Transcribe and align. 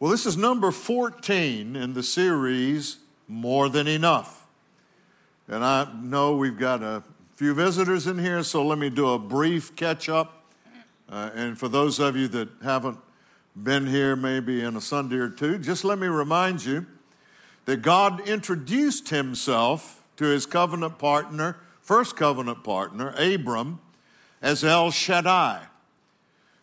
Well, 0.00 0.12
this 0.12 0.26
is 0.26 0.36
number 0.36 0.70
14 0.70 1.74
in 1.74 1.92
the 1.92 2.04
series, 2.04 2.98
More 3.26 3.68
Than 3.68 3.88
Enough. 3.88 4.46
And 5.48 5.64
I 5.64 5.92
know 6.00 6.36
we've 6.36 6.56
got 6.56 6.84
a 6.84 7.02
few 7.34 7.52
visitors 7.52 8.06
in 8.06 8.16
here, 8.16 8.44
so 8.44 8.64
let 8.64 8.78
me 8.78 8.90
do 8.90 9.08
a 9.08 9.18
brief 9.18 9.74
catch 9.74 10.08
up. 10.08 10.44
Uh, 11.08 11.30
and 11.34 11.58
for 11.58 11.66
those 11.66 11.98
of 11.98 12.14
you 12.14 12.28
that 12.28 12.48
haven't 12.62 12.96
been 13.60 13.88
here 13.88 14.14
maybe 14.14 14.60
in 14.60 14.76
a 14.76 14.80
Sunday 14.80 15.16
or 15.16 15.30
two, 15.30 15.58
just 15.58 15.84
let 15.84 15.98
me 15.98 16.06
remind 16.06 16.64
you 16.64 16.86
that 17.64 17.82
God 17.82 18.20
introduced 18.28 19.08
himself 19.08 20.06
to 20.16 20.26
his 20.26 20.46
covenant 20.46 21.00
partner, 21.00 21.56
first 21.80 22.14
covenant 22.14 22.62
partner, 22.62 23.14
Abram, 23.18 23.80
as 24.40 24.62
El 24.62 24.92
Shaddai. 24.92 25.67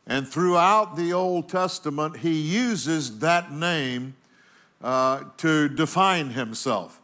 And 0.08 0.28
throughout 0.28 0.96
the 0.96 1.14
Old 1.14 1.50
Testament, 1.50 2.18
he 2.18 2.40
uses 2.40 3.20
that 3.20 3.52
name 3.52 4.16
uh, 4.84 5.24
to 5.38 5.68
define 5.70 6.30
himself. 6.30 7.02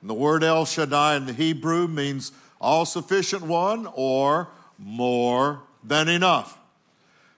And 0.00 0.10
the 0.10 0.14
word 0.14 0.44
El 0.44 0.64
Shaddai 0.64 1.16
in 1.16 1.26
the 1.26 1.32
Hebrew 1.32 1.88
means 1.88 2.32
all 2.60 2.86
sufficient 2.86 3.42
one 3.42 3.88
or 3.94 4.48
more 4.78 5.62
than 5.82 6.08
enough. 6.08 6.58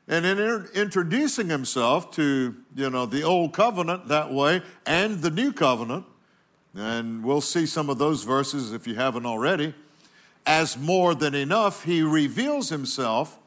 And 0.09 0.25
in 0.25 0.69
introducing 0.75 1.49
himself 1.49 2.13
to, 2.13 2.55
you 2.77 2.91
know, 2.91 3.07
the 3.07 3.23
old 3.25 3.53
covenant 3.53 4.09
that 4.09 4.33
way 4.33 4.63
and 4.85 5.21
the 5.21 5.31
new 5.31 5.53
covenant, 5.53 6.05
and 6.77 7.25
we'll 7.25 7.41
see 7.41 7.67
some 7.67 7.91
of 7.91 7.99
those 7.99 8.23
verses 8.23 8.73
if 8.73 8.87
you 8.87 8.95
haven't 8.95 9.27
already, 9.27 9.75
as 10.47 10.77
more 10.77 11.15
than 11.15 11.35
enough, 11.35 11.83
he 11.85 12.03
reveals 12.03 12.69
himself 12.69 13.39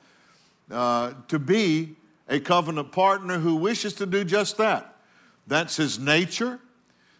uh, 0.72 1.14
to 1.28 1.40
be 1.40 1.96
a 2.28 2.40
covenant 2.40 2.92
partner 2.92 3.40
who 3.40 3.56
wishes 3.56 3.94
to 3.94 4.06
do 4.06 4.24
just 4.24 4.58
that. 4.58 4.96
That's 5.48 5.76
his 5.76 5.98
nature. 5.98 6.60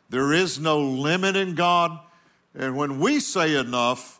There 0.10 0.34
is 0.34 0.60
no 0.60 0.80
limit 0.80 1.36
in 1.36 1.56
God. 1.56 2.00
And 2.56 2.76
when 2.76 3.00
we 3.00 3.20
say 3.20 3.56
enough, 3.56 4.20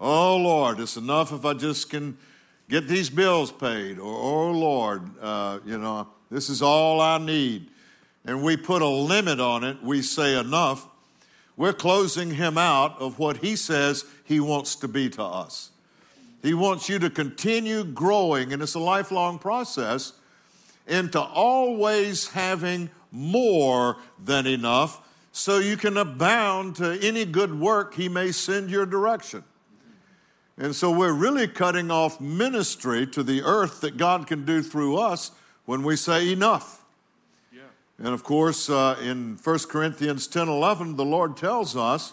oh 0.00 0.36
Lord, 0.36 0.80
it's 0.80 0.96
enough 0.96 1.32
if 1.32 1.44
I 1.44 1.54
just 1.54 1.90
can 1.90 2.16
get 2.68 2.88
these 2.88 3.10
bills 3.10 3.52
paid, 3.52 3.98
or 3.98 4.16
oh 4.16 4.50
Lord, 4.50 5.02
uh, 5.20 5.58
you 5.64 5.78
know, 5.78 6.08
this 6.30 6.48
is 6.48 6.62
all 6.62 7.00
I 7.00 7.18
need. 7.18 7.68
And 8.24 8.42
we 8.42 8.56
put 8.56 8.80
a 8.80 8.88
limit 8.88 9.38
on 9.38 9.64
it, 9.64 9.82
we 9.82 10.02
say 10.02 10.38
enough. 10.38 10.88
We're 11.56 11.72
closing 11.72 12.30
him 12.30 12.58
out 12.58 12.98
of 12.98 13.18
what 13.18 13.36
he 13.38 13.54
says 13.54 14.04
he 14.24 14.40
wants 14.40 14.74
to 14.76 14.88
be 14.88 15.08
to 15.10 15.22
us. 15.22 15.70
He 16.44 16.52
wants 16.52 16.90
you 16.90 16.98
to 16.98 17.08
continue 17.08 17.84
growing, 17.84 18.52
and 18.52 18.62
it's 18.62 18.74
a 18.74 18.78
lifelong 18.78 19.38
process, 19.38 20.12
into 20.86 21.18
always 21.18 22.28
having 22.28 22.90
more 23.10 23.96
than 24.22 24.46
enough 24.46 25.00
so 25.32 25.58
you 25.58 25.78
can 25.78 25.96
abound 25.96 26.76
to 26.76 26.98
any 27.00 27.24
good 27.24 27.58
work 27.58 27.94
He 27.94 28.10
may 28.10 28.30
send 28.30 28.68
your 28.68 28.84
direction. 28.84 29.42
And 30.58 30.76
so 30.76 30.90
we're 30.90 31.14
really 31.14 31.48
cutting 31.48 31.90
off 31.90 32.20
ministry 32.20 33.06
to 33.06 33.22
the 33.22 33.42
earth 33.42 33.80
that 33.80 33.96
God 33.96 34.26
can 34.26 34.44
do 34.44 34.62
through 34.62 34.98
us 34.98 35.30
when 35.64 35.82
we 35.82 35.96
say 35.96 36.30
enough. 36.30 36.84
Yeah. 37.54 37.62
And 37.98 38.08
of 38.08 38.22
course, 38.22 38.68
uh, 38.68 38.98
in 39.02 39.38
1 39.42 39.58
Corinthians 39.70 40.26
10 40.26 40.48
11, 40.48 40.96
the 40.96 41.06
Lord 41.06 41.38
tells 41.38 41.74
us 41.74 42.12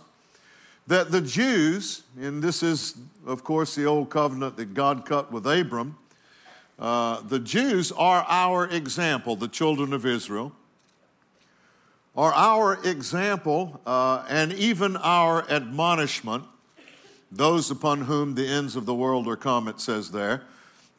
that 0.87 1.11
the 1.11 1.21
Jews, 1.21 2.03
and 2.19 2.43
this 2.43 2.63
is, 2.63 2.95
of 3.25 3.43
course, 3.43 3.75
the 3.75 3.85
old 3.85 4.09
covenant 4.09 4.57
that 4.57 4.73
God 4.73 5.05
cut 5.05 5.31
with 5.31 5.45
Abram, 5.45 5.97
uh, 6.79 7.21
the 7.21 7.39
Jews 7.39 7.91
are 7.91 8.25
our 8.27 8.67
example, 8.67 9.35
the 9.35 9.47
children 9.47 9.93
of 9.93 10.05
Israel, 10.05 10.52
are 12.15 12.33
our 12.33 12.83
example 12.83 13.79
uh, 13.85 14.25
and 14.27 14.52
even 14.53 14.97
our 14.97 15.49
admonishment, 15.49 16.43
those 17.31 17.71
upon 17.71 18.02
whom 18.02 18.35
the 18.35 18.45
ends 18.45 18.75
of 18.75 18.86
the 18.86 18.95
world 18.95 19.27
are 19.27 19.37
come, 19.37 19.67
it 19.67 19.80
says 19.80 20.11
there, 20.11 20.43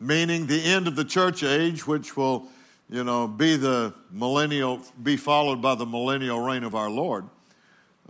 meaning 0.01 0.47
the 0.47 0.63
end 0.63 0.89
of 0.89 0.97
the 0.97 1.05
church 1.05 1.43
age, 1.43 1.87
which 1.87 2.17
will, 2.17 2.49
you 2.89 3.05
know, 3.05 3.27
be 3.27 3.57
the 3.57 3.93
millennial, 4.11 4.81
be 5.03 5.17
followed 5.17 5.61
by 5.61 5.75
the 5.75 5.85
millennial 5.85 6.41
reign 6.41 6.65
of 6.65 6.75
our 6.75 6.89
Lord. 6.89 7.25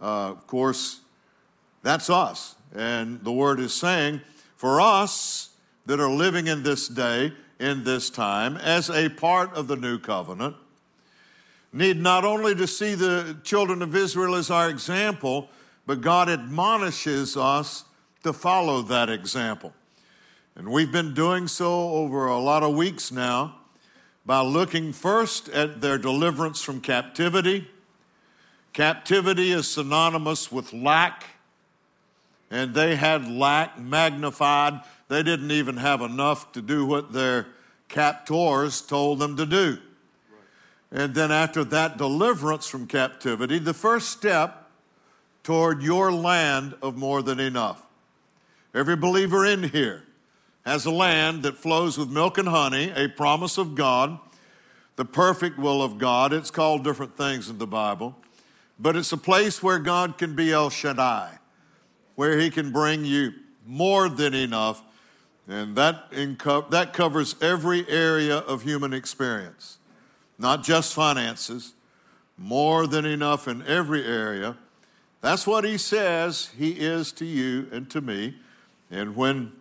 Uh, 0.00 0.30
of 0.30 0.46
course, 0.46 1.00
that's 1.82 2.08
us. 2.10 2.54
And 2.74 3.22
the 3.22 3.32
word 3.32 3.60
is 3.60 3.74
saying, 3.74 4.20
for 4.56 4.80
us 4.80 5.50
that 5.86 6.00
are 6.00 6.10
living 6.10 6.46
in 6.46 6.62
this 6.62 6.88
day, 6.88 7.32
in 7.58 7.84
this 7.84 8.10
time, 8.10 8.56
as 8.56 8.88
a 8.90 9.08
part 9.08 9.52
of 9.54 9.68
the 9.68 9.76
new 9.76 9.98
covenant, 9.98 10.56
need 11.72 11.96
not 11.96 12.24
only 12.24 12.54
to 12.54 12.66
see 12.66 12.94
the 12.94 13.36
children 13.42 13.82
of 13.82 13.94
Israel 13.96 14.34
as 14.34 14.50
our 14.50 14.68
example, 14.68 15.48
but 15.86 16.00
God 16.00 16.28
admonishes 16.28 17.36
us 17.36 17.84
to 18.22 18.32
follow 18.32 18.82
that 18.82 19.10
example. 19.10 19.72
And 20.54 20.68
we've 20.68 20.92
been 20.92 21.14
doing 21.14 21.48
so 21.48 21.90
over 21.90 22.26
a 22.26 22.38
lot 22.38 22.62
of 22.62 22.74
weeks 22.74 23.10
now 23.10 23.56
by 24.24 24.42
looking 24.42 24.92
first 24.92 25.48
at 25.48 25.80
their 25.80 25.98
deliverance 25.98 26.62
from 26.62 26.80
captivity. 26.80 27.68
Captivity 28.72 29.50
is 29.50 29.68
synonymous 29.68 30.52
with 30.52 30.72
lack 30.72 31.24
and 32.52 32.74
they 32.74 32.96
had 32.96 33.26
lack 33.26 33.78
magnified. 33.78 34.82
They 35.08 35.22
didn't 35.22 35.50
even 35.50 35.78
have 35.78 36.02
enough 36.02 36.52
to 36.52 36.60
do 36.60 36.84
what 36.84 37.12
their 37.12 37.46
captors 37.88 38.82
told 38.82 39.18
them 39.18 39.38
to 39.38 39.46
do. 39.46 39.78
And 40.92 41.14
then, 41.14 41.32
after 41.32 41.64
that 41.64 41.96
deliverance 41.96 42.68
from 42.68 42.86
captivity, 42.86 43.58
the 43.58 43.72
first 43.72 44.10
step 44.10 44.68
toward 45.42 45.82
your 45.82 46.12
land 46.12 46.74
of 46.82 46.94
more 46.94 47.22
than 47.22 47.40
enough. 47.40 47.82
Every 48.74 48.96
believer 48.96 49.46
in 49.46 49.62
here 49.62 50.04
has 50.66 50.84
a 50.84 50.90
land 50.90 51.44
that 51.44 51.56
flows 51.56 51.96
with 51.96 52.10
milk 52.10 52.36
and 52.36 52.48
honey, 52.48 52.92
a 52.94 53.08
promise 53.08 53.56
of 53.56 53.74
God, 53.74 54.18
the 54.96 55.06
perfect 55.06 55.58
will 55.58 55.82
of 55.82 55.96
God. 55.96 56.34
It's 56.34 56.50
called 56.50 56.84
different 56.84 57.16
things 57.16 57.48
in 57.48 57.56
the 57.56 57.66
Bible, 57.66 58.14
but 58.78 58.94
it's 58.94 59.12
a 59.12 59.16
place 59.16 59.62
where 59.62 59.78
God 59.78 60.18
can 60.18 60.36
be 60.36 60.52
El 60.52 60.68
Shaddai 60.68 61.38
where 62.14 62.38
He 62.38 62.50
can 62.50 62.72
bring 62.72 63.04
you 63.04 63.32
more 63.66 64.08
than 64.08 64.34
enough. 64.34 64.82
And 65.48 65.76
that, 65.76 66.10
inco- 66.12 66.70
that 66.70 66.92
covers 66.92 67.34
every 67.40 67.88
area 67.88 68.38
of 68.38 68.62
human 68.62 68.92
experience, 68.92 69.78
not 70.38 70.62
just 70.62 70.94
finances, 70.94 71.74
more 72.38 72.86
than 72.86 73.04
enough 73.04 73.48
in 73.48 73.66
every 73.66 74.04
area. 74.04 74.56
That's 75.20 75.46
what 75.46 75.64
He 75.64 75.78
says 75.78 76.50
He 76.56 76.72
is 76.72 77.12
to 77.12 77.24
you 77.24 77.68
and 77.72 77.88
to 77.90 78.00
me. 78.00 78.36
And 78.90 79.16
when 79.16 79.52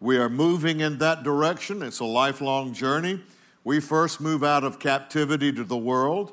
we 0.00 0.18
are 0.18 0.28
moving 0.28 0.80
in 0.80 0.98
that 0.98 1.22
direction, 1.22 1.82
it's 1.82 2.00
a 2.00 2.04
lifelong 2.04 2.74
journey. 2.74 3.22
We 3.64 3.80
first 3.80 4.20
move 4.20 4.44
out 4.44 4.62
of 4.62 4.78
captivity 4.78 5.50
to 5.52 5.64
the 5.64 5.76
world, 5.76 6.32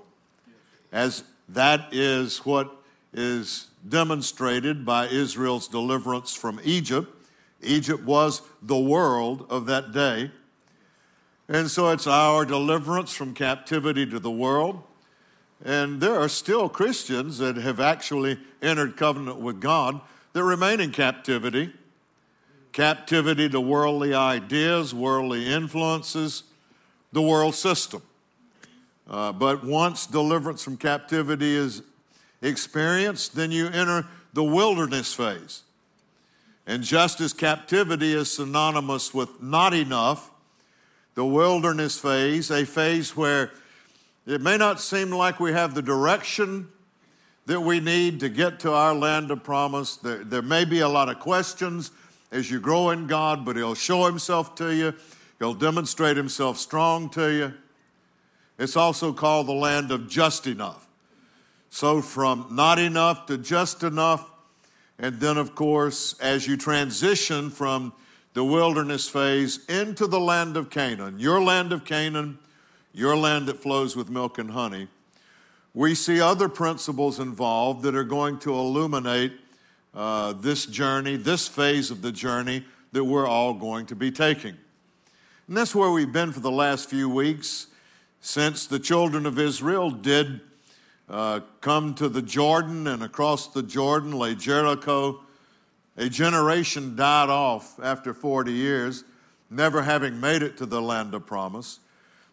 as 0.91 1.23
that 1.47 1.87
is 1.93 2.39
what 2.39 2.80
is 3.13 3.67
demonstrated 3.87 4.85
by 4.85 5.07
Israel's 5.07 5.67
deliverance 5.67 6.33
from 6.33 6.59
Egypt. 6.63 7.09
Egypt 7.61 8.03
was 8.03 8.41
the 8.61 8.77
world 8.77 9.45
of 9.49 9.65
that 9.65 9.91
day. 9.91 10.31
And 11.47 11.69
so 11.69 11.89
it's 11.89 12.07
our 12.07 12.45
deliverance 12.45 13.13
from 13.13 13.33
captivity 13.33 14.05
to 14.05 14.19
the 14.19 14.31
world. 14.31 14.81
And 15.63 15.99
there 16.01 16.19
are 16.19 16.29
still 16.29 16.69
Christians 16.69 17.37
that 17.39 17.57
have 17.57 17.79
actually 17.79 18.39
entered 18.61 18.97
covenant 18.97 19.39
with 19.39 19.59
God 19.59 20.01
that 20.33 20.43
remain 20.43 20.79
in 20.79 20.91
captivity 20.91 21.71
captivity 22.71 23.49
to 23.49 23.59
worldly 23.59 24.13
ideas, 24.13 24.93
worldly 24.93 25.47
influences, 25.47 26.43
the 27.11 27.21
world 27.21 27.55
system. 27.55 28.01
Uh, 29.09 29.31
but 29.31 29.63
once 29.63 30.07
deliverance 30.07 30.63
from 30.63 30.77
captivity 30.77 31.53
is 31.53 31.83
experience, 32.41 33.27
then 33.27 33.51
you 33.51 33.67
enter 33.67 34.05
the 34.33 34.43
wilderness 34.43 35.13
phase. 35.13 35.63
And 36.67 36.83
just 36.83 37.19
as 37.21 37.33
captivity 37.33 38.13
is 38.13 38.31
synonymous 38.31 39.13
with 39.13 39.41
not 39.41 39.73
enough, 39.73 40.31
the 41.15 41.25
wilderness 41.25 41.99
phase, 41.99 42.51
a 42.51 42.65
phase 42.65 43.15
where 43.15 43.51
it 44.25 44.41
may 44.41 44.57
not 44.57 44.79
seem 44.79 45.11
like 45.11 45.39
we 45.39 45.51
have 45.51 45.73
the 45.73 45.81
direction 45.81 46.67
that 47.47 47.59
we 47.59 47.79
need 47.79 48.19
to 48.19 48.29
get 48.29 48.59
to 48.61 48.71
our 48.71 48.93
land 48.93 49.31
of 49.31 49.43
promise. 49.43 49.97
There, 49.97 50.23
there 50.23 50.41
may 50.41 50.63
be 50.63 50.79
a 50.79 50.87
lot 50.87 51.09
of 51.09 51.19
questions 51.19 51.91
as 52.31 52.49
you 52.49 52.59
grow 52.59 52.91
in 52.91 53.07
God, 53.07 53.43
but 53.43 53.55
He'll 53.55 53.75
show 53.75 54.05
Himself 54.05 54.55
to 54.55 54.73
you, 54.73 54.93
He'll 55.39 55.53
demonstrate 55.53 56.15
Himself 56.15 56.57
strong 56.57 57.09
to 57.09 57.33
you. 57.33 57.53
It's 58.57 58.77
also 58.77 59.11
called 59.11 59.47
the 59.47 59.53
land 59.53 59.91
of 59.91 60.07
just 60.07 60.45
enough. 60.45 60.87
So, 61.73 62.01
from 62.01 62.47
not 62.51 62.79
enough 62.79 63.27
to 63.27 63.37
just 63.37 63.81
enough. 63.81 64.29
And 64.99 65.21
then, 65.21 65.37
of 65.37 65.55
course, 65.55 66.19
as 66.19 66.45
you 66.45 66.57
transition 66.57 67.49
from 67.49 67.93
the 68.33 68.43
wilderness 68.43 69.07
phase 69.07 69.65
into 69.67 70.05
the 70.05 70.19
land 70.19 70.57
of 70.57 70.69
Canaan, 70.69 71.17
your 71.17 71.41
land 71.41 71.71
of 71.71 71.85
Canaan, 71.85 72.37
your 72.93 73.15
land 73.15 73.47
that 73.47 73.57
flows 73.57 73.95
with 73.95 74.09
milk 74.09 74.37
and 74.37 74.51
honey, 74.51 74.89
we 75.73 75.95
see 75.95 76.19
other 76.19 76.49
principles 76.49 77.19
involved 77.19 77.83
that 77.83 77.95
are 77.95 78.03
going 78.03 78.37
to 78.39 78.53
illuminate 78.53 79.31
uh, 79.95 80.33
this 80.33 80.65
journey, 80.65 81.15
this 81.15 81.47
phase 81.47 81.89
of 81.89 82.01
the 82.01 82.11
journey 82.11 82.65
that 82.91 83.05
we're 83.05 83.27
all 83.27 83.53
going 83.53 83.85
to 83.85 83.95
be 83.95 84.11
taking. 84.11 84.57
And 85.47 85.55
that's 85.55 85.73
where 85.73 85.89
we've 85.89 86.11
been 86.11 86.33
for 86.33 86.41
the 86.41 86.51
last 86.51 86.89
few 86.89 87.09
weeks 87.09 87.67
since 88.19 88.67
the 88.67 88.77
children 88.77 89.25
of 89.25 89.39
Israel 89.39 89.89
did 89.89 90.41
uh, 91.11 91.41
come 91.59 91.93
to 91.95 92.07
the 92.07 92.21
Jordan 92.21 92.87
and 92.87 93.03
across 93.03 93.47
the 93.47 93.61
Jordan 93.61 94.13
lay 94.13 94.33
Jericho. 94.33 95.19
A 95.97 96.07
generation 96.07 96.95
died 96.95 97.29
off 97.29 97.77
after 97.83 98.13
40 98.13 98.53
years, 98.53 99.03
never 99.49 99.81
having 99.81 100.21
made 100.21 100.41
it 100.41 100.55
to 100.57 100.65
the 100.65 100.81
land 100.81 101.13
of 101.13 101.25
promise. 101.25 101.79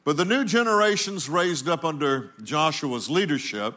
But 0.05 0.17
the 0.17 0.25
new 0.25 0.45
generations 0.45 1.29
raised 1.29 1.69
up 1.69 1.85
under 1.85 2.31
Joshua's 2.45 3.11
leadership 3.11 3.75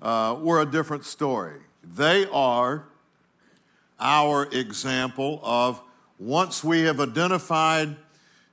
uh, 0.00 0.36
were 0.40 0.62
a 0.62 0.66
different 0.66 1.04
story. 1.04 1.60
They 1.84 2.26
are 2.32 2.84
our 4.00 4.46
example 4.52 5.40
of 5.42 5.82
once 6.18 6.64
we 6.64 6.80
have 6.82 6.98
identified 6.98 7.94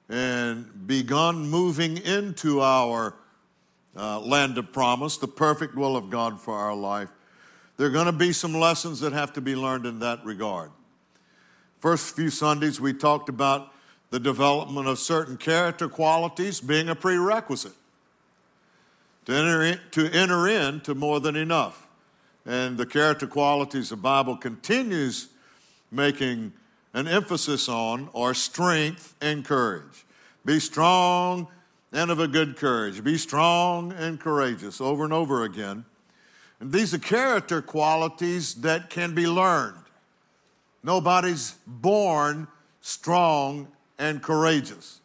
and 0.10 0.86
begun 0.86 1.48
moving 1.48 1.98
into 1.98 2.62
our 2.62 3.16
uh, 3.96 4.20
land 4.20 4.58
of 4.58 4.72
promise, 4.72 5.18
the 5.18 5.28
perfect 5.28 5.76
will 5.76 5.96
of 5.96 6.10
God 6.10 6.40
for 6.40 6.56
our 6.56 6.76
life, 6.76 7.10
there 7.78 7.88
are 7.88 7.92
going 7.92 8.06
to 8.06 8.12
be 8.12 8.32
some 8.32 8.54
lessons 8.54 9.00
that 9.02 9.14
have 9.14 9.34
to 9.34 9.42
be 9.42 9.56
learned 9.56 9.86
in 9.86 10.00
that 10.00 10.24
regard. 10.26 10.72
First 11.80 12.16
few 12.16 12.30
Sundays, 12.30 12.80
we 12.80 12.94
talked 12.94 13.30
about 13.30 13.74
the 14.12 14.20
development 14.20 14.88
of 14.88 14.98
certain 14.98 15.38
character 15.38 15.90
qualities 15.90 16.62
being 16.62 16.90
a 16.90 16.96
prerequisite 16.96 17.74
to 19.26 19.34
enter, 19.34 19.64
in, 19.64 19.80
to 19.92 20.10
enter 20.12 20.48
into 20.48 20.96
more 20.96 21.20
than 21.20 21.36
enough. 21.36 21.88
And 22.46 22.78
the 22.78 22.86
character 22.86 23.28
qualities 23.28 23.90
the 23.90 23.98
Bible 23.98 24.38
continues 24.38 25.30
making 25.92 26.54
an 26.94 27.08
emphasis 27.08 27.68
on 27.68 28.10
are 28.16 28.34
strength 28.34 29.16
and 29.22 29.44
courage. 29.44 30.06
Be 30.46 30.60
strong 30.60 31.48
and 31.96 32.12
of 32.12 32.20
a 32.20 32.28
good 32.28 32.58
courage. 32.58 33.02
Be 33.04 33.18
strong 33.18 33.94
and 33.94 34.20
courageous 34.20 34.82
over 34.82 35.06
and 35.06 35.14
over 35.14 35.44
again. 35.44 35.86
And 36.60 36.72
these 36.72 36.94
are 36.94 37.00
character 37.00 37.62
qualities 37.62 38.56
that 38.56 38.90
can 38.90 39.16
be 39.16 39.28
learned. 39.28 39.78
Nobody's 40.84 41.56
born 41.66 42.48
strong 42.82 43.70
and 43.98 44.22
courageous. 44.22 45.00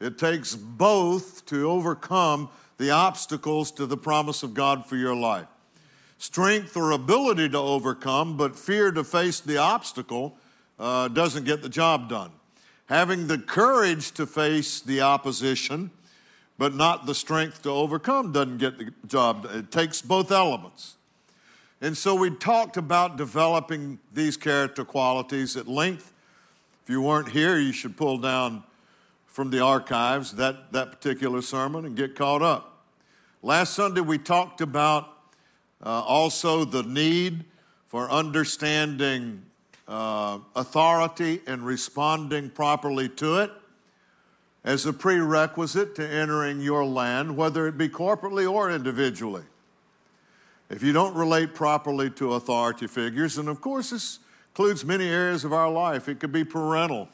It 0.00 0.18
takes 0.18 0.56
both 0.56 1.46
to 1.46 1.70
overcome 1.70 2.50
the 2.78 2.90
obstacles 2.90 3.70
to 3.72 3.86
the 3.86 3.96
promise 3.96 4.42
of 4.42 4.54
God 4.54 4.86
for 4.86 4.96
your 4.96 5.14
life. 5.14 5.46
Strength 6.18 6.76
or 6.76 6.90
ability 6.90 7.48
to 7.50 7.58
overcome, 7.58 8.36
but 8.36 8.56
fear 8.56 8.90
to 8.90 9.04
face 9.04 9.38
the 9.38 9.58
obstacle 9.58 10.36
uh, 10.80 11.06
doesn't 11.08 11.44
get 11.44 11.62
the 11.62 11.68
job 11.68 12.08
done. 12.08 12.32
Having 12.86 13.26
the 13.26 13.38
courage 13.38 14.12
to 14.12 14.26
face 14.26 14.80
the 14.80 15.00
opposition, 15.00 15.90
but 16.58 16.74
not 16.74 17.06
the 17.06 17.14
strength 17.14 17.62
to 17.62 17.70
overcome, 17.70 18.32
doesn't 18.32 18.58
get 18.58 18.78
the 18.78 18.92
job 19.06 19.44
done. 19.44 19.58
It 19.58 19.70
takes 19.70 20.02
both 20.02 20.30
elements. 20.30 20.96
And 21.80 21.96
so 21.96 22.14
we 22.14 22.30
talked 22.30 22.76
about 22.76 23.16
developing 23.16 23.98
these 24.14 24.36
character 24.36 24.84
qualities 24.84 25.56
at 25.56 25.68
length 25.68 26.12
if 26.86 26.90
you 26.90 27.02
weren't 27.02 27.30
here, 27.30 27.58
you 27.58 27.72
should 27.72 27.96
pull 27.96 28.16
down 28.16 28.62
from 29.26 29.50
the 29.50 29.58
archives 29.58 30.36
that, 30.36 30.70
that 30.70 30.92
particular 30.92 31.42
sermon 31.42 31.84
and 31.84 31.96
get 31.96 32.14
caught 32.14 32.42
up. 32.42 32.84
Last 33.42 33.74
Sunday, 33.74 34.02
we 34.02 34.18
talked 34.18 34.60
about 34.60 35.08
uh, 35.84 36.02
also 36.02 36.64
the 36.64 36.84
need 36.84 37.44
for 37.88 38.08
understanding 38.08 39.42
uh, 39.88 40.38
authority 40.54 41.40
and 41.46 41.64
responding 41.64 42.50
properly 42.50 43.08
to 43.08 43.38
it 43.40 43.50
as 44.64 44.84
a 44.84 44.92
prerequisite 44.92 45.94
to 45.94 46.06
entering 46.06 46.60
your 46.60 46.84
land, 46.84 47.36
whether 47.36 47.68
it 47.68 47.78
be 47.78 47.88
corporately 47.88 48.50
or 48.50 48.70
individually. 48.70 49.44
If 50.68 50.82
you 50.82 50.92
don't 50.92 51.14
relate 51.14 51.54
properly 51.54 52.10
to 52.10 52.34
authority 52.34 52.88
figures, 52.88 53.38
and 53.38 53.48
of 53.48 53.60
course, 53.60 53.90
this 53.90 54.18
includes 54.50 54.84
many 54.84 55.06
areas 55.08 55.44
of 55.44 55.52
our 55.52 55.70
life. 55.70 56.08
It 56.08 56.18
could 56.18 56.32
be 56.32 56.42
parental 56.42 57.08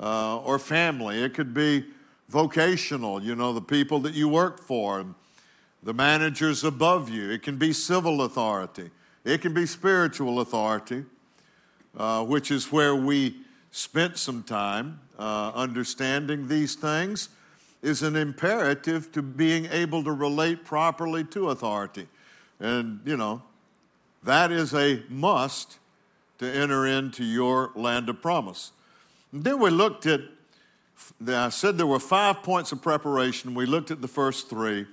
uh, 0.00 0.38
or 0.38 0.58
family, 0.58 1.22
it 1.22 1.34
could 1.34 1.52
be 1.52 1.84
vocational, 2.30 3.22
you 3.22 3.36
know, 3.36 3.52
the 3.52 3.60
people 3.60 3.98
that 4.00 4.14
you 4.14 4.28
work 4.28 4.58
for, 4.58 5.04
the 5.82 5.92
managers 5.92 6.64
above 6.64 7.10
you. 7.10 7.30
It 7.30 7.42
can 7.42 7.58
be 7.58 7.74
civil 7.74 8.22
authority, 8.22 8.90
it 9.24 9.42
can 9.42 9.52
be 9.52 9.66
spiritual 9.66 10.40
authority, 10.40 11.04
uh, 11.96 12.24
which 12.24 12.50
is 12.50 12.72
where 12.72 12.94
we 12.94 13.36
spent 13.70 14.18
some 14.18 14.42
time 14.42 15.00
uh, 15.18 15.52
understanding 15.54 16.48
these 16.48 16.74
things. 16.74 17.28
Is 17.82 18.02
an 18.02 18.16
imperative 18.16 19.12
to 19.12 19.20
being 19.20 19.66
able 19.66 20.02
to 20.04 20.12
relate 20.12 20.64
properly 20.64 21.22
to 21.24 21.50
authority. 21.50 22.08
And, 22.58 23.00
you 23.04 23.18
know, 23.18 23.42
that 24.22 24.50
is 24.50 24.72
a 24.72 25.02
must 25.10 25.76
to 26.38 26.50
enter 26.50 26.86
into 26.86 27.22
your 27.22 27.72
land 27.74 28.08
of 28.08 28.22
promise. 28.22 28.72
And 29.32 29.44
then 29.44 29.60
we 29.60 29.68
looked 29.68 30.06
at, 30.06 30.22
I 31.28 31.50
said 31.50 31.76
there 31.76 31.86
were 31.86 32.00
five 32.00 32.42
points 32.42 32.72
of 32.72 32.80
preparation. 32.80 33.54
We 33.54 33.66
looked 33.66 33.90
at 33.90 34.00
the 34.00 34.08
first 34.08 34.48
three. 34.48 34.86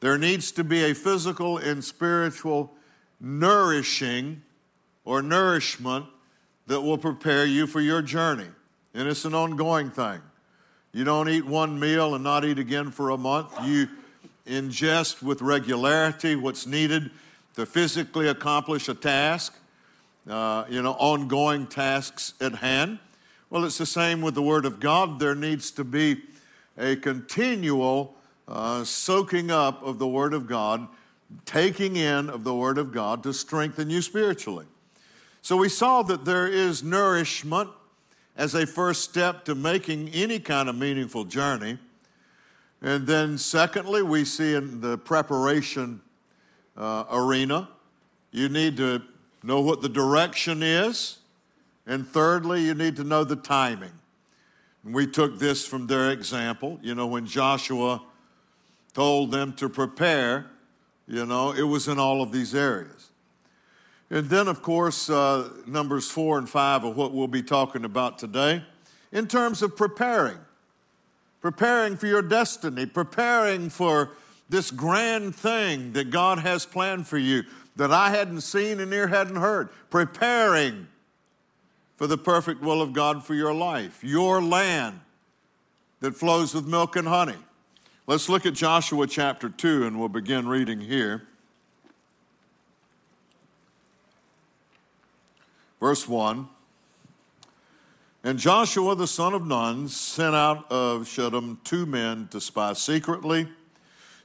There 0.00 0.18
needs 0.18 0.52
to 0.52 0.64
be 0.64 0.90
a 0.90 0.94
physical 0.94 1.56
and 1.56 1.82
spiritual 1.82 2.74
nourishing 3.20 4.42
or 5.04 5.22
nourishment 5.22 6.06
that 6.66 6.80
will 6.80 6.98
prepare 6.98 7.44
you 7.44 7.66
for 7.66 7.80
your 7.80 8.02
journey. 8.02 8.48
And 8.94 9.08
it's 9.08 9.24
an 9.24 9.34
ongoing 9.34 9.90
thing. 9.90 10.20
You 10.92 11.04
don't 11.04 11.28
eat 11.28 11.46
one 11.46 11.80
meal 11.80 12.14
and 12.14 12.22
not 12.22 12.44
eat 12.44 12.58
again 12.58 12.90
for 12.90 13.10
a 13.10 13.16
month. 13.16 13.52
You 13.64 13.88
ingest 14.46 15.22
with 15.22 15.40
regularity 15.40 16.36
what's 16.36 16.66
needed 16.66 17.10
to 17.56 17.66
physically 17.66 18.28
accomplish 18.28 18.88
a 18.88 18.94
task 18.94 19.54
uh, 20.28 20.64
you 20.68 20.82
know, 20.82 20.92
ongoing 20.92 21.66
tasks 21.66 22.34
at 22.40 22.54
hand. 22.54 22.98
Well, 23.50 23.64
it's 23.64 23.78
the 23.78 23.86
same 23.86 24.22
with 24.22 24.34
the 24.34 24.42
Word 24.42 24.64
of 24.64 24.80
God. 24.80 25.18
There 25.18 25.34
needs 25.34 25.70
to 25.72 25.84
be 25.84 26.22
a 26.78 26.96
continual 26.96 28.14
uh, 28.48 28.84
soaking 28.84 29.50
up 29.50 29.82
of 29.82 29.98
the 29.98 30.06
Word 30.06 30.32
of 30.32 30.46
God, 30.46 30.86
taking 31.44 31.96
in 31.96 32.30
of 32.30 32.44
the 32.44 32.54
Word 32.54 32.78
of 32.78 32.92
God 32.92 33.22
to 33.24 33.32
strengthen 33.32 33.90
you 33.90 34.00
spiritually. 34.00 34.66
So 35.42 35.56
we 35.56 35.68
saw 35.68 36.02
that 36.04 36.24
there 36.24 36.46
is 36.46 36.84
nourishment 36.84 37.68
as 38.36 38.54
a 38.54 38.64
first 38.64 39.02
step 39.02 39.44
to 39.46 39.56
making 39.56 40.08
any 40.10 40.38
kind 40.38 40.68
of 40.68 40.76
meaningful 40.76 41.24
journey. 41.24 41.78
And 42.80 43.06
then, 43.06 43.36
secondly, 43.38 44.02
we 44.02 44.24
see 44.24 44.54
in 44.54 44.80
the 44.80 44.98
preparation 44.98 46.00
uh, 46.76 47.04
arena, 47.10 47.68
you 48.30 48.48
need 48.48 48.76
to 48.76 49.02
know 49.42 49.60
what 49.60 49.82
the 49.82 49.88
direction 49.88 50.62
is. 50.62 51.18
And 51.86 52.06
thirdly, 52.06 52.62
you 52.62 52.74
need 52.74 52.94
to 52.96 53.04
know 53.04 53.24
the 53.24 53.36
timing. 53.36 53.92
And 54.84 54.94
we 54.94 55.08
took 55.08 55.40
this 55.40 55.66
from 55.66 55.88
their 55.88 56.10
example. 56.10 56.78
You 56.82 56.94
know, 56.94 57.08
when 57.08 57.26
Joshua 57.26 58.00
told 58.94 59.32
them 59.32 59.52
to 59.54 59.68
prepare, 59.68 60.46
you 61.08 61.26
know, 61.26 61.50
it 61.50 61.62
was 61.62 61.88
in 61.88 61.98
all 61.98 62.22
of 62.22 62.30
these 62.30 62.54
areas. 62.54 63.01
And 64.12 64.28
then, 64.28 64.46
of 64.46 64.60
course, 64.60 65.08
uh, 65.08 65.48
numbers 65.66 66.10
four 66.10 66.36
and 66.36 66.46
five 66.46 66.84
are 66.84 66.90
what 66.90 67.12
we'll 67.12 67.28
be 67.28 67.42
talking 67.42 67.86
about 67.86 68.18
today 68.18 68.62
in 69.10 69.26
terms 69.26 69.62
of 69.62 69.74
preparing. 69.74 70.36
Preparing 71.40 71.96
for 71.96 72.06
your 72.06 72.20
destiny, 72.20 72.84
preparing 72.84 73.70
for 73.70 74.10
this 74.50 74.70
grand 74.70 75.34
thing 75.34 75.94
that 75.94 76.10
God 76.10 76.40
has 76.40 76.66
planned 76.66 77.08
for 77.08 77.16
you 77.16 77.44
that 77.76 77.90
eye 77.90 78.10
hadn't 78.10 78.42
seen 78.42 78.80
and 78.80 78.92
ear 78.92 79.08
hadn't 79.08 79.36
heard, 79.36 79.70
preparing 79.88 80.88
for 81.96 82.06
the 82.06 82.18
perfect 82.18 82.60
will 82.60 82.82
of 82.82 82.92
God 82.92 83.24
for 83.24 83.34
your 83.34 83.54
life, 83.54 84.04
your 84.04 84.42
land 84.42 85.00
that 86.00 86.14
flows 86.14 86.52
with 86.52 86.66
milk 86.66 86.96
and 86.96 87.08
honey. 87.08 87.38
Let's 88.06 88.28
look 88.28 88.44
at 88.44 88.52
Joshua 88.52 89.06
chapter 89.06 89.48
2 89.48 89.86
and 89.86 89.98
we'll 89.98 90.10
begin 90.10 90.46
reading 90.46 90.80
here. 90.82 91.26
Verse 95.82 96.06
1 96.06 96.48
And 98.22 98.38
Joshua 98.38 98.94
the 98.94 99.08
son 99.08 99.34
of 99.34 99.44
Nun 99.44 99.88
sent 99.88 100.32
out 100.32 100.70
of 100.70 101.08
Shittim 101.08 101.58
two 101.64 101.86
men 101.86 102.28
to 102.28 102.40
spy 102.40 102.72
secretly, 102.74 103.48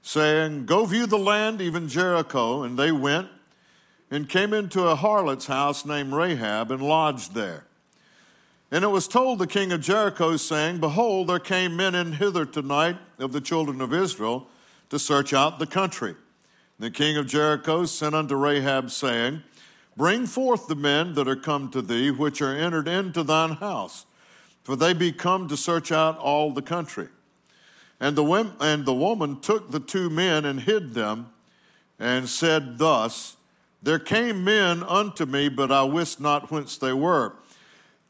saying, 0.03 0.67
Go 0.67 0.85
view 0.85 1.07
the 1.07 1.17
land, 1.17 1.59
even 1.59 1.87
Jericho. 1.87 2.61
And 2.61 2.77
they 2.77 2.91
went 2.91 3.29
and 4.11 4.29
came 4.29 4.53
into 4.53 4.83
a 4.83 4.95
harlot's 4.95 5.47
house 5.47 5.83
named 5.83 6.13
Rahab 6.13 6.69
and 6.69 6.83
lodged 6.83 7.33
there. 7.33 7.65
And 8.69 8.83
it 8.83 8.89
was 8.89 9.07
told 9.07 9.39
the 9.39 9.47
king 9.47 9.71
of 9.71 9.81
Jericho, 9.81 10.37
saying, 10.37 10.79
Behold, 10.79 11.27
there 11.27 11.39
came 11.39 11.75
men 11.75 11.95
in 11.95 12.11
hither 12.11 12.45
tonight 12.45 12.97
of 13.17 13.31
the 13.31 13.41
children 13.41 13.81
of 13.81 13.95
Israel 13.95 14.47
to 14.91 14.99
search 14.99 15.33
out 15.33 15.57
the 15.57 15.65
country. 15.65 16.13
The 16.77 16.91
king 16.91 17.17
of 17.17 17.25
Jericho 17.25 17.85
sent 17.85 18.13
unto 18.13 18.35
Rahab, 18.35 18.91
saying, 18.91 19.41
Bring 19.97 20.27
forth 20.27 20.67
the 20.67 20.75
men 20.75 21.15
that 21.15 21.27
are 21.27 21.35
come 21.35 21.71
to 21.71 21.81
thee, 21.81 22.11
which 22.11 22.39
are 22.39 22.55
entered 22.55 22.87
into 22.87 23.23
thine 23.23 23.53
house, 23.53 24.05
for 24.63 24.75
they 24.75 24.93
be 24.93 25.11
come 25.11 25.47
to 25.47 25.57
search 25.57 25.91
out 25.91 26.19
all 26.19 26.51
the 26.51 26.61
country. 26.61 27.07
And 27.99 28.15
the, 28.15 28.51
and 28.59 28.85
the 28.85 28.93
woman 28.93 29.39
took 29.39 29.71
the 29.71 29.79
two 29.79 30.11
men 30.11 30.45
and 30.45 30.61
hid 30.61 30.93
them, 30.93 31.31
and 31.97 32.29
said 32.29 32.77
thus, 32.77 33.37
There 33.81 33.97
came 33.97 34.43
men 34.43 34.83
unto 34.83 35.25
me, 35.25 35.49
but 35.49 35.71
I 35.71 35.81
wist 35.81 36.21
not 36.21 36.51
whence 36.51 36.77
they 36.77 36.93
were. 36.93 37.33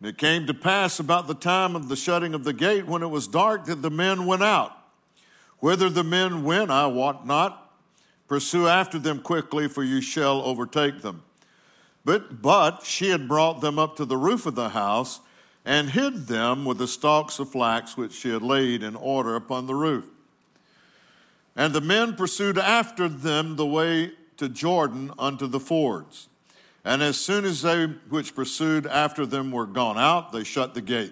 And 0.01 0.09
it 0.09 0.17
came 0.17 0.45
to 0.47 0.53
pass 0.53 0.99
about 0.99 1.27
the 1.27 1.35
time 1.35 1.73
of 1.73 1.87
the 1.87 1.95
shutting 1.95 2.33
of 2.33 2.43
the 2.43 2.51
gate, 2.51 2.85
when 2.85 3.01
it 3.01 3.07
was 3.07 3.29
dark, 3.29 3.63
that 3.65 3.81
the 3.81 3.89
men 3.89 4.25
went 4.25 4.43
out. 4.43 4.77
Whither 5.59 5.89
the 5.89 6.03
men 6.03 6.43
went, 6.43 6.69
I 6.69 6.87
wot 6.87 7.25
not. 7.25 7.71
Pursue 8.27 8.67
after 8.67 8.99
them 8.99 9.21
quickly, 9.21 9.69
for 9.69 9.85
you 9.85 10.01
shall 10.01 10.41
overtake 10.41 11.01
them. 11.01 11.23
But, 12.07 12.41
but 12.41 12.85
she 12.85 13.09
had 13.09 13.27
brought 13.27 13.59
them 13.59 13.77
up 13.77 13.97
to 13.97 14.05
the 14.05 14.15
roof 14.15 14.45
of 14.45 14.55
the 14.55 14.69
house 14.69 15.19
and 15.65 15.89
hid 15.89 16.27
them 16.27 16.63
with 16.63 16.77
the 16.77 16.87
stalks 16.87 17.37
of 17.37 17.51
flax 17.51 17.97
which 17.97 18.13
she 18.13 18.29
had 18.29 18.41
laid 18.41 18.81
in 18.81 18.95
order 18.95 19.35
upon 19.35 19.67
the 19.67 19.75
roof. 19.75 20.05
And 21.53 21.73
the 21.73 21.81
men 21.81 22.15
pursued 22.15 22.57
after 22.57 23.09
them 23.09 23.57
the 23.57 23.65
way 23.65 24.13
to 24.37 24.47
Jordan 24.47 25.11
unto 25.19 25.47
the 25.47 25.59
fords. 25.59 26.29
And 26.85 27.03
as 27.03 27.17
soon 27.17 27.43
as 27.43 27.61
they 27.63 27.87
which 27.87 28.33
pursued 28.33 28.87
after 28.87 29.25
them 29.25 29.51
were 29.51 29.65
gone 29.65 29.97
out, 29.97 30.31
they 30.31 30.45
shut 30.45 30.75
the 30.75 30.81
gate. 30.81 31.11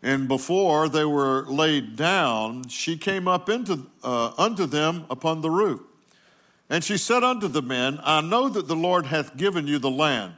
And 0.00 0.28
before 0.28 0.88
they 0.88 1.04
were 1.04 1.44
laid 1.48 1.96
down, 1.96 2.68
she 2.68 2.96
came 2.96 3.26
up 3.26 3.48
into, 3.48 3.88
uh, 4.04 4.30
unto 4.38 4.64
them 4.66 5.06
upon 5.10 5.40
the 5.40 5.50
roof. 5.50 5.80
And 6.72 6.82
she 6.82 6.96
said 6.96 7.22
unto 7.22 7.48
the 7.48 7.60
men, 7.60 8.00
I 8.02 8.22
know 8.22 8.48
that 8.48 8.66
the 8.66 8.74
Lord 8.74 9.04
hath 9.04 9.36
given 9.36 9.66
you 9.66 9.78
the 9.78 9.90
land, 9.90 10.32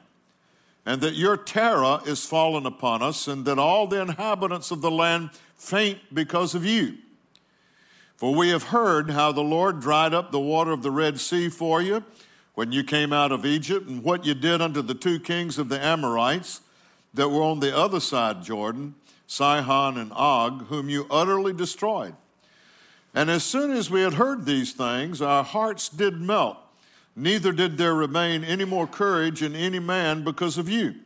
and 0.84 1.00
that 1.00 1.14
your 1.14 1.36
terror 1.36 2.00
is 2.06 2.26
fallen 2.26 2.66
upon 2.66 3.02
us, 3.02 3.28
and 3.28 3.44
that 3.44 3.56
all 3.56 3.86
the 3.86 4.00
inhabitants 4.00 4.72
of 4.72 4.80
the 4.80 4.90
land 4.90 5.30
faint 5.54 6.00
because 6.12 6.56
of 6.56 6.64
you. 6.66 6.96
For 8.16 8.34
we 8.34 8.48
have 8.48 8.64
heard 8.64 9.10
how 9.10 9.30
the 9.30 9.44
Lord 9.44 9.78
dried 9.78 10.12
up 10.12 10.32
the 10.32 10.40
water 10.40 10.72
of 10.72 10.82
the 10.82 10.90
Red 10.90 11.20
Sea 11.20 11.48
for 11.48 11.80
you 11.80 12.02
when 12.54 12.72
you 12.72 12.82
came 12.82 13.12
out 13.12 13.30
of 13.30 13.46
Egypt, 13.46 13.86
and 13.86 14.02
what 14.02 14.26
you 14.26 14.34
did 14.34 14.60
unto 14.60 14.82
the 14.82 14.92
two 14.92 15.20
kings 15.20 15.56
of 15.56 15.68
the 15.68 15.80
Amorites 15.80 16.62
that 17.14 17.28
were 17.28 17.44
on 17.44 17.60
the 17.60 17.76
other 17.76 18.00
side 18.00 18.42
Jordan, 18.42 18.96
Sihon 19.28 19.96
and 19.98 20.10
Og, 20.12 20.66
whom 20.66 20.88
you 20.88 21.06
utterly 21.12 21.52
destroyed. 21.52 22.16
And 23.14 23.30
as 23.30 23.44
soon 23.44 23.70
as 23.70 23.90
we 23.90 24.00
had 24.02 24.14
heard 24.14 24.44
these 24.44 24.72
things, 24.72 25.22
our 25.22 25.44
hearts 25.44 25.88
did 25.88 26.20
melt, 26.20 26.58
neither 27.14 27.52
did 27.52 27.78
there 27.78 27.94
remain 27.94 28.42
any 28.42 28.64
more 28.64 28.88
courage 28.88 29.40
in 29.40 29.54
any 29.54 29.78
man 29.78 30.24
because 30.24 30.58
of 30.58 30.68
you. 30.68 30.96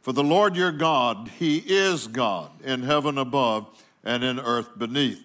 For 0.00 0.12
the 0.12 0.22
Lord 0.22 0.54
your 0.54 0.70
God, 0.70 1.30
He 1.38 1.58
is 1.58 2.06
God 2.06 2.50
in 2.62 2.84
heaven 2.84 3.18
above 3.18 3.66
and 4.04 4.22
in 4.22 4.38
earth 4.38 4.78
beneath. 4.78 5.22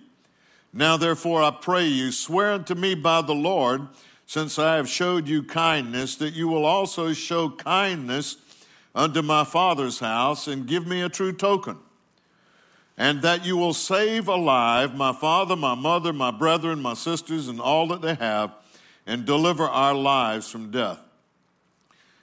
Now 0.73 0.97
therefore 0.97 1.43
I 1.43 1.51
pray 1.51 1.85
you, 1.85 2.11
swear 2.11 2.53
unto 2.53 2.73
me 2.73 2.95
by 2.95 3.21
the 3.21 3.35
Lord, 3.35 3.87
since 4.25 4.57
I 4.57 4.77
have 4.77 4.89
showed 4.89 5.27
you 5.27 5.43
kindness, 5.43 6.15
that 6.17 6.33
you 6.33 6.47
will 6.47 6.65
also 6.65 7.13
show 7.13 7.49
kindness 7.49 8.37
unto 8.95 9.21
my 9.21 9.43
father's 9.43 9.99
house 9.99 10.47
and 10.47 10.67
give 10.67 10.87
me 10.87 11.01
a 11.01 11.09
true 11.09 11.33
token 11.33 11.77
and 12.99 13.21
that 13.21 13.45
you 13.45 13.55
will 13.55 13.73
save 13.73 14.27
alive 14.27 14.93
my 14.93 15.13
father, 15.13 15.55
my 15.55 15.73
mother, 15.73 16.11
my 16.11 16.31
brethren, 16.31 16.81
my 16.81 16.93
sisters, 16.93 17.47
and 17.47 17.61
all 17.61 17.87
that 17.87 18.01
they 18.01 18.13
have, 18.15 18.51
and 19.07 19.25
deliver 19.25 19.63
our 19.63 19.95
lives 19.95 20.51
from 20.51 20.69
death. 20.69 20.99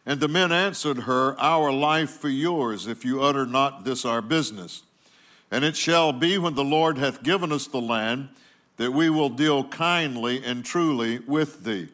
And 0.04 0.21
the 0.21 0.28
men 0.28 0.52
answered 0.52 0.99
her, 0.99 1.35
Our 1.40 1.73
life 1.73 2.11
for 2.11 2.28
yours, 2.28 2.87
if 2.87 3.06
you 3.06 3.23
utter 3.23 3.47
not 3.47 3.87
this 3.87 4.04
our 4.04 4.21
business. 4.21 4.83
And 5.50 5.64
it 5.64 5.76
shall 5.76 6.12
be 6.12 6.37
when 6.37 6.54
the 6.54 6.62
Lord 6.62 6.99
hath 6.99 7.23
given 7.23 7.52
us 7.52 7.66
the 7.66 7.80
land, 7.80 8.28
that 8.76 8.92
we 8.92 9.09
will 9.09 9.30
deal 9.30 9.64
kindly 9.64 10.45
and 10.45 10.62
truly 10.62 11.21
with 11.21 11.64
thee. 11.64 11.88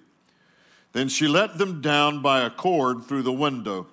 Then 0.93 1.09
she 1.09 1.29
let 1.29 1.57
them 1.57 1.81
down 1.81 2.21
by 2.21 2.41
a 2.41 2.51
cord 2.51 3.05
through 3.05 3.23
the 3.23 3.33
window, 3.33 3.87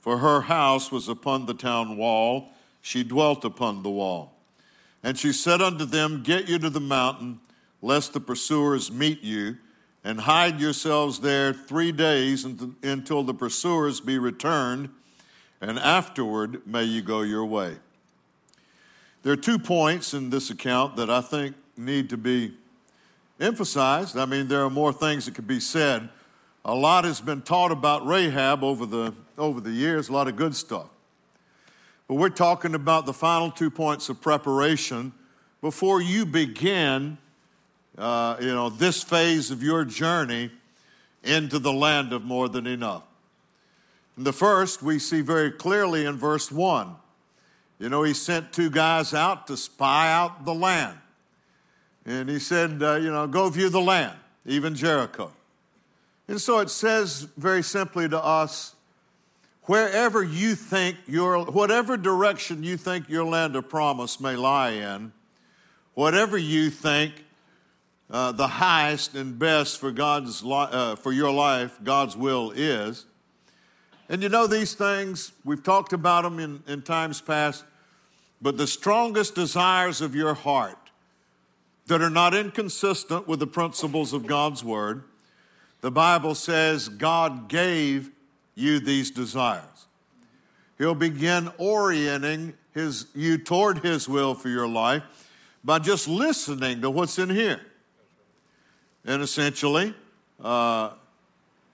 for 0.00 0.18
her 0.18 0.40
house 0.42 0.90
was 0.90 1.08
upon 1.08 1.46
the 1.46 1.54
town 1.54 1.96
wall. 1.96 2.50
She 2.80 3.04
dwelt 3.04 3.44
upon 3.44 3.84
the 3.84 3.90
wall. 3.90 4.31
And 5.02 5.18
she 5.18 5.32
said 5.32 5.60
unto 5.60 5.84
them, 5.84 6.22
Get 6.22 6.48
you 6.48 6.58
to 6.58 6.70
the 6.70 6.80
mountain, 6.80 7.40
lest 7.80 8.12
the 8.12 8.20
pursuers 8.20 8.90
meet 8.92 9.22
you, 9.22 9.56
and 10.04 10.20
hide 10.20 10.60
yourselves 10.60 11.20
there 11.20 11.52
three 11.52 11.92
days 11.92 12.44
until 12.44 13.22
the 13.22 13.34
pursuers 13.34 14.00
be 14.00 14.18
returned, 14.18 14.90
and 15.60 15.78
afterward 15.78 16.66
may 16.66 16.84
you 16.84 17.02
go 17.02 17.22
your 17.22 17.44
way. 17.44 17.76
There 19.22 19.32
are 19.32 19.36
two 19.36 19.58
points 19.58 20.14
in 20.14 20.30
this 20.30 20.50
account 20.50 20.96
that 20.96 21.08
I 21.08 21.20
think 21.20 21.54
need 21.76 22.10
to 22.10 22.16
be 22.16 22.54
emphasized. 23.40 24.16
I 24.16 24.26
mean, 24.26 24.48
there 24.48 24.64
are 24.64 24.70
more 24.70 24.92
things 24.92 25.26
that 25.26 25.34
could 25.34 25.46
be 25.46 25.60
said. 25.60 26.08
A 26.64 26.74
lot 26.74 27.04
has 27.04 27.20
been 27.20 27.42
taught 27.42 27.72
about 27.72 28.06
Rahab 28.06 28.62
over 28.62 28.86
the, 28.86 29.14
over 29.38 29.60
the 29.60 29.70
years, 29.70 30.08
a 30.08 30.12
lot 30.12 30.28
of 30.28 30.36
good 30.36 30.54
stuff. 30.54 30.88
But 32.12 32.18
we're 32.18 32.28
talking 32.28 32.74
about 32.74 33.06
the 33.06 33.14
final 33.14 33.50
two 33.50 33.70
points 33.70 34.10
of 34.10 34.20
preparation 34.20 35.14
before 35.62 36.02
you 36.02 36.26
begin, 36.26 37.16
uh, 37.96 38.36
you 38.38 38.48
know, 38.48 38.68
this 38.68 39.02
phase 39.02 39.50
of 39.50 39.62
your 39.62 39.86
journey 39.86 40.50
into 41.24 41.58
the 41.58 41.72
land 41.72 42.12
of 42.12 42.22
more 42.22 42.50
than 42.50 42.66
enough. 42.66 43.04
And 44.18 44.26
the 44.26 44.32
first 44.34 44.82
we 44.82 44.98
see 44.98 45.22
very 45.22 45.50
clearly 45.50 46.04
in 46.04 46.18
verse 46.18 46.52
1. 46.52 46.94
You 47.78 47.88
know, 47.88 48.02
he 48.02 48.12
sent 48.12 48.52
two 48.52 48.68
guys 48.68 49.14
out 49.14 49.46
to 49.46 49.56
spy 49.56 50.12
out 50.12 50.44
the 50.44 50.52
land. 50.52 50.98
And 52.04 52.28
he 52.28 52.40
said, 52.40 52.82
uh, 52.82 52.96
you 52.96 53.10
know, 53.10 53.26
go 53.26 53.48
view 53.48 53.70
the 53.70 53.80
land, 53.80 54.18
even 54.44 54.74
Jericho. 54.74 55.32
And 56.28 56.38
so 56.38 56.58
it 56.58 56.68
says 56.68 57.26
very 57.38 57.62
simply 57.62 58.06
to 58.06 58.22
us 58.22 58.74
wherever 59.64 60.22
you 60.22 60.54
think 60.54 60.96
your, 61.06 61.44
whatever 61.44 61.96
direction 61.96 62.62
you 62.62 62.76
think 62.76 63.08
your 63.08 63.24
land 63.24 63.56
of 63.56 63.68
promise 63.68 64.20
may 64.20 64.36
lie 64.36 64.70
in, 64.70 65.12
whatever 65.94 66.36
you 66.36 66.70
think 66.70 67.12
uh, 68.10 68.32
the 68.32 68.46
highest 68.46 69.14
and 69.14 69.38
best 69.38 69.80
for 69.80 69.90
God's 69.90 70.42
li- 70.42 70.68
uh, 70.70 70.96
for 70.96 71.12
your 71.12 71.32
life, 71.32 71.78
God's 71.82 72.16
will 72.16 72.50
is. 72.50 73.06
And 74.08 74.22
you 74.22 74.28
know 74.28 74.46
these 74.46 74.74
things, 74.74 75.32
we've 75.44 75.62
talked 75.62 75.92
about 75.92 76.22
them 76.22 76.38
in, 76.38 76.62
in 76.66 76.82
times 76.82 77.20
past, 77.20 77.64
but 78.42 78.58
the 78.58 78.66
strongest 78.66 79.34
desires 79.34 80.00
of 80.00 80.14
your 80.14 80.34
heart 80.34 80.76
that 81.86 82.02
are 82.02 82.10
not 82.10 82.34
inconsistent 82.34 83.26
with 83.26 83.38
the 83.38 83.46
principles 83.46 84.12
of 84.12 84.26
God's 84.26 84.62
word, 84.62 85.04
the 85.80 85.90
Bible 85.90 86.34
says 86.34 86.88
God 86.88 87.48
gave 87.48 88.10
you 88.54 88.80
these 88.80 89.10
desires. 89.10 89.86
He'll 90.78 90.94
begin 90.94 91.50
orienting 91.58 92.54
his, 92.74 93.06
you 93.14 93.38
toward 93.38 93.78
his 93.78 94.08
will 94.08 94.34
for 94.34 94.48
your 94.48 94.66
life 94.66 95.02
by 95.64 95.78
just 95.78 96.08
listening 96.08 96.80
to 96.80 96.90
what's 96.90 97.18
in 97.18 97.30
here. 97.30 97.60
And 99.04 99.22
essentially, 99.22 99.94
uh, 100.42 100.90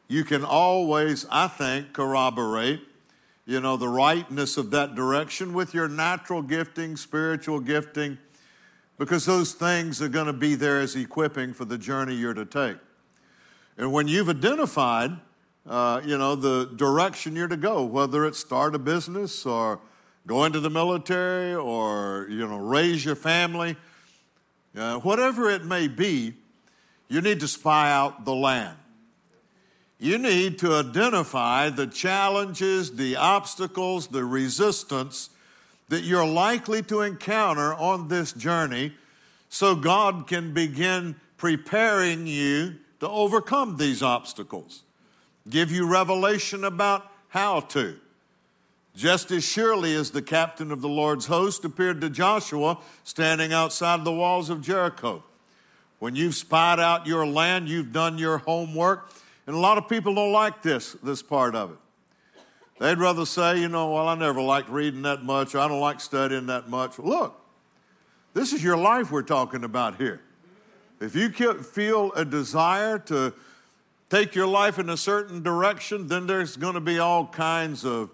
you 0.09 0.25
can 0.25 0.45
always, 0.45 1.27
I 1.31 1.49
think, 1.49 1.93
corroborate, 1.93 2.81
you 3.47 3.61
know, 3.61 3.77
the 3.77 3.89
rightness 3.89 4.57
of 4.57 4.71
that 4.71 4.95
direction 4.95 5.53
with 5.53 5.75
your 5.75 5.89
natural 5.89 6.43
gifting, 6.43 6.97
spiritual 6.97 7.61
gifting, 7.61 8.19
because 8.99 9.25
those 9.25 9.53
things 9.53 10.03
are 10.03 10.09
going 10.09 10.27
to 10.27 10.33
be 10.33 10.55
there 10.55 10.81
as 10.81 10.97
equipping 10.97 11.53
for 11.53 11.65
the 11.65 11.79
journey 11.79 12.15
you're 12.15 12.35
to 12.35 12.45
take. 12.45 12.77
And 13.77 13.93
when 13.93 14.09
you've 14.09 14.29
identified 14.29 15.13
uh, 15.69 16.01
you 16.03 16.17
know, 16.17 16.35
the 16.35 16.65
direction 16.77 17.37
you're 17.37 17.47
to 17.47 17.57
go, 17.57 17.85
whether 17.85 18.25
it's 18.25 18.39
start 18.39 18.75
a 18.75 18.79
business 18.79 19.45
or 19.45 19.81
go 20.27 20.45
into 20.45 20.61
the 20.61 20.71
military 20.71 21.55
or, 21.55 22.27
you 22.31 22.47
know, 22.49 22.57
raise 22.57 23.05
your 23.05 23.15
family, 23.15 23.77
uh, 24.77 24.99
whatever 25.01 25.51
it 25.51 25.65
may 25.65 25.87
be, 25.87 26.35
you 27.09 27.21
need 27.21 27.41
to 27.41 27.49
spy 27.49 27.93
out 27.93 28.25
the 28.25 28.35
land. 28.35 28.77
You 29.99 30.17
need 30.17 30.59
to 30.61 30.75
identify 30.75 31.71
the 31.71 31.87
challenges, 31.87 32.93
the 32.97 33.17
obstacles, 33.17 34.07
the 34.07 34.25
resistance 34.25 35.31
that 35.89 36.03
you're 36.03 36.27
likely 36.27 36.83
to 36.85 37.03
encounter 37.03 37.75
on 37.75 38.09
this 38.09 38.33
journey 38.33 38.93
so 39.49 39.75
God 39.75 40.27
can 40.27 40.55
begin 40.55 41.17
preparing 41.37 42.27
you 42.27 42.77
to 43.01 43.09
overcome 43.09 43.77
these 43.77 44.03
obstacles 44.03 44.85
give 45.51 45.71
you 45.71 45.87
revelation 45.87 46.65
about 46.65 47.11
how 47.29 47.61
to. 47.61 47.97
Just 48.97 49.31
as 49.31 49.45
surely 49.45 49.95
as 49.95 50.11
the 50.11 50.23
captain 50.23 50.73
of 50.73 50.81
the 50.81 50.89
Lord's 50.89 51.27
host 51.27 51.65
appeared 51.65 52.01
to 52.01 52.11
Joshua 52.11 52.79
standing 53.05 53.53
outside 53.53 54.05
the 54.05 54.13
walls 54.13 54.51
of 54.51 54.61
Jericho. 54.61 55.23
When 56.01 56.17
you've 56.17 56.35
spied 56.35 56.81
out 56.81 57.07
your 57.07 57.27
land, 57.27 57.69
you've 57.69 57.93
done 57.93 58.19
your 58.19 58.39
homework. 58.39 59.11
And 59.47 59.55
a 59.55 59.59
lot 59.59 59.79
of 59.79 59.89
people 59.89 60.15
don't 60.15 60.33
like 60.33 60.63
this, 60.63 60.93
this 61.03 61.23
part 61.23 61.55
of 61.55 61.71
it. 61.71 61.77
They'd 62.81 62.99
rather 62.99 63.27
say, 63.27 63.61
you 63.61 63.69
know, 63.69 63.93
well, 63.93 64.07
I 64.07 64.15
never 64.15 64.41
liked 64.41 64.69
reading 64.69 65.03
that 65.03 65.25
much, 65.25 65.55
or 65.55 65.59
I 65.59 65.69
don't 65.69 65.81
like 65.81 66.01
studying 66.01 66.47
that 66.47 66.69
much. 66.69 66.99
Look, 66.99 67.41
this 68.35 68.53
is 68.53 68.63
your 68.63 68.77
life 68.77 69.11
we're 69.11 69.23
talking 69.23 69.65
about 69.65 69.97
here. 69.97 70.21
If 71.01 71.17
you 71.17 71.31
feel 71.31 72.13
a 72.13 72.25
desire 72.25 72.99
to 73.01 73.33
take 74.11 74.35
your 74.35 74.47
life 74.47 74.79
in 74.79 74.89
a 74.89 74.97
certain 74.97 75.43
direction, 75.43 76.09
then 76.09 76.27
there's 76.27 76.57
going 76.57 76.75
to 76.75 76.81
be 76.81 76.99
all 76.99 77.27
kinds 77.27 77.85
of 77.85 78.11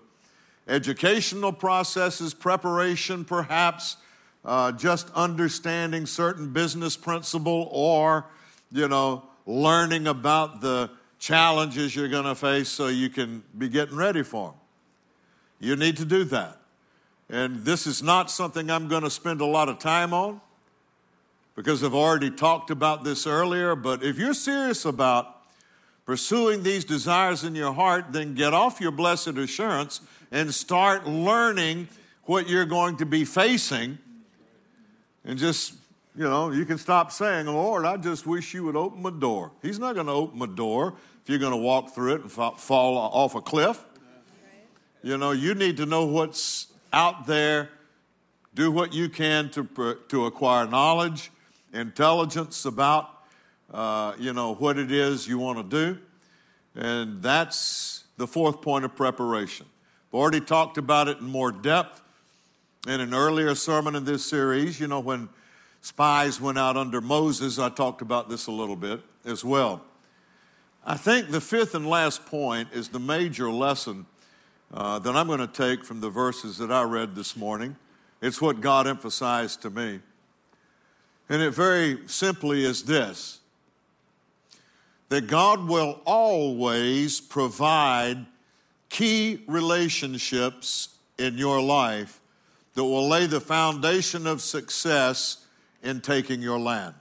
educational 0.66 1.52
processes, 1.52 2.34
preparation 2.34 3.24
perhaps, 3.24 3.96
uh, 4.44 4.72
just 4.72 5.10
understanding 5.14 6.06
certain 6.06 6.52
business 6.52 6.96
principle 6.96 7.68
or, 7.70 8.26
you 8.72 8.88
know, 8.88 9.22
learning 9.46 10.06
about 10.06 10.60
the 10.60 10.90
challenges 11.18 11.94
you're 11.94 12.08
going 12.08 12.24
to 12.24 12.34
face 12.34 12.68
so 12.68 12.88
you 12.88 13.08
can 13.08 13.42
be 13.56 13.68
getting 13.68 13.96
ready 13.96 14.22
for 14.22 14.50
them. 14.50 14.60
You 15.60 15.76
need 15.76 15.96
to 15.98 16.04
do 16.04 16.24
that. 16.24 16.60
And 17.30 17.64
this 17.64 17.86
is 17.86 18.02
not 18.02 18.30
something 18.30 18.70
I'm 18.70 18.88
going 18.88 19.02
to 19.02 19.10
spend 19.10 19.40
a 19.40 19.46
lot 19.46 19.68
of 19.68 19.78
time 19.78 20.12
on 20.12 20.40
because 21.56 21.82
I've 21.82 21.94
already 21.94 22.30
talked 22.30 22.70
about 22.70 23.04
this 23.04 23.26
earlier. 23.26 23.74
But 23.74 24.02
if 24.02 24.18
you're 24.18 24.34
serious 24.34 24.84
about 24.84 25.33
pursuing 26.04 26.62
these 26.62 26.84
desires 26.84 27.44
in 27.44 27.54
your 27.54 27.72
heart, 27.72 28.06
then 28.12 28.34
get 28.34 28.52
off 28.52 28.80
your 28.80 28.90
blessed 28.90 29.38
assurance 29.38 30.00
and 30.30 30.52
start 30.54 31.06
learning 31.06 31.88
what 32.24 32.48
you're 32.48 32.64
going 32.64 32.96
to 32.96 33.06
be 33.06 33.24
facing. 33.24 33.98
And 35.24 35.38
just, 35.38 35.74
you 36.16 36.24
know, 36.24 36.50
you 36.50 36.64
can 36.64 36.78
stop 36.78 37.12
saying, 37.12 37.46
Lord, 37.46 37.84
I 37.86 37.96
just 37.96 38.26
wish 38.26 38.52
you 38.52 38.64
would 38.64 38.76
open 38.76 39.02
my 39.02 39.10
door. 39.10 39.52
He's 39.62 39.78
not 39.78 39.94
going 39.94 40.06
to 40.06 40.12
open 40.12 40.38
my 40.38 40.46
door 40.46 40.94
if 41.22 41.30
you're 41.30 41.38
going 41.38 41.52
to 41.52 41.56
walk 41.56 41.94
through 41.94 42.16
it 42.16 42.20
and 42.22 42.30
fall 42.30 42.96
off 42.98 43.34
a 43.34 43.40
cliff. 43.40 43.82
You 45.02 45.18
know, 45.18 45.32
you 45.32 45.54
need 45.54 45.76
to 45.78 45.86
know 45.86 46.04
what's 46.04 46.68
out 46.92 47.26
there. 47.26 47.70
Do 48.54 48.70
what 48.70 48.92
you 48.92 49.08
can 49.08 49.50
to, 49.50 49.98
to 50.08 50.26
acquire 50.26 50.66
knowledge 50.66 51.30
intelligence 51.72 52.64
about, 52.64 53.10
uh, 53.74 54.14
you 54.20 54.32
know, 54.32 54.54
what 54.54 54.78
it 54.78 54.92
is 54.92 55.26
you 55.26 55.36
want 55.36 55.58
to 55.58 55.94
do. 55.94 55.98
And 56.76 57.20
that's 57.20 58.04
the 58.16 58.26
fourth 58.26 58.62
point 58.62 58.84
of 58.84 58.94
preparation. 58.94 59.66
I've 60.08 60.14
already 60.14 60.40
talked 60.40 60.78
about 60.78 61.08
it 61.08 61.18
in 61.18 61.26
more 61.26 61.50
depth 61.50 62.00
in 62.86 63.00
an 63.00 63.12
earlier 63.12 63.56
sermon 63.56 63.96
in 63.96 64.04
this 64.04 64.24
series. 64.24 64.78
You 64.78 64.86
know, 64.86 65.00
when 65.00 65.28
spies 65.80 66.40
went 66.40 66.56
out 66.56 66.76
under 66.76 67.00
Moses, 67.00 67.58
I 67.58 67.68
talked 67.68 68.00
about 68.00 68.28
this 68.28 68.46
a 68.46 68.52
little 68.52 68.76
bit 68.76 69.00
as 69.24 69.44
well. 69.44 69.82
I 70.86 70.96
think 70.96 71.30
the 71.30 71.40
fifth 71.40 71.74
and 71.74 71.88
last 71.88 72.26
point 72.26 72.68
is 72.72 72.90
the 72.90 73.00
major 73.00 73.50
lesson 73.50 74.06
uh, 74.72 75.00
that 75.00 75.16
I'm 75.16 75.26
going 75.26 75.40
to 75.40 75.48
take 75.48 75.84
from 75.84 76.00
the 76.00 76.10
verses 76.10 76.58
that 76.58 76.70
I 76.70 76.82
read 76.82 77.16
this 77.16 77.36
morning. 77.36 77.74
It's 78.22 78.40
what 78.40 78.60
God 78.60 78.86
emphasized 78.86 79.62
to 79.62 79.70
me. 79.70 79.98
And 81.28 81.42
it 81.42 81.50
very 81.50 82.06
simply 82.06 82.64
is 82.64 82.84
this 82.84 83.40
that 85.08 85.26
God 85.26 85.68
will 85.68 86.00
always 86.04 87.20
provide 87.20 88.26
key 88.88 89.42
relationships 89.46 90.88
in 91.18 91.38
your 91.38 91.60
life 91.60 92.20
that 92.74 92.84
will 92.84 93.08
lay 93.08 93.26
the 93.26 93.40
foundation 93.40 94.26
of 94.26 94.40
success 94.40 95.46
in 95.82 96.00
taking 96.00 96.42
your 96.42 96.58
land. 96.58 96.94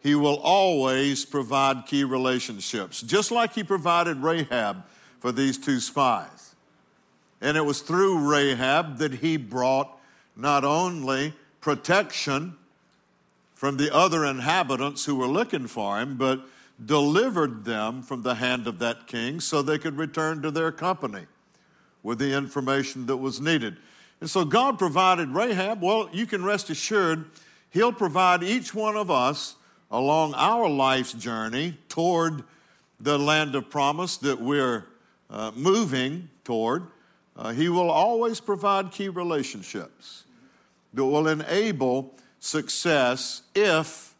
He 0.00 0.14
will 0.14 0.38
always 0.38 1.24
provide 1.24 1.86
key 1.86 2.04
relationships, 2.04 3.02
just 3.02 3.30
like 3.30 3.54
He 3.54 3.62
provided 3.62 4.18
Rahab 4.18 4.84
for 5.20 5.30
these 5.30 5.58
two 5.58 5.78
spies. 5.78 6.54
And 7.40 7.56
it 7.56 7.64
was 7.64 7.80
through 7.82 8.28
Rahab 8.28 8.98
that 8.98 9.14
He 9.14 9.36
brought 9.36 9.96
not 10.36 10.64
only 10.64 11.34
protection 11.60 12.56
from 13.62 13.76
the 13.76 13.94
other 13.94 14.24
inhabitants 14.24 15.04
who 15.04 15.14
were 15.14 15.28
looking 15.28 15.68
for 15.68 16.00
him, 16.00 16.16
but 16.16 16.44
delivered 16.84 17.64
them 17.64 18.02
from 18.02 18.22
the 18.22 18.34
hand 18.34 18.66
of 18.66 18.80
that 18.80 19.06
king 19.06 19.38
so 19.38 19.62
they 19.62 19.78
could 19.78 19.96
return 19.96 20.42
to 20.42 20.50
their 20.50 20.72
company 20.72 21.26
with 22.02 22.18
the 22.18 22.36
information 22.36 23.06
that 23.06 23.18
was 23.18 23.40
needed. 23.40 23.76
And 24.20 24.28
so 24.28 24.44
God 24.44 24.80
provided 24.80 25.28
Rahab. 25.28 25.80
Well, 25.80 26.08
you 26.12 26.26
can 26.26 26.44
rest 26.44 26.70
assured 26.70 27.26
He'll 27.70 27.92
provide 27.92 28.42
each 28.42 28.74
one 28.74 28.96
of 28.96 29.12
us 29.12 29.54
along 29.92 30.34
our 30.34 30.68
life's 30.68 31.12
journey 31.12 31.78
toward 31.88 32.42
the 32.98 33.16
land 33.16 33.54
of 33.54 33.70
promise 33.70 34.16
that 34.16 34.40
we're 34.40 34.86
uh, 35.30 35.52
moving 35.54 36.30
toward. 36.42 36.88
Uh, 37.36 37.52
he 37.52 37.68
will 37.68 37.92
always 37.92 38.40
provide 38.40 38.90
key 38.90 39.08
relationships 39.08 40.24
that 40.94 41.04
will 41.04 41.28
enable 41.28 42.12
success 42.42 43.42
if 43.54 44.16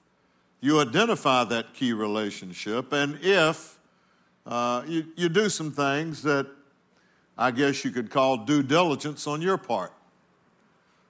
you 0.60 0.80
identify 0.80 1.42
that 1.42 1.74
key 1.74 1.92
relationship 1.92 2.92
and 2.92 3.18
if 3.20 3.76
uh, 4.46 4.84
you, 4.86 5.04
you 5.16 5.28
do 5.28 5.48
some 5.48 5.72
things 5.72 6.22
that 6.22 6.46
I 7.36 7.50
guess 7.50 7.84
you 7.84 7.90
could 7.90 8.10
call 8.10 8.36
due 8.36 8.62
diligence 8.62 9.26
on 9.26 9.42
your 9.42 9.58
part. 9.58 9.92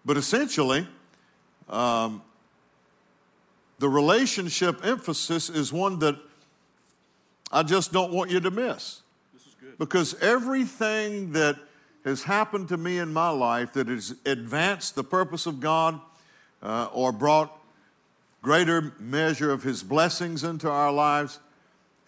But 0.06 0.16
essentially, 0.16 0.88
um, 1.68 2.22
the 3.78 3.90
relationship 3.90 4.82
emphasis 4.82 5.50
is 5.50 5.70
one 5.70 5.98
that 5.98 6.16
I 7.52 7.62
just 7.62 7.92
don't 7.92 8.14
want 8.14 8.30
you 8.30 8.40
to 8.40 8.50
miss. 8.50 9.02
Because 9.78 10.14
everything 10.22 11.32
that 11.32 11.56
has 12.06 12.22
happened 12.22 12.68
to 12.68 12.78
me 12.78 12.96
in 12.96 13.12
my 13.12 13.28
life 13.28 13.74
that 13.74 13.88
has 13.88 14.14
advanced 14.24 14.94
the 14.94 15.04
purpose 15.04 15.44
of 15.44 15.60
God 15.60 16.00
uh, 16.62 16.88
or 16.92 17.12
brought 17.12 17.56
greater 18.42 18.92
measure 18.98 19.50
of 19.50 19.62
His 19.62 19.82
blessings 19.82 20.44
into 20.44 20.68
our 20.68 20.92
lives 20.92 21.38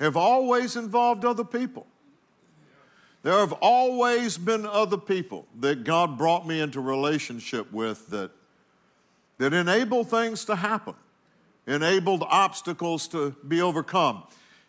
have 0.01 0.17
always 0.17 0.77
involved 0.77 1.25
other 1.25 1.45
people. 1.45 1.87
There 3.23 3.38
have 3.38 3.53
always 3.55 4.37
been 4.37 4.67
other 4.67 4.99
people 4.99 5.47
that 5.61 5.85
God 5.85 6.19
brought 6.19 6.47
me 6.47 6.61
into 6.61 6.81
relationship 6.81 7.73
with 7.73 8.09
that, 8.11 8.31
that 9.38 9.55
enabled 9.55 10.11
things 10.11 10.45
to 10.45 10.57
happen, 10.57 10.95
enabled 11.67 12.23
obstacles 12.29 13.09
to 13.09 13.35
be 13.49 13.62
overcome. 13.62 14.25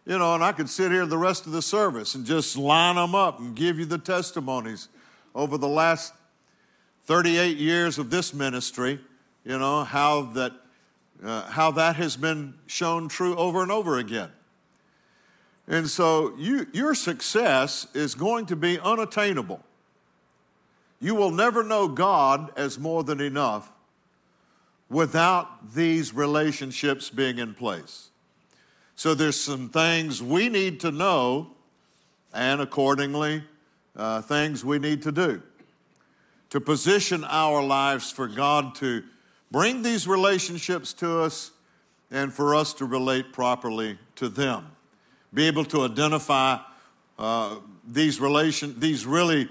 You 0.06 0.19
know, 0.19 0.36
and 0.36 0.43
I 0.43 0.52
could 0.52 0.69
sit 0.69 0.91
here 0.91 1.06
the 1.06 1.17
rest 1.17 1.48
of 1.48 1.52
the 1.52 1.62
service 1.62 2.15
and 2.15 2.26
just 2.26 2.56
line 2.56 2.95
them 2.95 3.13
up 3.13 3.39
and 3.39 3.56
give 3.56 3.78
you 3.78 3.86
the 3.86 3.98
testimonies 3.98 4.88
over 5.34 5.58
the 5.58 5.67
last 5.67 6.13
38 7.06 7.58
years 7.58 7.98
of 7.98 8.10
this 8.10 8.34
ministry 8.34 9.00
you 9.45 9.60
know, 9.60 9.84
how 9.84 10.23
that, 10.34 10.51
uh, 11.23 11.43
how 11.43 11.71
that 11.71 11.95
has 11.95 12.17
been 12.17 12.55
shown 12.65 13.08
true 13.08 13.36
over 13.36 13.62
and 13.62 13.71
over 13.71 13.97
again. 13.97 14.31
And 15.67 15.89
so 15.89 16.34
you, 16.38 16.67
your 16.73 16.95
success 16.95 17.88
is 17.93 18.15
going 18.15 18.47
to 18.47 18.55
be 18.55 18.79
unattainable. 18.79 19.62
You 20.99 21.15
will 21.15 21.31
never 21.31 21.63
know 21.63 21.88
God 21.88 22.51
as 22.58 22.79
more 22.79 23.03
than 23.03 23.19
enough 23.19 23.71
without 24.89 25.73
these 25.73 26.13
relationships 26.13 27.10
being 27.10 27.39
in 27.39 27.53
place. 27.53 28.10
So 28.95 29.13
there's 29.13 29.39
some 29.39 29.69
things 29.69 30.21
we 30.23 30.47
need 30.47 30.79
to 30.81 30.91
know, 30.91 31.51
and 32.34 32.62
accordingly, 32.62 33.43
uh, 33.95 34.21
things 34.21 34.63
we 34.63 34.79
need 34.79 35.01
to 35.03 35.12
do 35.12 35.41
to 36.51 36.62
position 36.62 37.25
our 37.25 37.62
lives 37.62 38.12
for 38.12 38.27
God 38.27 38.75
to 38.75 39.03
bring 39.51 39.81
these 39.81 40.08
relationships 40.08 40.93
to 40.93 41.21
us 41.21 41.51
and 42.12 42.34
for 42.34 42.55
us 42.55 42.73
to 42.75 42.86
relate 42.86 43.34
properly 43.34 43.97
to 44.15 44.29
them. 44.29 44.67
Be 45.34 45.47
able 45.47 45.65
to 45.65 45.84
identify 45.84 46.60
uh, 47.17 47.58
these 47.88 48.19
relation, 48.19 48.79
these 48.79 49.05
really 49.05 49.49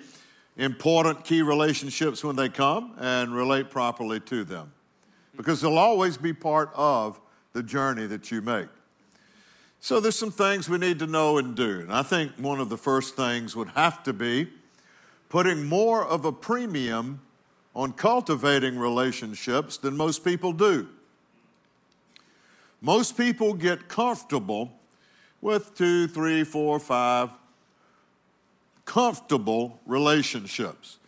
important 0.57 1.25
key 1.25 1.43
relationships 1.43 2.23
when 2.23 2.37
they 2.37 2.49
come 2.49 2.95
and 2.99 3.35
relate 3.35 3.71
properly 3.71 4.21
to 4.21 4.45
them. 4.45 4.73
Because 5.37 5.61
they'll 5.61 5.79
always 5.79 6.17
be 6.17 6.33
part 6.33 6.71
of 6.75 7.21
the 7.53 7.63
journey 7.63 8.07
that 8.07 8.31
you 8.31 8.41
make. 8.41 8.69
So 9.81 10.01
there's 10.01 10.17
some 10.17 10.31
things 10.31 10.69
we 10.69 10.79
need 10.79 10.99
to 11.01 11.07
know 11.07 11.39
and 11.39 11.55
do. 11.55 11.81
And 11.81 11.93
I 11.93 12.03
think 12.03 12.33
one 12.39 12.61
of 12.61 12.69
the 12.69 12.79
first 12.79 13.17
things 13.17 13.55
would 13.55 13.69
have 13.71 14.03
to 14.05 14.13
be 14.13 14.49
putting 15.29 15.65
more 15.67 16.05
of 16.05 16.25
a 16.25 16.33
premium 16.33 17.21
on 17.75 17.93
cultivating 17.93 18.79
relationships 18.79 19.77
than 19.77 19.97
most 19.97 20.25
people 20.25 20.53
do. 20.53 20.89
Most 22.81 23.17
people 23.17 23.55
get 23.55 23.89
comfortable 23.89 24.73
with 25.41 25.75
two, 25.75 26.07
three, 26.07 26.45
four, 26.45 26.79
five 26.79 27.31
comfortable 28.85 29.81
relationships. 29.87 30.99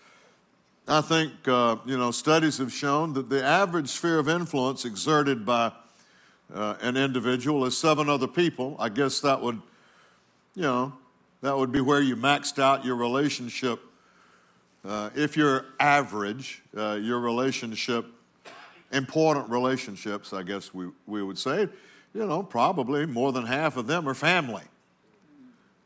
I 0.88 1.00
think, 1.00 1.32
uh, 1.46 1.76
you 1.84 1.98
know, 1.98 2.10
studies 2.10 2.58
have 2.58 2.72
shown 2.72 3.12
that 3.14 3.28
the 3.28 3.44
average 3.44 3.88
sphere 3.88 4.18
of 4.18 4.28
influence 4.28 4.84
exerted 4.84 5.44
by 5.44 5.72
uh, 6.54 6.76
an 6.80 6.96
individual 6.96 7.64
is 7.64 7.76
seven 7.76 8.08
other 8.08 8.28
people. 8.28 8.76
I 8.78 8.88
guess 8.88 9.20
that 9.20 9.40
would, 9.42 9.60
you 10.54 10.62
know, 10.62 10.92
that 11.42 11.56
would 11.56 11.72
be 11.72 11.80
where 11.80 12.00
you 12.00 12.16
maxed 12.16 12.58
out 12.58 12.84
your 12.84 12.96
relationship. 12.96 13.80
Uh, 14.86 15.10
if 15.16 15.36
you're 15.36 15.64
average, 15.80 16.62
uh, 16.76 16.92
your 16.92 17.18
relationship, 17.18 18.06
important 18.92 19.50
relationships, 19.50 20.32
I 20.32 20.44
guess 20.44 20.72
we, 20.72 20.86
we 21.06 21.24
would 21.24 21.38
say, 21.38 21.68
you 22.14 22.26
know, 22.26 22.44
probably 22.44 23.04
more 23.04 23.32
than 23.32 23.44
half 23.44 23.76
of 23.76 23.88
them 23.88 24.08
are 24.08 24.14
family. 24.14 24.62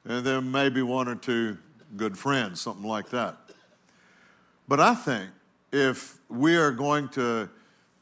And 0.04 0.24
then 0.24 0.50
maybe 0.50 0.82
one 0.82 1.08
or 1.08 1.14
two 1.14 1.56
good 1.96 2.18
friends, 2.18 2.60
something 2.60 2.84
like 2.84 3.08
that. 3.10 3.38
But 4.68 4.80
I 4.80 4.94
think 4.94 5.30
if 5.72 6.18
we 6.28 6.56
are 6.56 6.70
going 6.70 7.08
to 7.10 7.48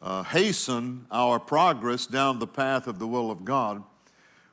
uh, 0.02 0.24
hasten 0.24 1.06
our 1.12 1.38
progress 1.38 2.06
down 2.06 2.40
the 2.40 2.46
path 2.46 2.88
of 2.88 2.98
the 2.98 3.06
will 3.06 3.30
of 3.30 3.44
God, 3.44 3.84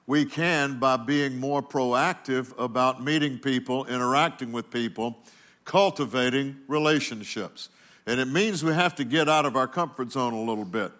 we 0.05 0.25
can 0.25 0.77
by 0.77 0.97
being 0.97 1.39
more 1.39 1.63
proactive 1.63 2.53
about 2.59 3.03
meeting 3.03 3.39
people, 3.39 3.85
interacting 3.85 4.51
with 4.51 4.69
people, 4.69 5.17
cultivating 5.65 6.55
relationships. 6.67 7.69
And 8.07 8.19
it 8.19 8.27
means 8.27 8.63
we 8.63 8.73
have 8.73 8.95
to 8.95 9.03
get 9.03 9.27
out 9.27 9.45
of 9.45 9.55
our 9.55 9.67
comfort 9.67 10.11
zone 10.11 10.33
a 10.33 10.41
little 10.41 10.65
bit 10.65 10.91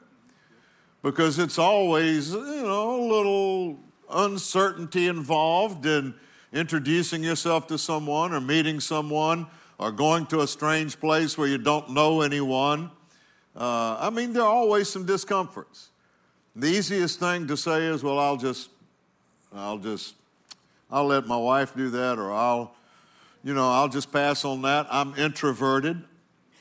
because 1.04 1.38
it's 1.38 1.60
always, 1.60 2.32
you 2.32 2.64
know, 2.64 3.00
a 3.00 3.06
little 3.06 3.80
uncertainty 4.10 5.08
involved 5.08 5.86
in 5.86 6.16
introducing 6.52 7.24
yourself 7.24 7.68
to 7.68 7.78
someone 7.78 8.34
or 8.34 8.42
meeting 8.42 8.80
someone 8.80 9.46
or 9.78 9.92
going 9.92 10.26
to 10.26 10.42
a 10.42 10.48
strange 10.48 11.00
place 11.00 11.38
where 11.38 11.48
you 11.48 11.60
don't 11.60 11.92
know 11.92 12.22
anyone. 12.22 12.90
Uh, 13.56 13.98
I 14.00 14.10
mean, 14.10 14.34
there 14.34 14.44
are 14.44 14.50
always 14.50 14.90
some 14.90 15.06
discomforts. 15.06 15.90
The 16.56 16.68
easiest 16.68 17.20
thing 17.20 17.48
to 17.48 17.58
say 17.58 17.86
is, 17.86 18.02
well, 18.02 18.18
I'll 18.18 18.38
just, 18.38 18.70
I'll 19.54 19.78
just, 19.78 20.16
I'll 20.90 21.06
let 21.06 21.28
my 21.28 21.38
wife 21.38 21.76
do 21.76 21.90
that, 21.90 22.18
or 22.18 22.32
I'll, 22.32 22.74
you 23.46 23.54
know, 23.54 23.72
I'll 23.72 23.90
just 23.90 24.12
pass 24.12 24.44
on 24.44 24.64
that. 24.64 24.88
I'm 24.90 25.14
introverted. 25.16 26.04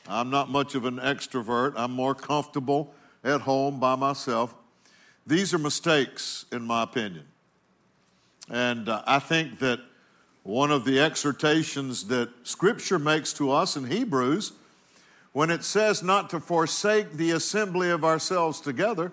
I'm 0.07 0.29
not 0.29 0.51
much 0.51 0.75
of 0.75 0.85
an 0.85 0.97
extrovert. 0.97 1.73
I'm 1.75 1.91
more 1.91 2.13
comfortable 2.13 2.93
at 3.23 3.41
home 3.41 3.79
by 3.79 3.95
myself. 3.95 4.53
These 5.25 5.51
are 5.55 5.57
mistakes, 5.57 6.45
in 6.51 6.61
my 6.61 6.83
opinion. 6.83 7.25
And 8.51 8.87
uh, 8.87 9.01
I 9.07 9.17
think 9.17 9.57
that 9.59 9.79
one 10.43 10.69
of 10.69 10.85
the 10.85 10.99
exhortations 10.99 12.05
that 12.09 12.29
Scripture 12.43 12.99
makes 12.99 13.33
to 13.33 13.51
us 13.51 13.75
in 13.75 13.87
Hebrews, 13.87 14.53
when 15.33 15.49
it 15.49 15.63
says 15.63 16.03
not 16.03 16.29
to 16.29 16.39
forsake 16.39 17.13
the 17.13 17.31
assembly 17.31 17.89
of 17.89 18.05
ourselves 18.05 18.61
together, 18.61 19.11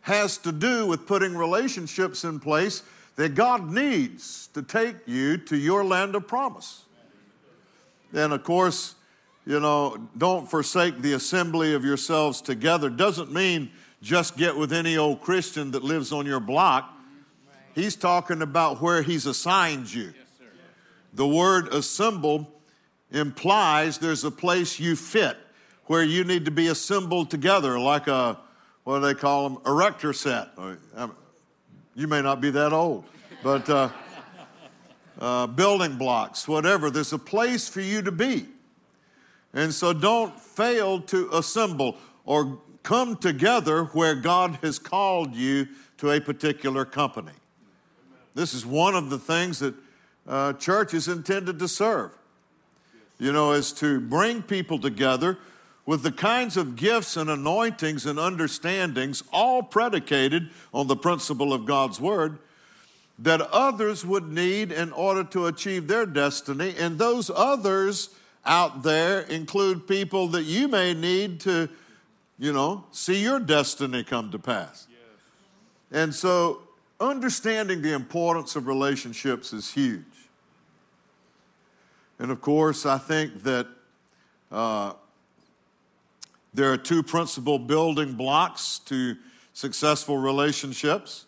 has 0.00 0.38
to 0.38 0.50
do 0.50 0.86
with 0.86 1.06
putting 1.06 1.36
relationships 1.36 2.24
in 2.24 2.40
place 2.40 2.82
that 3.16 3.34
God 3.34 3.70
needs 3.70 4.48
to 4.54 4.62
take 4.62 4.96
you 5.06 5.36
to 5.36 5.58
your 5.58 5.84
land 5.84 6.14
of 6.14 6.26
promise. 6.26 6.85
And 8.12 8.32
of 8.32 8.42
course, 8.44 8.94
you 9.46 9.60
know, 9.60 10.08
don't 10.16 10.50
forsake 10.50 11.00
the 11.00 11.12
assembly 11.12 11.74
of 11.74 11.84
yourselves 11.84 12.40
together 12.40 12.90
doesn't 12.90 13.32
mean 13.32 13.70
just 14.02 14.36
get 14.36 14.56
with 14.56 14.72
any 14.72 14.96
old 14.96 15.20
Christian 15.20 15.70
that 15.72 15.84
lives 15.84 16.12
on 16.12 16.26
your 16.26 16.40
block. 16.40 16.92
He's 17.74 17.96
talking 17.96 18.42
about 18.42 18.80
where 18.80 19.02
he's 19.02 19.26
assigned 19.26 19.92
you. 19.92 20.12
The 21.14 21.26
word 21.26 21.68
assemble 21.68 22.50
implies 23.10 23.98
there's 23.98 24.24
a 24.24 24.30
place 24.30 24.80
you 24.80 24.96
fit 24.96 25.36
where 25.84 26.02
you 26.02 26.24
need 26.24 26.44
to 26.46 26.50
be 26.50 26.66
assembled 26.66 27.30
together, 27.30 27.78
like 27.78 28.08
a, 28.08 28.38
what 28.84 29.00
do 29.00 29.06
they 29.06 29.14
call 29.14 29.48
them, 29.48 29.58
erector 29.64 30.12
set. 30.12 30.48
You 31.94 32.08
may 32.08 32.20
not 32.20 32.40
be 32.40 32.50
that 32.50 32.72
old, 32.72 33.04
but 33.42 33.68
uh, 33.70 33.88
uh, 35.20 35.46
building 35.46 35.96
blocks, 35.96 36.46
whatever. 36.46 36.90
There's 36.90 37.12
a 37.12 37.18
place 37.18 37.68
for 37.68 37.80
you 37.80 38.02
to 38.02 38.12
be. 38.12 38.46
And 39.54 39.72
so 39.72 39.92
don't 39.92 40.38
fail 40.38 41.00
to 41.02 41.30
assemble 41.32 41.96
or 42.24 42.58
come 42.82 43.16
together 43.16 43.84
where 43.84 44.14
God 44.14 44.58
has 44.62 44.78
called 44.78 45.34
you 45.34 45.66
to 45.98 46.10
a 46.10 46.20
particular 46.20 46.84
company. 46.84 47.32
This 48.34 48.52
is 48.52 48.66
one 48.66 48.94
of 48.94 49.08
the 49.08 49.18
things 49.18 49.60
that 49.60 49.74
uh, 50.26 50.52
church 50.54 50.92
is 50.92 51.08
intended 51.08 51.58
to 51.58 51.68
serve. 51.68 52.12
You 53.18 53.32
know, 53.32 53.52
is 53.52 53.72
to 53.74 53.98
bring 54.00 54.42
people 54.42 54.78
together 54.78 55.38
with 55.86 56.02
the 56.02 56.12
kinds 56.12 56.56
of 56.56 56.76
gifts 56.76 57.16
and 57.16 57.30
anointings 57.30 58.04
and 58.04 58.18
understandings, 58.18 59.22
all 59.32 59.62
predicated 59.62 60.50
on 60.74 60.88
the 60.88 60.96
principle 60.96 61.52
of 61.52 61.64
God's 61.64 62.00
Word, 62.00 62.38
that 63.18 63.40
others 63.40 64.04
would 64.04 64.30
need 64.30 64.72
in 64.72 64.92
order 64.92 65.24
to 65.24 65.46
achieve 65.46 65.88
their 65.88 66.04
destiny. 66.04 66.74
And 66.78 66.98
those 66.98 67.30
others 67.34 68.10
out 68.44 68.82
there 68.82 69.20
include 69.22 69.86
people 69.86 70.28
that 70.28 70.42
you 70.42 70.68
may 70.68 70.92
need 70.94 71.40
to, 71.40 71.68
you 72.38 72.52
know, 72.52 72.84
see 72.92 73.22
your 73.22 73.40
destiny 73.40 74.04
come 74.04 74.30
to 74.30 74.38
pass. 74.38 74.86
Yes. 74.90 74.98
And 75.90 76.14
so, 76.14 76.62
understanding 77.00 77.82
the 77.82 77.92
importance 77.92 78.56
of 78.56 78.66
relationships 78.66 79.52
is 79.52 79.72
huge. 79.72 80.04
And 82.18 82.30
of 82.30 82.40
course, 82.40 82.86
I 82.86 82.98
think 82.98 83.42
that 83.42 83.66
uh, 84.50 84.92
there 86.54 86.72
are 86.72 86.78
two 86.78 87.02
principal 87.02 87.58
building 87.58 88.14
blocks 88.14 88.78
to 88.86 89.16
successful 89.52 90.16
relationships. 90.16 91.26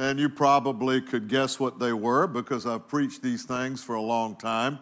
And 0.00 0.18
you 0.18 0.30
probably 0.30 1.02
could 1.02 1.28
guess 1.28 1.60
what 1.60 1.78
they 1.78 1.92
were 1.92 2.26
because 2.26 2.64
I've 2.64 2.88
preached 2.88 3.20
these 3.20 3.44
things 3.44 3.84
for 3.84 3.96
a 3.96 4.00
long 4.00 4.34
time. 4.34 4.78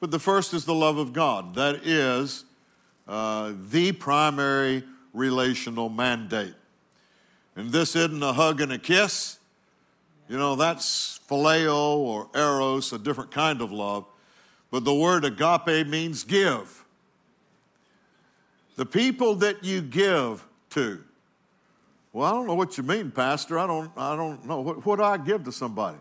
But 0.00 0.10
the 0.10 0.18
first 0.18 0.54
is 0.54 0.64
the 0.64 0.74
love 0.74 0.96
of 0.96 1.12
God. 1.12 1.54
That 1.54 1.86
is 1.86 2.46
uh, 3.06 3.52
the 3.68 3.92
primary 3.92 4.82
relational 5.12 5.90
mandate. 5.90 6.54
And 7.56 7.72
this 7.72 7.94
isn't 7.94 8.22
a 8.22 8.32
hug 8.32 8.62
and 8.62 8.72
a 8.72 8.78
kiss. 8.78 9.38
You 10.30 10.38
know, 10.38 10.56
that's 10.56 11.20
phileo 11.28 11.96
or 11.96 12.30
eros, 12.34 12.90
a 12.94 12.98
different 12.98 13.32
kind 13.32 13.60
of 13.60 13.70
love. 13.70 14.06
But 14.70 14.86
the 14.86 14.94
word 14.94 15.26
agape 15.26 15.86
means 15.86 16.24
give. 16.24 16.86
The 18.76 18.86
people 18.86 19.34
that 19.34 19.62
you 19.62 19.82
give 19.82 20.42
to. 20.70 21.04
Well, 22.14 22.24
I 22.24 22.30
don't 22.30 22.46
know 22.46 22.54
what 22.54 22.78
you 22.78 22.84
mean, 22.84 23.10
Pastor. 23.10 23.58
I 23.58 23.66
don't, 23.66 23.90
I 23.96 24.14
don't 24.14 24.46
know. 24.46 24.60
What, 24.60 24.86
what 24.86 24.96
do 24.96 25.02
I 25.02 25.18
give 25.18 25.42
to 25.44 25.52
somebody? 25.52 25.98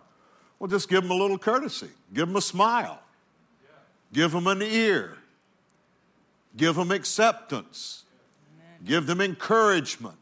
Well, 0.59 0.69
just 0.69 0.87
give 0.87 1.01
them 1.01 1.09
a 1.09 1.15
little 1.15 1.39
courtesy, 1.39 1.89
give 2.13 2.27
them 2.27 2.35
a 2.35 2.41
smile, 2.41 3.01
give 4.13 4.31
them 4.31 4.45
an 4.45 4.61
ear, 4.61 5.17
give 6.55 6.75
them 6.75 6.91
acceptance, 6.91 8.03
give 8.85 9.07
them 9.07 9.21
encouragement. 9.21 10.15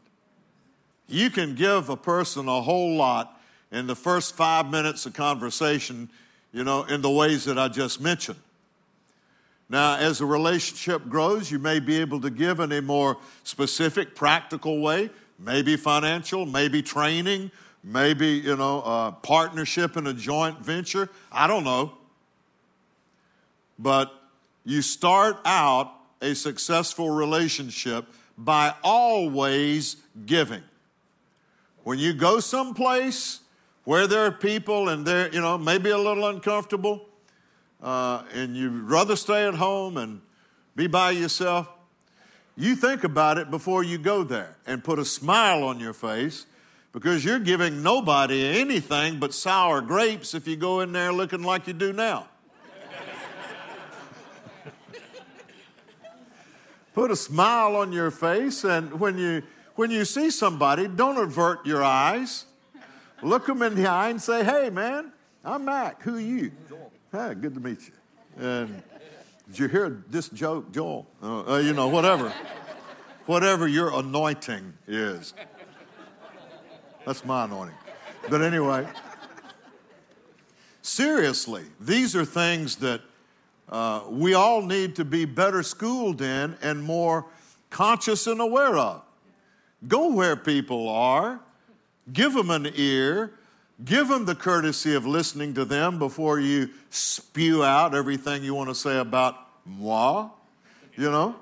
You 1.09 1.29
can 1.29 1.55
give 1.55 1.89
a 1.89 1.97
person 1.97 2.47
a 2.47 2.61
whole 2.61 2.95
lot 2.95 3.37
in 3.69 3.85
the 3.85 3.95
first 3.95 4.37
five 4.37 4.71
minutes 4.71 5.05
of 5.05 5.13
conversation 5.13 6.09
you 6.53 6.63
know, 6.63 6.83
in 6.83 7.01
the 7.01 7.09
ways 7.09 7.43
that 7.45 7.59
I 7.59 7.67
just 7.67 7.99
mentioned. 7.99 8.39
Now, 9.69 9.97
as 9.97 10.19
the 10.19 10.25
relationship 10.25 11.07
grows, 11.07 11.51
you 11.51 11.59
may 11.59 11.79
be 11.79 11.99
able 11.99 12.21
to 12.21 12.29
give 12.29 12.61
in 12.61 12.71
a 12.71 12.81
more 12.81 13.17
specific, 13.43 14.15
practical 14.15 14.81
way, 14.81 15.09
maybe 15.43 15.75
financial, 15.75 16.45
maybe 16.45 16.81
training, 16.81 17.51
maybe, 17.83 18.27
you 18.27 18.55
know, 18.55 18.81
a 18.81 19.15
partnership 19.23 19.97
in 19.97 20.07
a 20.07 20.13
joint 20.13 20.59
venture. 20.59 21.09
I 21.31 21.47
don't 21.47 21.63
know. 21.63 21.93
But 23.79 24.13
you 24.63 24.81
start 24.81 25.37
out 25.43 25.91
a 26.21 26.35
successful 26.35 27.09
relationship 27.09 28.05
by 28.37 28.73
always 28.83 29.97
giving. 30.25 30.63
When 31.83 31.97
you 31.97 32.13
go 32.13 32.39
someplace, 32.39 33.39
where 33.83 34.05
there 34.05 34.25
are 34.25 34.31
people 34.31 34.89
and 34.89 35.05
they're, 35.05 35.33
you 35.33 35.41
know, 35.41 35.57
maybe 35.57 35.89
a 35.89 35.97
little 35.97 36.27
uncomfortable, 36.27 37.07
uh, 37.81 38.23
and 38.33 38.55
you'd 38.55 38.71
rather 38.71 39.15
stay 39.15 39.47
at 39.47 39.55
home 39.55 39.97
and 39.97 40.21
be 40.75 40.85
by 40.85 41.11
yourself, 41.11 41.67
you 42.61 42.75
think 42.75 43.03
about 43.03 43.37
it 43.37 43.51
before 43.51 43.83
you 43.83 43.97
go 43.97 44.23
there 44.23 44.55
and 44.65 44.83
put 44.83 44.99
a 44.99 45.05
smile 45.05 45.63
on 45.63 45.79
your 45.79 45.93
face 45.93 46.45
because 46.91 47.23
you're 47.23 47.39
giving 47.39 47.81
nobody 47.81 48.45
anything 48.59 49.19
but 49.19 49.33
sour 49.33 49.81
grapes 49.81 50.33
if 50.33 50.47
you 50.47 50.55
go 50.55 50.81
in 50.81 50.91
there 50.91 51.11
looking 51.13 51.43
like 51.43 51.67
you 51.67 51.73
do 51.73 51.93
now. 51.93 52.27
put 56.93 57.11
a 57.11 57.15
smile 57.15 57.75
on 57.75 57.91
your 57.91 58.11
face 58.11 58.63
and 58.63 58.99
when 58.99 59.17
you 59.17 59.41
when 59.75 59.89
you 59.89 60.05
see 60.05 60.29
somebody 60.29 60.87
don't 60.87 61.17
avert 61.17 61.65
your 61.65 61.83
eyes 61.83 62.45
Look 63.21 63.45
them 63.45 63.61
in 63.61 63.75
the 63.75 63.87
eye 63.87 64.09
and 64.09 64.21
say, 64.21 64.43
hey, 64.43 64.69
man, 64.69 65.11
I'm 65.45 65.65
Mac. 65.65 66.01
Who 66.03 66.15
are 66.15 66.19
you? 66.19 66.51
Hey, 67.11 67.35
good 67.35 67.53
to 67.53 67.59
meet 67.59 67.79
you. 67.87 67.93
And 68.43 68.81
did 69.51 69.59
you 69.59 69.67
hear 69.67 70.01
this 70.07 70.29
joke, 70.29 70.71
Joel? 70.71 71.05
Uh, 71.21 71.55
uh, 71.55 71.57
you 71.57 71.73
know, 71.73 71.89
whatever. 71.89 72.33
whatever 73.25 73.67
your 73.67 73.93
anointing 73.99 74.73
is. 74.87 75.33
That's 77.05 77.25
my 77.25 77.43
anointing. 77.43 77.75
But 78.29 78.41
anyway, 78.41 78.87
seriously, 80.81 81.65
these 81.81 82.15
are 82.15 82.23
things 82.23 82.77
that 82.77 83.01
uh, 83.67 84.03
we 84.09 84.35
all 84.35 84.61
need 84.61 84.95
to 84.95 85.03
be 85.03 85.25
better 85.25 85.63
schooled 85.63 86.21
in 86.21 86.55
and 86.61 86.81
more 86.81 87.25
conscious 87.69 88.27
and 88.27 88.39
aware 88.39 88.77
of. 88.77 89.01
Go 89.85 90.13
where 90.13 90.37
people 90.37 90.87
are, 90.87 91.41
give 92.13 92.33
them 92.35 92.51
an 92.51 92.71
ear, 92.75 93.33
give 93.83 94.07
them 94.07 94.23
the 94.23 94.35
courtesy 94.35 94.95
of 94.95 95.05
listening 95.05 95.53
to 95.55 95.65
them 95.65 95.99
before 95.99 96.39
you 96.39 96.69
spew 96.89 97.63
out 97.65 97.93
everything 97.93 98.43
you 98.43 98.53
want 98.53 98.69
to 98.69 98.75
say 98.75 98.97
about 98.97 99.40
moi, 99.65 100.29
you 100.95 101.11
know. 101.11 101.35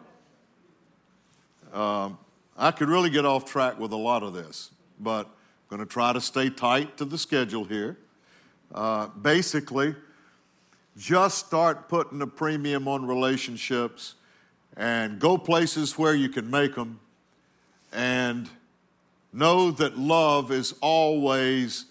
Um, 1.73 2.17
I 2.57 2.71
could 2.71 2.89
really 2.89 3.09
get 3.09 3.25
off 3.25 3.45
track 3.45 3.79
with 3.79 3.91
a 3.91 3.97
lot 3.97 4.23
of 4.23 4.33
this, 4.33 4.71
but 4.99 5.25
I'm 5.27 5.77
going 5.77 5.79
to 5.79 5.85
try 5.85 6.13
to 6.13 6.21
stay 6.21 6.49
tight 6.49 6.97
to 6.97 7.05
the 7.05 7.17
schedule 7.17 7.63
here. 7.63 7.97
Uh, 8.73 9.07
basically, 9.07 9.95
just 10.97 11.47
start 11.47 11.87
putting 11.87 12.21
a 12.21 12.27
premium 12.27 12.87
on 12.87 13.05
relationships 13.05 14.15
and 14.75 15.19
go 15.19 15.37
places 15.37 15.97
where 15.97 16.13
you 16.13 16.29
can 16.29 16.49
make 16.49 16.75
them 16.75 16.99
and 17.91 18.49
know 19.31 19.71
that 19.71 19.97
love 19.97 20.51
is 20.51 20.73
always 20.81 21.85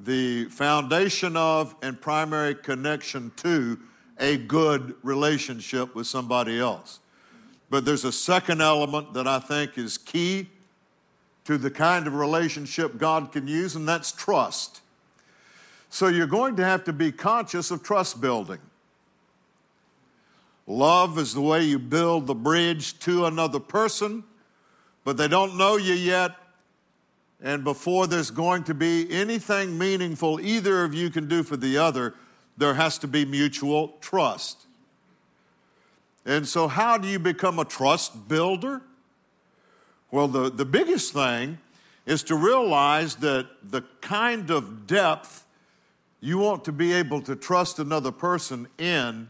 the 0.00 0.44
foundation 0.46 1.36
of 1.36 1.74
and 1.82 2.00
primary 2.00 2.54
connection 2.54 3.32
to 3.36 3.78
a 4.18 4.36
good 4.36 4.94
relationship 5.02 5.94
with 5.94 6.06
somebody 6.06 6.58
else. 6.58 7.00
But 7.70 7.84
there's 7.84 8.04
a 8.04 8.12
second 8.12 8.60
element 8.60 9.14
that 9.14 9.26
I 9.26 9.38
think 9.38 9.76
is 9.78 9.98
key 9.98 10.48
to 11.44 11.58
the 11.58 11.70
kind 11.70 12.06
of 12.06 12.14
relationship 12.14 12.98
God 12.98 13.32
can 13.32 13.46
use, 13.46 13.74
and 13.76 13.88
that's 13.88 14.12
trust. 14.12 14.80
So 15.90 16.08
you're 16.08 16.26
going 16.26 16.56
to 16.56 16.64
have 16.64 16.84
to 16.84 16.92
be 16.92 17.12
conscious 17.12 17.70
of 17.70 17.82
trust 17.82 18.20
building. 18.20 18.58
Love 20.66 21.18
is 21.18 21.32
the 21.32 21.40
way 21.40 21.64
you 21.64 21.78
build 21.78 22.26
the 22.26 22.34
bridge 22.34 22.98
to 23.00 23.24
another 23.24 23.58
person, 23.58 24.22
but 25.04 25.16
they 25.16 25.28
don't 25.28 25.56
know 25.56 25.76
you 25.76 25.94
yet. 25.94 26.32
And 27.42 27.64
before 27.64 28.06
there's 28.06 28.30
going 28.30 28.64
to 28.64 28.74
be 28.74 29.10
anything 29.10 29.78
meaningful 29.78 30.40
either 30.40 30.84
of 30.84 30.92
you 30.92 31.08
can 31.08 31.28
do 31.28 31.42
for 31.42 31.56
the 31.56 31.78
other, 31.78 32.14
there 32.58 32.74
has 32.74 32.98
to 32.98 33.08
be 33.08 33.24
mutual 33.24 33.94
trust. 34.00 34.66
And 36.26 36.46
so, 36.46 36.68
how 36.68 36.98
do 36.98 37.08
you 37.08 37.18
become 37.18 37.58
a 37.58 37.64
trust 37.64 38.28
builder? 38.28 38.82
Well, 40.10 40.28
the, 40.28 40.50
the 40.50 40.64
biggest 40.64 41.14
thing 41.14 41.58
is 42.04 42.22
to 42.24 42.34
realize 42.34 43.16
that 43.16 43.46
the 43.62 43.82
kind 44.00 44.50
of 44.50 44.86
depth 44.86 45.46
you 46.20 46.38
want 46.38 46.64
to 46.64 46.72
be 46.72 46.92
able 46.92 47.22
to 47.22 47.36
trust 47.36 47.78
another 47.78 48.10
person 48.10 48.66
in 48.76 49.28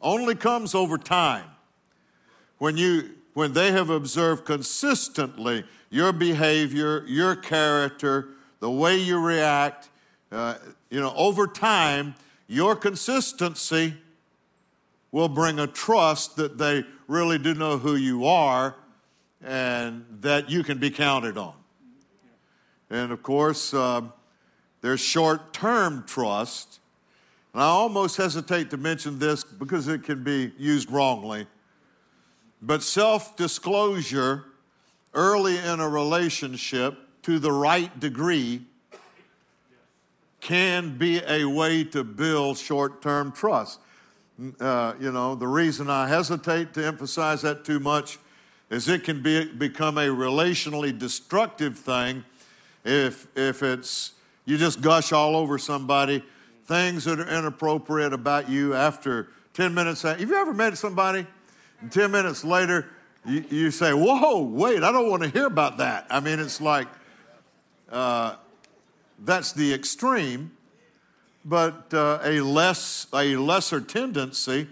only 0.00 0.34
comes 0.34 0.74
over 0.74 0.98
time. 0.98 1.46
When, 2.58 2.76
you, 2.76 3.10
when 3.34 3.54
they 3.54 3.72
have 3.72 3.88
observed 3.88 4.44
consistently 4.44 5.64
your 5.90 6.12
behavior, 6.12 7.04
your 7.06 7.34
character, 7.34 8.28
the 8.60 8.70
way 8.70 8.98
you 8.98 9.18
react, 9.18 9.88
uh, 10.30 10.56
you 10.90 11.00
know, 11.00 11.12
over 11.16 11.46
time, 11.46 12.14
your 12.52 12.76
consistency 12.76 13.94
will 15.10 15.28
bring 15.28 15.58
a 15.58 15.66
trust 15.66 16.36
that 16.36 16.58
they 16.58 16.84
really 17.08 17.38
do 17.38 17.54
know 17.54 17.78
who 17.78 17.96
you 17.96 18.26
are 18.26 18.76
and 19.42 20.04
that 20.20 20.50
you 20.50 20.62
can 20.62 20.78
be 20.78 20.90
counted 20.90 21.38
on. 21.38 21.54
And 22.90 23.10
of 23.10 23.22
course, 23.22 23.72
uh, 23.72 24.02
there's 24.82 25.00
short 25.00 25.52
term 25.52 26.04
trust. 26.06 26.80
And 27.54 27.62
I 27.62 27.66
almost 27.66 28.16
hesitate 28.18 28.70
to 28.70 28.76
mention 28.76 29.18
this 29.18 29.44
because 29.44 29.88
it 29.88 30.02
can 30.02 30.22
be 30.22 30.52
used 30.58 30.90
wrongly. 30.90 31.46
But 32.60 32.82
self 32.82 33.36
disclosure 33.36 34.44
early 35.14 35.56
in 35.58 35.80
a 35.80 35.88
relationship 35.88 36.98
to 37.22 37.38
the 37.38 37.52
right 37.52 37.98
degree 37.98 38.66
can 40.42 40.98
be 40.98 41.22
a 41.26 41.44
way 41.44 41.84
to 41.84 42.04
build 42.04 42.58
short 42.58 43.00
term 43.00 43.32
trust. 43.32 43.80
Uh, 44.60 44.92
you 45.00 45.12
know, 45.12 45.34
the 45.34 45.46
reason 45.46 45.88
I 45.88 46.08
hesitate 46.08 46.74
to 46.74 46.84
emphasize 46.84 47.42
that 47.42 47.64
too 47.64 47.78
much 47.78 48.18
is 48.68 48.88
it 48.88 49.04
can 49.04 49.22
be, 49.22 49.46
become 49.46 49.98
a 49.98 50.08
relationally 50.08 50.96
destructive 50.98 51.78
thing 51.78 52.24
if, 52.84 53.28
if 53.36 53.62
it's 53.62 54.12
you 54.44 54.58
just 54.58 54.80
gush 54.80 55.12
all 55.12 55.36
over 55.36 55.58
somebody 55.58 56.24
things 56.64 57.04
that 57.04 57.20
are 57.20 57.28
inappropriate 57.28 58.12
about 58.12 58.48
you 58.48 58.74
after 58.74 59.28
10 59.54 59.72
minutes. 59.72 60.02
Have 60.02 60.20
you 60.20 60.34
ever 60.34 60.52
met 60.52 60.76
somebody 60.76 61.24
and 61.80 61.92
10 61.92 62.10
minutes 62.10 62.44
later 62.44 62.88
you, 63.24 63.44
you 63.48 63.70
say, 63.70 63.92
Whoa, 63.92 64.42
wait, 64.42 64.82
I 64.82 64.90
don't 64.90 65.08
want 65.08 65.22
to 65.22 65.28
hear 65.28 65.46
about 65.46 65.78
that? 65.78 66.06
I 66.10 66.18
mean, 66.18 66.40
it's 66.40 66.60
like 66.60 66.88
uh, 67.90 68.36
that's 69.24 69.52
the 69.52 69.72
extreme 69.72 70.52
but 71.44 71.92
uh, 71.92 72.18
a 72.22 72.40
less 72.40 73.06
a 73.12 73.36
lesser 73.36 73.80
tendency 73.80 74.68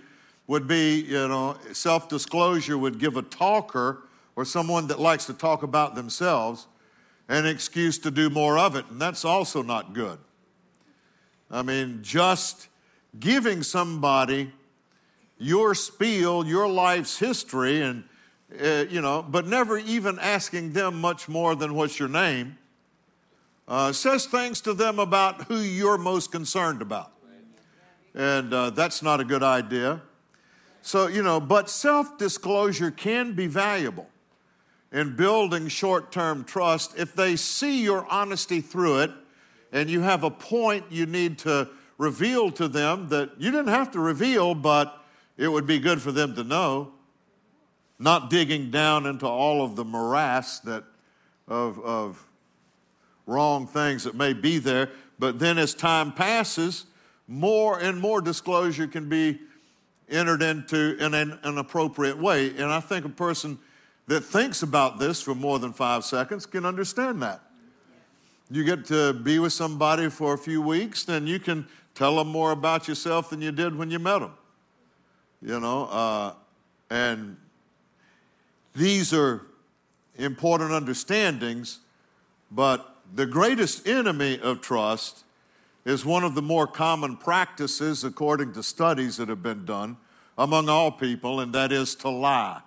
would 0.47 0.67
be 0.67 1.01
you 1.01 1.29
know 1.29 1.57
self-disclosure 1.73 2.77
would 2.77 2.99
give 2.99 3.17
a 3.17 3.23
talker 3.23 4.03
or 4.37 4.45
someone 4.45 4.87
that 4.87 5.01
likes 5.01 5.27
to 5.27 5.35
talk 5.35 5.63
about 5.63 5.95
themselves 5.95 6.67
an 7.29 7.47
excuse 7.47 7.99
to 7.99 8.11
do 8.11 8.31
more 8.31 8.59
of 8.59 8.75
it 8.75 8.85
and 8.91 9.01
that's 9.01 9.25
also 9.25 9.63
not 9.63 9.93
good. 9.93 10.19
I 11.51 11.63
mean 11.63 12.01
just 12.03 12.69
giving 13.19 13.63
somebody 13.63 14.53
your 15.39 15.75
spiel 15.75 16.47
your 16.47 16.69
life's 16.69 17.19
history 17.19 17.83
and 17.83 18.05
uh, 18.61 18.85
you 18.89 19.01
know 19.01 19.23
but 19.23 19.47
never 19.47 19.79
even 19.79 20.19
asking 20.19 20.73
them 20.73 21.01
much 21.01 21.29
more 21.29 21.55
than 21.55 21.75
what's 21.75 21.99
your 21.99 22.09
name 22.09 22.57
uh, 23.69 23.93
says 23.93 24.27
things 24.27 24.61
to 24.63 24.75
them 24.75 24.99
about 24.99 25.45
who 25.45 25.59
you're 25.59 25.99
most 25.99 26.33
concerned 26.33 26.83
about. 26.83 27.13
And 28.15 28.53
uh, 28.53 28.71
that's 28.71 29.03
not 29.03 29.21
a 29.21 29.25
good 29.25 29.43
idea. 29.43 30.03
So, 30.83 31.07
you 31.07 31.23
know, 31.23 31.41
but 31.41 31.71
self 31.71 32.19
disclosure 32.19 32.91
can 32.91 33.35
be 33.35 33.47
valuable 33.47 34.09
in 34.93 35.15
building 35.15 35.69
short 35.69 36.11
term 36.11 36.45
trust 36.45 36.99
if 36.99 37.15
they 37.15 37.37
see 37.37 37.83
your 37.83 38.07
honesty 38.11 38.61
through 38.61 39.01
it 39.01 39.11
and 39.73 39.89
you 39.89 40.01
have 40.01 40.25
a 40.25 40.31
point 40.31 40.85
you 40.91 41.07
need 41.07 41.39
to 41.39 41.69
reveal 41.99 42.51
to 42.51 42.67
them 42.67 43.09
that 43.09 43.31
you 43.39 43.51
didn't 43.51 43.69
have 43.69 43.91
to 43.93 44.01
reveal, 44.01 44.55
but 44.55 45.05
it 45.37 45.49
would 45.49 45.67
be 45.67 45.79
good 45.79 46.01
for 46.01 46.13
them 46.13 46.35
to 46.35 46.45
know. 46.45 46.93
Not 47.99 48.31
digging 48.31 48.71
down 48.71 49.07
into 49.07 49.27
all 49.27 49.63
of 49.63 49.77
the 49.77 49.85
morass 49.85 50.61
that 50.61 50.85
of, 51.47 51.79
of 51.81 52.30
wrong 53.31 53.67
things 53.67 54.05
that 54.05 54.15
may 54.15 54.33
be 54.33 54.59
there. 54.59 54.91
But 55.19 55.39
then 55.39 55.57
as 55.57 55.73
time 55.75 56.13
passes, 56.13 56.87
more 57.29 57.79
and 57.79 58.01
more 58.01 58.21
disclosure 58.21 58.87
can 58.87 59.09
be 59.09 59.39
entered 60.09 60.43
into 60.43 60.97
in 60.99 61.15
an, 61.15 61.39
an 61.45 61.59
appropriate 61.59 62.19
way. 62.19 62.49
And 62.49 62.65
I 62.65 62.81
think 62.81 63.05
a 63.05 63.11
person 63.11 63.59
that 64.09 64.23
thinks 64.23 64.63
about 64.63 64.99
this 64.99 65.23
for 65.23 65.35
more 65.35 65.59
than 65.61 65.73
five 65.73 66.05
seconds 66.05 66.45
can 66.45 66.67
understand 66.67 67.23
that. 67.23 67.41
You 68.51 68.65
get 68.65 68.85
to 68.87 69.13
be 69.13 69.39
with 69.39 69.53
somebody 69.53 70.11
for 70.11 70.35
a 70.35 70.39
few 70.39 70.61
weeks, 70.61 71.05
then 71.05 71.29
you 71.29 71.39
can 71.39 71.69
tell 71.95 72.17
them 72.17 72.29
more 72.29 72.51
about 72.51 72.89
yourself 72.89 73.31
than 73.31 73.41
you 73.41 73.53
did 73.53 73.77
when 73.77 73.93
you 73.93 74.01
met 74.01 74.19
them. 74.19 74.33
You 75.41 75.61
know, 75.61 75.85
uh, 75.85 76.35
and 76.91 77.37
these 78.75 79.15
are 79.15 79.43
important 80.17 80.73
understandings, 80.73 81.79
but 82.51 82.90
the 83.15 83.27
greatest 83.27 83.87
enemy 83.87 84.39
of 84.41 84.61
trust 84.61 85.25
is 85.85 86.05
one 86.05 86.25
of 86.25 86.35
the 86.35 86.43
more 86.43 86.67
common 86.67 87.17
practices, 87.17 88.05
according 88.05 88.53
to 88.53 88.63
studies 88.63 89.17
that 89.17 89.29
have 89.29 89.43
been 89.43 89.65
done 89.65 89.97
among 90.37 90.69
all 90.69 90.91
people, 90.91 91.41
and 91.41 91.53
that 91.55 91.73
is 91.73 91.95
to 91.97 92.09
lie. 92.09 92.61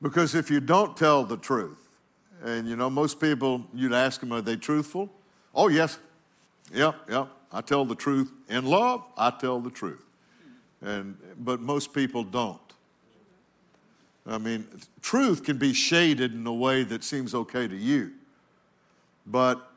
Because 0.00 0.34
if 0.34 0.50
you 0.50 0.60
don't 0.60 0.96
tell 0.96 1.24
the 1.24 1.36
truth, 1.36 1.98
and 2.44 2.68
you 2.68 2.76
know, 2.76 2.88
most 2.88 3.20
people, 3.20 3.66
you'd 3.74 3.92
ask 3.92 4.20
them, 4.20 4.32
are 4.32 4.40
they 4.40 4.56
truthful? 4.56 5.10
Oh, 5.54 5.68
yes. 5.68 5.98
Yep, 6.72 6.94
yep. 7.10 7.28
I 7.50 7.60
tell 7.62 7.84
the 7.84 7.94
truth. 7.94 8.30
In 8.48 8.66
love, 8.66 9.02
I 9.16 9.30
tell 9.30 9.58
the 9.60 9.70
truth. 9.70 10.04
And, 10.82 11.16
but 11.38 11.60
most 11.60 11.92
people 11.92 12.22
don't. 12.22 12.60
I 14.26 14.38
mean, 14.38 14.68
truth 15.00 15.42
can 15.42 15.56
be 15.56 15.72
shaded 15.72 16.34
in 16.34 16.46
a 16.46 16.52
way 16.52 16.84
that 16.84 17.02
seems 17.02 17.34
okay 17.34 17.66
to 17.66 17.76
you. 17.76 18.12
But, 19.30 19.70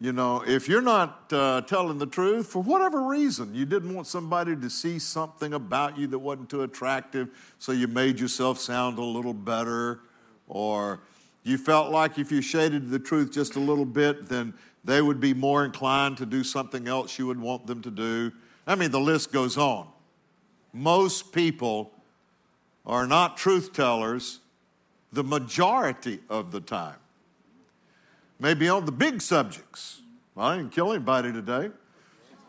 you 0.00 0.12
know, 0.12 0.42
if 0.46 0.68
you're 0.68 0.82
not 0.82 1.32
uh, 1.32 1.62
telling 1.62 1.98
the 1.98 2.06
truth, 2.06 2.48
for 2.48 2.62
whatever 2.62 3.02
reason, 3.02 3.54
you 3.54 3.64
didn't 3.64 3.94
want 3.94 4.06
somebody 4.06 4.56
to 4.56 4.68
see 4.68 4.98
something 4.98 5.54
about 5.54 5.96
you 5.96 6.06
that 6.08 6.18
wasn't 6.18 6.50
too 6.50 6.62
attractive, 6.62 7.28
so 7.58 7.72
you 7.72 7.86
made 7.86 8.18
yourself 8.18 8.58
sound 8.58 8.98
a 8.98 9.04
little 9.04 9.34
better, 9.34 10.00
or 10.48 11.00
you 11.44 11.56
felt 11.56 11.92
like 11.92 12.18
if 12.18 12.32
you 12.32 12.42
shaded 12.42 12.90
the 12.90 12.98
truth 12.98 13.32
just 13.32 13.54
a 13.54 13.60
little 13.60 13.84
bit, 13.84 14.28
then 14.28 14.52
they 14.84 15.00
would 15.00 15.20
be 15.20 15.32
more 15.32 15.64
inclined 15.64 16.16
to 16.16 16.26
do 16.26 16.42
something 16.42 16.88
else 16.88 17.18
you 17.18 17.26
would 17.26 17.40
want 17.40 17.66
them 17.66 17.82
to 17.82 17.90
do. 17.90 18.32
I 18.66 18.74
mean, 18.74 18.90
the 18.90 19.00
list 19.00 19.32
goes 19.32 19.56
on. 19.56 19.86
Most 20.72 21.32
people 21.32 21.92
are 22.84 23.06
not 23.06 23.36
truth 23.36 23.72
tellers 23.72 24.40
the 25.12 25.24
majority 25.24 26.20
of 26.28 26.50
the 26.52 26.60
time. 26.60 26.96
Maybe 28.38 28.68
on 28.68 28.84
the 28.84 28.92
big 28.92 29.22
subjects. 29.22 30.02
I 30.36 30.56
didn't 30.56 30.72
kill 30.72 30.92
anybody 30.92 31.32
today. 31.32 31.70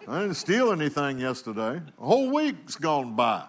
I 0.08 0.22
didn't 0.22 0.36
steal 0.36 0.72
anything 0.72 1.20
yesterday. 1.20 1.82
A 2.00 2.06
whole 2.06 2.32
week's 2.34 2.76
gone 2.76 3.16
by, 3.16 3.44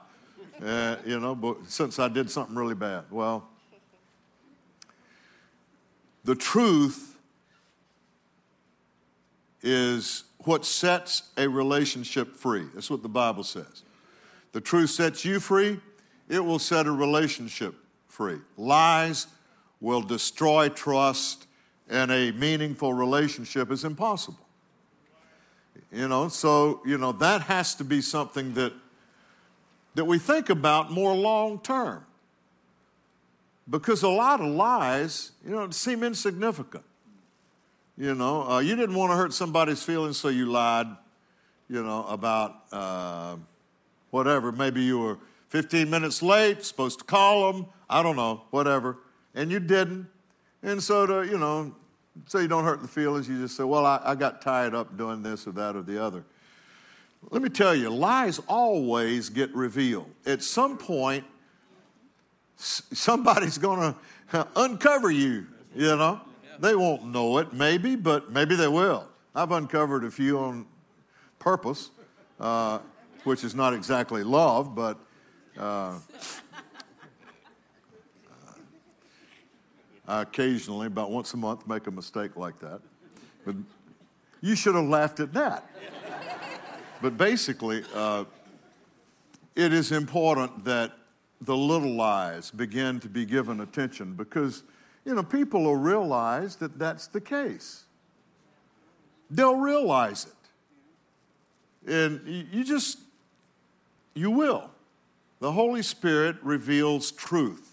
uh, 0.64 0.96
you 1.04 1.18
know, 1.18 1.34
but 1.34 1.68
since 1.68 1.98
I 1.98 2.08
did 2.08 2.30
something 2.30 2.54
really 2.54 2.74
bad. 2.74 3.04
Well, 3.10 3.48
the 6.24 6.34
truth 6.34 7.16
is 9.62 10.24
what 10.38 10.64
sets 10.64 11.30
a 11.36 11.48
relationship 11.48 12.36
free. 12.36 12.66
That's 12.74 12.90
what 12.90 13.02
the 13.02 13.08
Bible 13.08 13.44
says. 13.44 13.82
The 14.52 14.60
truth 14.60 14.90
sets 14.90 15.24
you 15.24 15.40
free, 15.40 15.80
it 16.28 16.44
will 16.44 16.58
set 16.60 16.86
a 16.86 16.92
relationship 16.92 17.74
free. 18.06 18.38
Lies 18.56 19.26
will 19.80 20.02
destroy 20.02 20.68
trust, 20.68 21.47
and 21.88 22.10
a 22.10 22.32
meaningful 22.32 22.92
relationship 22.92 23.70
is 23.70 23.84
impossible. 23.84 24.46
You 25.92 26.08
know, 26.08 26.28
so, 26.28 26.82
you 26.84 26.98
know, 26.98 27.12
that 27.12 27.42
has 27.42 27.74
to 27.76 27.84
be 27.84 28.02
something 28.02 28.54
that, 28.54 28.72
that 29.94 30.04
we 30.04 30.18
think 30.18 30.50
about 30.50 30.90
more 30.90 31.14
long 31.14 31.60
term. 31.60 32.04
Because 33.70 34.02
a 34.02 34.08
lot 34.08 34.40
of 34.40 34.48
lies, 34.48 35.32
you 35.44 35.52
know, 35.52 35.70
seem 35.70 36.02
insignificant. 36.02 36.84
You 37.96 38.14
know, 38.14 38.48
uh, 38.48 38.58
you 38.60 38.76
didn't 38.76 38.94
want 38.94 39.12
to 39.12 39.16
hurt 39.16 39.32
somebody's 39.32 39.82
feelings, 39.82 40.16
so 40.18 40.28
you 40.28 40.46
lied, 40.46 40.86
you 41.68 41.82
know, 41.82 42.06
about 42.06 42.54
uh, 42.70 43.36
whatever. 44.10 44.52
Maybe 44.52 44.82
you 44.82 44.98
were 44.98 45.18
15 45.48 45.88
minutes 45.90 46.22
late, 46.22 46.64
supposed 46.64 47.00
to 47.00 47.04
call 47.04 47.52
them, 47.52 47.66
I 47.88 48.02
don't 48.02 48.16
know, 48.16 48.42
whatever, 48.50 48.98
and 49.34 49.50
you 49.50 49.58
didn't. 49.58 50.06
And 50.62 50.82
so, 50.82 51.06
to, 51.06 51.30
you 51.30 51.38
know, 51.38 51.74
so 52.26 52.38
you 52.38 52.48
don't 52.48 52.64
hurt 52.64 52.82
the 52.82 52.88
feelings, 52.88 53.28
you 53.28 53.38
just 53.40 53.56
say, 53.56 53.64
well, 53.64 53.86
I, 53.86 54.00
I 54.04 54.14
got 54.14 54.42
tied 54.42 54.74
up 54.74 54.96
doing 54.96 55.22
this 55.22 55.46
or 55.46 55.52
that 55.52 55.76
or 55.76 55.82
the 55.82 56.02
other. 56.02 56.24
Let 57.30 57.42
me 57.42 57.48
tell 57.48 57.74
you, 57.74 57.90
lies 57.90 58.38
always 58.48 59.28
get 59.28 59.54
revealed. 59.54 60.10
At 60.24 60.42
some 60.42 60.78
point, 60.78 61.24
somebody's 62.56 63.58
going 63.58 63.94
to 64.32 64.48
uncover 64.56 65.10
you, 65.10 65.46
you 65.74 65.96
know. 65.96 66.20
They 66.60 66.74
won't 66.74 67.06
know 67.06 67.38
it, 67.38 67.52
maybe, 67.52 67.94
but 67.94 68.32
maybe 68.32 68.56
they 68.56 68.66
will. 68.66 69.06
I've 69.34 69.52
uncovered 69.52 70.04
a 70.04 70.10
few 70.10 70.38
on 70.38 70.66
purpose, 71.38 71.90
uh, 72.40 72.80
which 73.22 73.44
is 73.44 73.54
not 73.54 73.74
exactly 73.74 74.24
love, 74.24 74.74
but 74.74 74.98
uh, 75.56 75.98
I 80.08 80.22
occasionally, 80.22 80.86
about 80.86 81.10
once 81.10 81.34
a 81.34 81.36
month, 81.36 81.68
make 81.68 81.86
a 81.86 81.90
mistake 81.90 82.34
like 82.34 82.58
that. 82.60 82.80
But 83.44 83.56
you 84.40 84.56
should 84.56 84.74
have 84.74 84.86
laughed 84.86 85.20
at 85.20 85.34
that. 85.34 85.70
but 87.02 87.18
basically, 87.18 87.84
uh, 87.94 88.24
it 89.54 89.74
is 89.74 89.92
important 89.92 90.64
that 90.64 90.92
the 91.42 91.54
little 91.54 91.94
lies 91.94 92.50
begin 92.50 93.00
to 93.00 93.08
be 93.08 93.26
given 93.26 93.60
attention 93.60 94.14
because, 94.14 94.62
you 95.04 95.14
know, 95.14 95.22
people 95.22 95.64
will 95.64 95.76
realize 95.76 96.56
that 96.56 96.78
that's 96.78 97.06
the 97.06 97.20
case. 97.20 97.84
They'll 99.30 99.56
realize 99.56 100.26
it. 100.26 101.92
And 101.92 102.46
you 102.50 102.64
just, 102.64 102.98
you 104.14 104.30
will. 104.30 104.70
The 105.40 105.52
Holy 105.52 105.82
Spirit 105.82 106.36
reveals 106.42 107.12
truth. 107.12 107.67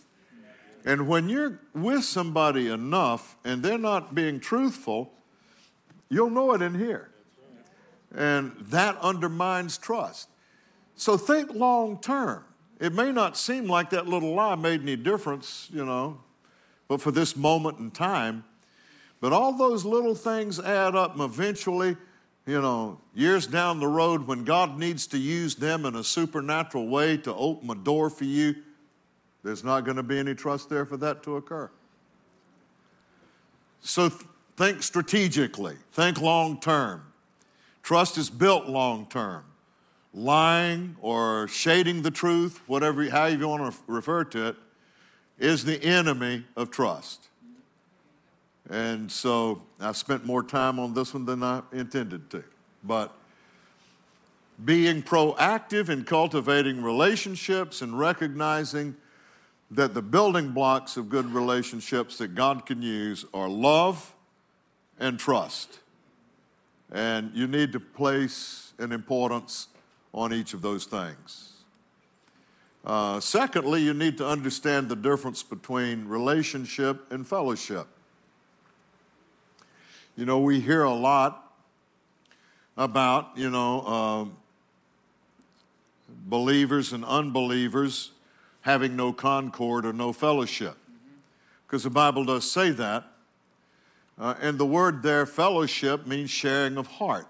And 0.85 1.07
when 1.07 1.27
you're 1.27 1.59
with 1.73 2.03
somebody 2.03 2.69
enough 2.69 3.35
and 3.43 3.63
they're 3.63 3.77
not 3.79 4.13
being 4.13 4.39
truthful, 4.39 5.11
you'll 6.09 6.29
know 6.29 6.53
it 6.53 6.61
in 6.61 6.75
here. 6.75 7.09
And 8.15 8.55
that 8.67 8.95
undermines 8.99 9.79
trust. 9.79 10.29
So 10.95 11.17
think 11.17 11.53
long 11.53 11.99
term. 11.99 12.45
It 12.79 12.93
may 12.93 13.11
not 13.11 13.35
seem 13.35 13.65
like 13.65 13.89
that 13.89 14.07
little 14.07 14.35
lie 14.35 14.55
made 14.55 14.81
any 14.81 14.95
difference, 14.95 15.69
you 15.73 15.83
know, 15.83 16.19
but 16.87 17.01
for 17.01 17.11
this 17.11 17.35
moment 17.35 17.79
in 17.79 17.89
time. 17.89 18.43
But 19.21 19.33
all 19.33 19.53
those 19.53 19.85
little 19.85 20.13
things 20.13 20.59
add 20.59 20.95
up, 20.95 21.13
and 21.13 21.21
eventually, 21.21 21.97
you 22.45 22.61
know, 22.61 22.99
years 23.15 23.47
down 23.47 23.79
the 23.79 23.87
road, 23.87 24.27
when 24.27 24.43
God 24.43 24.77
needs 24.77 25.07
to 25.07 25.17
use 25.17 25.55
them 25.55 25.85
in 25.85 25.95
a 25.95 26.03
supernatural 26.03 26.87
way 26.87 27.17
to 27.17 27.33
open 27.33 27.69
a 27.69 27.75
door 27.75 28.09
for 28.09 28.25
you, 28.25 28.55
there's 29.45 29.63
not 29.63 29.85
going 29.85 29.95
to 29.95 30.03
be 30.03 30.17
any 30.17 30.33
trust 30.33 30.69
there 30.69 30.85
for 30.85 30.97
that 30.97 31.21
to 31.21 31.35
occur. 31.37 31.69
So 33.81 34.09
th- 34.09 34.23
think 34.57 34.81
strategically, 34.81 35.75
think 35.91 36.19
long 36.19 36.59
term. 36.59 37.03
Trust 37.83 38.17
is 38.17 38.31
built 38.31 38.65
long 38.65 39.05
term 39.05 39.43
lying 40.15 40.95
or 41.01 41.47
shading 41.47 42.01
the 42.01 42.09
truth, 42.09 42.61
whatever, 42.65 43.07
how 43.09 43.25
you 43.25 43.47
want 43.47 43.71
to 43.71 43.79
refer 43.85 44.23
to 44.23 44.47
it, 44.47 44.55
is 45.37 45.63
the 45.63 45.83
enemy 45.83 46.43
of 46.55 46.71
trust. 46.71 47.27
And 48.69 49.11
so 49.11 49.61
I 49.79 49.91
spent 49.91 50.25
more 50.25 50.41
time 50.41 50.79
on 50.79 50.95
this 50.95 51.13
one 51.13 51.25
than 51.25 51.43
I 51.43 51.61
intended 51.71 52.31
to. 52.31 52.43
But 52.83 53.13
being 54.63 55.03
proactive 55.03 55.89
in 55.89 56.05
cultivating 56.05 56.81
relationships 56.81 57.83
and 57.83 57.99
recognizing 57.99 58.95
that 59.75 59.93
the 59.93 60.01
building 60.01 60.51
blocks 60.51 60.95
of 60.95 61.09
good 61.09 61.25
relationships 61.33 62.17
that 62.17 62.33
God 62.33 62.65
can 62.65 62.81
use 62.81 63.25
are 63.33 63.49
love 63.49 64.13
and 64.99 65.19
trust. 65.19 65.79
And 66.91 67.31
you 67.33 67.45
need 67.45 67.73
to 67.73 67.79
place 67.79 68.71
an 68.79 68.93
importance 68.93 69.67
on 70.13 70.33
each 70.33 70.53
of 70.53 70.61
those 70.61 70.85
things. 70.85 71.51
Uh, 72.85 73.19
secondly, 73.19 73.81
you 73.81 73.93
need 73.93 74.17
to 74.17 74.25
understand 74.25 74.87
the 74.87 74.95
difference 74.95 75.43
between 75.43 76.07
relationship 76.07 77.11
and 77.11 77.27
fellowship. 77.27 77.87
You 80.15 80.25
know, 80.25 80.39
we 80.39 80.61
hear 80.61 80.83
a 80.83 80.93
lot 80.93 81.53
about, 82.77 83.31
you 83.35 83.49
know, 83.49 83.81
uh, 83.81 84.25
believers 86.27 86.93
and 86.93 87.03
unbelievers 87.03 88.11
having 88.65 88.95
no 88.95 89.13
concord 89.13 89.85
or 89.85 89.93
no 89.93 90.11
fellowship. 90.11 90.75
Because 91.67 91.83
the 91.83 91.89
Bible 91.91 92.25
does 92.25 92.49
say 92.49 92.71
that. 92.71 93.05
Uh, 94.17 94.33
and 94.41 94.57
the 94.57 94.65
word 94.65 95.03
there, 95.03 95.27
fellowship, 95.27 96.07
means 96.07 96.31
sharing 96.31 96.75
of 96.75 96.87
heart. 96.87 97.27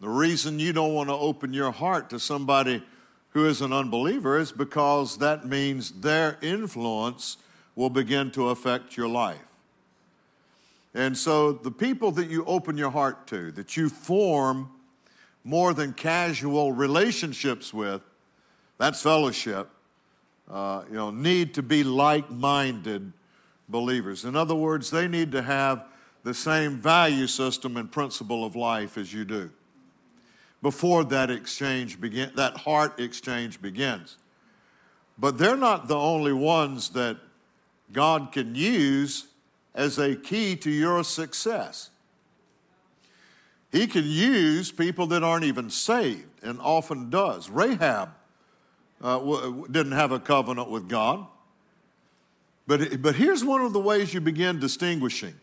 The 0.00 0.08
reason 0.08 0.58
you 0.58 0.72
don't 0.72 0.94
want 0.94 1.10
to 1.10 1.14
open 1.14 1.52
your 1.52 1.70
heart 1.70 2.10
to 2.10 2.18
somebody 2.18 2.82
who 3.28 3.46
is 3.46 3.60
an 3.60 3.72
unbeliever 3.72 4.36
is 4.36 4.50
because 4.50 5.18
that 5.18 5.46
means 5.46 5.92
their 5.92 6.38
influence 6.42 7.36
will 7.76 7.90
begin 7.90 8.32
to 8.32 8.48
affect 8.48 8.96
your 8.96 9.08
life. 9.08 9.38
And 10.92 11.16
so 11.16 11.52
the 11.52 11.70
people 11.70 12.10
that 12.12 12.28
you 12.28 12.44
open 12.46 12.76
your 12.76 12.90
heart 12.90 13.28
to, 13.28 13.52
that 13.52 13.76
you 13.76 13.88
form 13.88 14.70
more 15.44 15.72
than 15.72 15.92
casual 15.92 16.72
relationships 16.72 17.72
with, 17.72 18.02
that's 18.76 19.00
fellowship, 19.00 19.68
uh, 20.52 20.84
you 20.88 20.96
know, 20.96 21.10
need 21.10 21.54
to 21.54 21.62
be 21.62 21.82
like 21.82 22.30
minded 22.30 23.12
believers. 23.68 24.24
In 24.24 24.36
other 24.36 24.54
words, 24.54 24.90
they 24.90 25.08
need 25.08 25.32
to 25.32 25.42
have 25.42 25.86
the 26.24 26.34
same 26.34 26.76
value 26.76 27.26
system 27.26 27.76
and 27.76 27.90
principle 27.90 28.44
of 28.44 28.54
life 28.54 28.98
as 28.98 29.12
you 29.12 29.24
do 29.24 29.50
before 30.62 31.04
that 31.04 31.30
exchange 31.30 32.00
begin, 32.00 32.30
that 32.36 32.56
heart 32.56 33.00
exchange 33.00 33.60
begins. 33.60 34.16
But 35.18 35.36
they're 35.36 35.56
not 35.56 35.88
the 35.88 35.98
only 35.98 36.32
ones 36.32 36.90
that 36.90 37.16
God 37.92 38.30
can 38.30 38.54
use 38.54 39.26
as 39.74 39.98
a 39.98 40.14
key 40.14 40.54
to 40.56 40.70
your 40.70 41.02
success. 41.02 41.90
He 43.72 43.86
can 43.86 44.04
use 44.04 44.70
people 44.70 45.06
that 45.08 45.24
aren't 45.24 45.44
even 45.44 45.70
saved, 45.70 46.42
and 46.42 46.60
often 46.60 47.10
does. 47.10 47.50
Rahab 47.50 48.10
uh, 49.02 49.18
w- 49.18 49.66
didn't 49.70 49.92
have 49.92 50.12
a 50.12 50.20
covenant 50.20 50.70
with 50.70 50.88
God. 50.88 51.26
But, 52.66 53.02
but 53.02 53.16
here's 53.16 53.44
one 53.44 53.60
of 53.60 53.72
the 53.72 53.80
ways 53.80 54.14
you 54.14 54.20
begin 54.20 54.60
distinguishing 54.60 55.34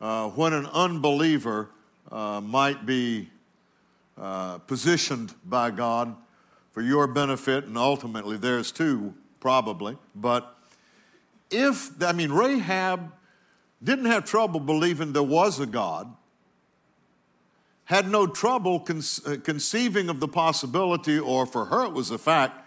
uh, 0.00 0.28
when 0.30 0.52
an 0.52 0.66
unbeliever 0.66 1.70
uh, 2.12 2.40
might 2.40 2.84
be 2.84 3.30
uh, 4.18 4.58
positioned 4.58 5.34
by 5.44 5.70
God 5.70 6.14
for 6.72 6.82
your 6.82 7.06
benefit 7.06 7.64
and 7.64 7.78
ultimately 7.78 8.36
theirs 8.36 8.70
too, 8.70 9.14
probably. 9.40 9.96
But 10.14 10.54
if, 11.50 11.90
I 12.02 12.12
mean, 12.12 12.30
Rahab 12.30 13.12
didn't 13.82 14.06
have 14.06 14.24
trouble 14.24 14.60
believing 14.60 15.12
there 15.12 15.22
was 15.22 15.58
a 15.58 15.66
God, 15.66 16.14
had 17.84 18.10
no 18.10 18.26
trouble 18.26 18.84
uh, 18.88 19.36
conceiving 19.42 20.08
of 20.08 20.20
the 20.20 20.28
possibility, 20.28 21.18
or 21.18 21.46
for 21.46 21.66
her 21.66 21.84
it 21.86 21.92
was 21.92 22.10
a 22.10 22.18
fact, 22.18 22.65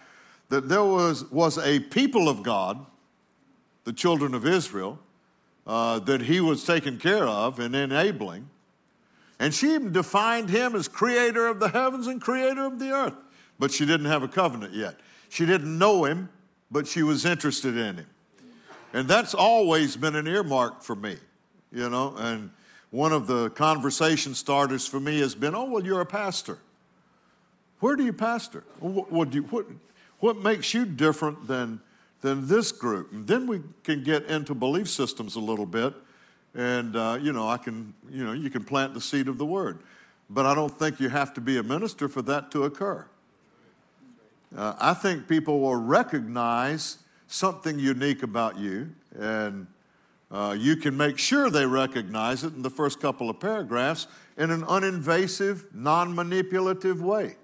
that 0.50 0.68
there 0.68 0.84
was, 0.84 1.24
was 1.30 1.58
a 1.58 1.80
people 1.80 2.28
of 2.28 2.42
God, 2.42 2.84
the 3.84 3.92
children 3.92 4.34
of 4.34 4.46
Israel, 4.46 4.98
uh, 5.66 6.00
that 6.00 6.22
he 6.22 6.40
was 6.40 6.64
taking 6.64 6.98
care 6.98 7.26
of 7.26 7.58
and 7.58 7.74
enabling. 7.74 8.50
And 9.38 9.54
she 9.54 9.74
even 9.74 9.92
defined 9.92 10.50
him 10.50 10.74
as 10.74 10.86
creator 10.86 11.46
of 11.46 11.60
the 11.60 11.68
heavens 11.68 12.06
and 12.06 12.20
creator 12.20 12.66
of 12.66 12.78
the 12.78 12.90
earth. 12.90 13.14
But 13.58 13.70
she 13.70 13.86
didn't 13.86 14.06
have 14.06 14.22
a 14.22 14.28
covenant 14.28 14.74
yet. 14.74 15.00
She 15.30 15.46
didn't 15.46 15.78
know 15.78 16.04
him, 16.04 16.28
but 16.70 16.86
she 16.86 17.02
was 17.02 17.24
interested 17.24 17.76
in 17.76 17.96
him. 17.96 18.06
And 18.92 19.08
that's 19.08 19.34
always 19.34 19.96
been 19.96 20.16
an 20.16 20.26
earmark 20.26 20.82
for 20.82 20.96
me, 20.96 21.16
you 21.72 21.88
know. 21.88 22.14
And 22.18 22.50
one 22.90 23.12
of 23.12 23.28
the 23.28 23.50
conversation 23.50 24.34
starters 24.34 24.86
for 24.86 24.98
me 24.98 25.20
has 25.20 25.34
been, 25.34 25.54
oh, 25.54 25.64
well, 25.64 25.84
you're 25.84 26.00
a 26.00 26.06
pastor. 26.06 26.58
Where 27.78 27.96
do 27.96 28.04
you 28.04 28.12
pastor? 28.12 28.64
What, 28.80 29.12
what, 29.12 29.32
you, 29.32 29.42
what, 29.44 29.66
what 30.20 30.38
makes 30.38 30.72
you 30.72 30.84
different 30.84 31.46
than, 31.46 31.80
than 32.20 32.46
this 32.46 32.72
group? 32.72 33.12
And 33.12 33.26
then 33.26 33.46
we 33.46 33.62
can 33.84 34.04
get 34.04 34.26
into 34.26 34.54
belief 34.54 34.88
systems 34.88 35.36
a 35.36 35.40
little 35.40 35.66
bit. 35.66 35.94
And, 36.54 36.96
uh, 36.96 37.18
you 37.20 37.32
know, 37.32 37.48
I 37.48 37.56
can, 37.56 37.94
you 38.10 38.24
know, 38.24 38.32
you 38.32 38.50
can 38.50 38.64
plant 38.64 38.94
the 38.94 39.00
seed 39.00 39.28
of 39.28 39.38
the 39.38 39.46
word. 39.46 39.80
But 40.28 40.46
I 40.46 40.54
don't 40.54 40.76
think 40.78 41.00
you 41.00 41.08
have 41.08 41.34
to 41.34 41.40
be 41.40 41.58
a 41.58 41.62
minister 41.62 42.08
for 42.08 42.22
that 42.22 42.50
to 42.52 42.64
occur. 42.64 43.06
Uh, 44.56 44.74
I 44.80 44.94
think 44.94 45.28
people 45.28 45.60
will 45.60 45.76
recognize 45.76 46.98
something 47.28 47.78
unique 47.78 48.22
about 48.22 48.58
you, 48.58 48.90
and 49.16 49.66
uh, 50.30 50.56
you 50.58 50.76
can 50.76 50.96
make 50.96 51.18
sure 51.18 51.50
they 51.50 51.66
recognize 51.66 52.42
it 52.44 52.54
in 52.54 52.62
the 52.62 52.70
first 52.70 53.00
couple 53.00 53.30
of 53.30 53.38
paragraphs 53.38 54.08
in 54.36 54.50
an 54.50 54.62
uninvasive, 54.62 55.72
non 55.72 56.14
manipulative 56.14 57.00
way. 57.00 57.36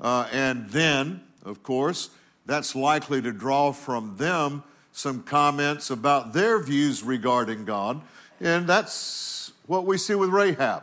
Uh, 0.00 0.28
and 0.32 0.68
then, 0.70 1.22
of 1.44 1.62
course, 1.62 2.10
that's 2.46 2.74
likely 2.74 3.22
to 3.22 3.32
draw 3.32 3.72
from 3.72 4.16
them 4.16 4.62
some 4.92 5.22
comments 5.22 5.90
about 5.90 6.32
their 6.32 6.62
views 6.62 7.02
regarding 7.02 7.64
God, 7.64 8.00
and 8.40 8.66
that's 8.66 9.52
what 9.66 9.86
we 9.86 9.96
see 9.96 10.14
with 10.14 10.30
Rahab. 10.30 10.82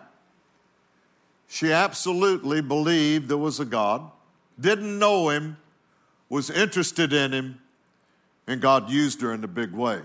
She 1.47 1.71
absolutely 1.71 2.61
believed 2.61 3.27
there 3.27 3.37
was 3.37 3.59
a 3.59 3.65
God, 3.65 4.09
didn't 4.59 4.97
know 4.99 5.29
him, 5.29 5.57
was 6.29 6.49
interested 6.49 7.11
in 7.11 7.31
him, 7.31 7.59
and 8.47 8.61
God 8.61 8.89
used 8.89 9.21
her 9.21 9.33
in 9.33 9.43
a 9.43 9.47
big 9.47 9.71
way. 9.73 10.01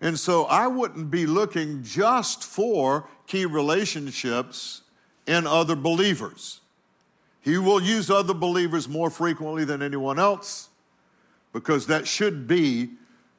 And 0.00 0.18
so 0.18 0.44
I 0.44 0.66
wouldn't 0.66 1.10
be 1.10 1.26
looking 1.26 1.82
just 1.82 2.44
for 2.44 3.08
key 3.26 3.46
relationships 3.46 4.82
in 5.26 5.46
other 5.46 5.74
believers. 5.74 6.60
He 7.46 7.58
will 7.58 7.80
use 7.80 8.10
other 8.10 8.34
believers 8.34 8.88
more 8.88 9.08
frequently 9.08 9.64
than 9.64 9.80
anyone 9.80 10.18
else 10.18 10.68
because 11.52 11.86
that 11.86 12.08
should 12.08 12.48
be 12.48 12.90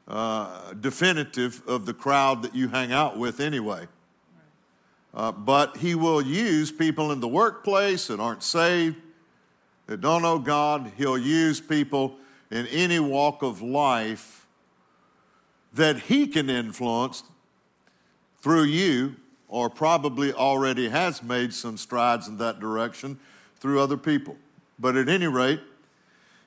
uh, 0.07 0.71
definitive 0.75 1.61
of 1.67 1.85
the 1.85 1.93
crowd 1.93 2.41
that 2.43 2.55
you 2.55 2.69
hang 2.69 2.93
out 2.93 3.17
with 3.17 3.41
anyway. 3.41 3.85
Uh, 5.13 5.33
but 5.33 5.75
he 5.75 5.93
will 5.93 6.21
use 6.21 6.71
people 6.71 7.11
in 7.11 7.19
the 7.19 7.27
workplace 7.27 8.07
that 8.07 8.21
aren't 8.21 8.43
saved, 8.43 8.95
that 9.87 9.99
don't 9.99 10.21
know 10.21 10.39
God. 10.39 10.89
He'll 10.95 11.17
use 11.17 11.59
people 11.59 12.15
in 12.49 12.65
any 12.67 12.99
walk 12.99 13.43
of 13.43 13.61
life 13.61 14.47
that 15.73 15.99
He 15.99 16.27
can 16.27 16.49
influence 16.49 17.23
through 18.39 18.63
you, 18.63 19.17
or 19.49 19.69
probably 19.69 20.31
already 20.31 20.87
has 20.87 21.21
made 21.21 21.53
some 21.53 21.75
strides 21.75 22.29
in 22.29 22.37
that 22.37 22.61
direction 22.61 23.19
through 23.67 23.81
other 23.81 23.97
people. 23.97 24.33
But 24.79 24.95
at 24.95 25.09
any 25.09 25.27
rate, 25.27 25.59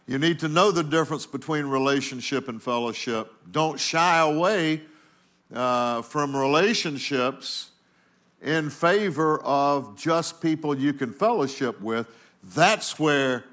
you 0.07 0.17
need 0.17 0.39
to 0.39 0.49
know 0.49 0.71
the 0.71 0.83
difference 0.83 1.27
between 1.27 1.67
relationship 1.67 2.49
and 2.49 2.63
fellowship. 2.63 3.31
Don't 3.53 3.79
shy 3.79 4.21
away 4.21 4.81
uh, 5.55 6.01
from 6.01 6.35
relationships 6.35 7.73
in 8.41 8.71
favor 8.71 9.39
of 9.43 9.99
just 9.99 10.41
people 10.41 10.75
you 10.75 10.95
can 10.95 11.13
fellowship 11.13 11.79
with. 11.83 12.07
That's 12.43 12.99
where 12.99 13.45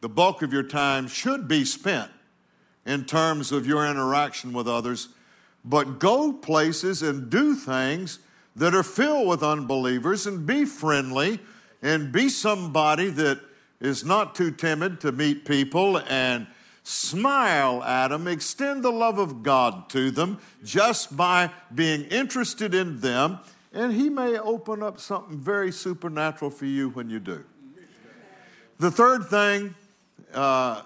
the 0.00 0.08
bulk 0.08 0.42
of 0.42 0.52
your 0.52 0.64
time 0.64 1.06
should 1.06 1.46
be 1.46 1.64
spent 1.64 2.10
in 2.86 3.04
terms 3.04 3.52
of 3.52 3.68
your 3.68 3.86
interaction 3.86 4.52
with 4.52 4.66
others, 4.66 5.10
but 5.64 6.00
go 6.00 6.32
places 6.32 7.02
and 7.02 7.30
do 7.30 7.54
things 7.54 8.18
that 8.56 8.74
are 8.74 8.82
filled 8.82 9.28
with 9.28 9.44
unbelievers 9.44 10.26
and 10.26 10.44
be 10.44 10.64
friendly 10.64 11.38
and 11.82 12.12
be 12.12 12.28
somebody 12.28 13.08
that 13.10 13.40
is 13.80 14.04
not 14.04 14.34
too 14.34 14.50
timid 14.50 15.00
to 15.00 15.12
meet 15.12 15.44
people 15.44 15.98
and 15.98 16.46
smile 16.82 17.82
at 17.82 18.08
them, 18.08 18.26
extend 18.26 18.82
the 18.82 18.90
love 18.90 19.18
of 19.18 19.42
God 19.42 19.88
to 19.90 20.10
them 20.10 20.38
just 20.64 21.16
by 21.16 21.50
being 21.74 22.02
interested 22.04 22.74
in 22.74 23.00
them, 23.00 23.38
and 23.72 23.92
He 23.92 24.08
may 24.08 24.38
open 24.38 24.82
up 24.82 24.98
something 24.98 25.38
very 25.38 25.72
supernatural 25.72 26.50
for 26.50 26.66
you 26.66 26.90
when 26.90 27.08
you 27.08 27.20
do. 27.20 27.44
The 28.78 28.90
third 28.90 29.26
thing 29.26 29.74
uh, 30.34 30.82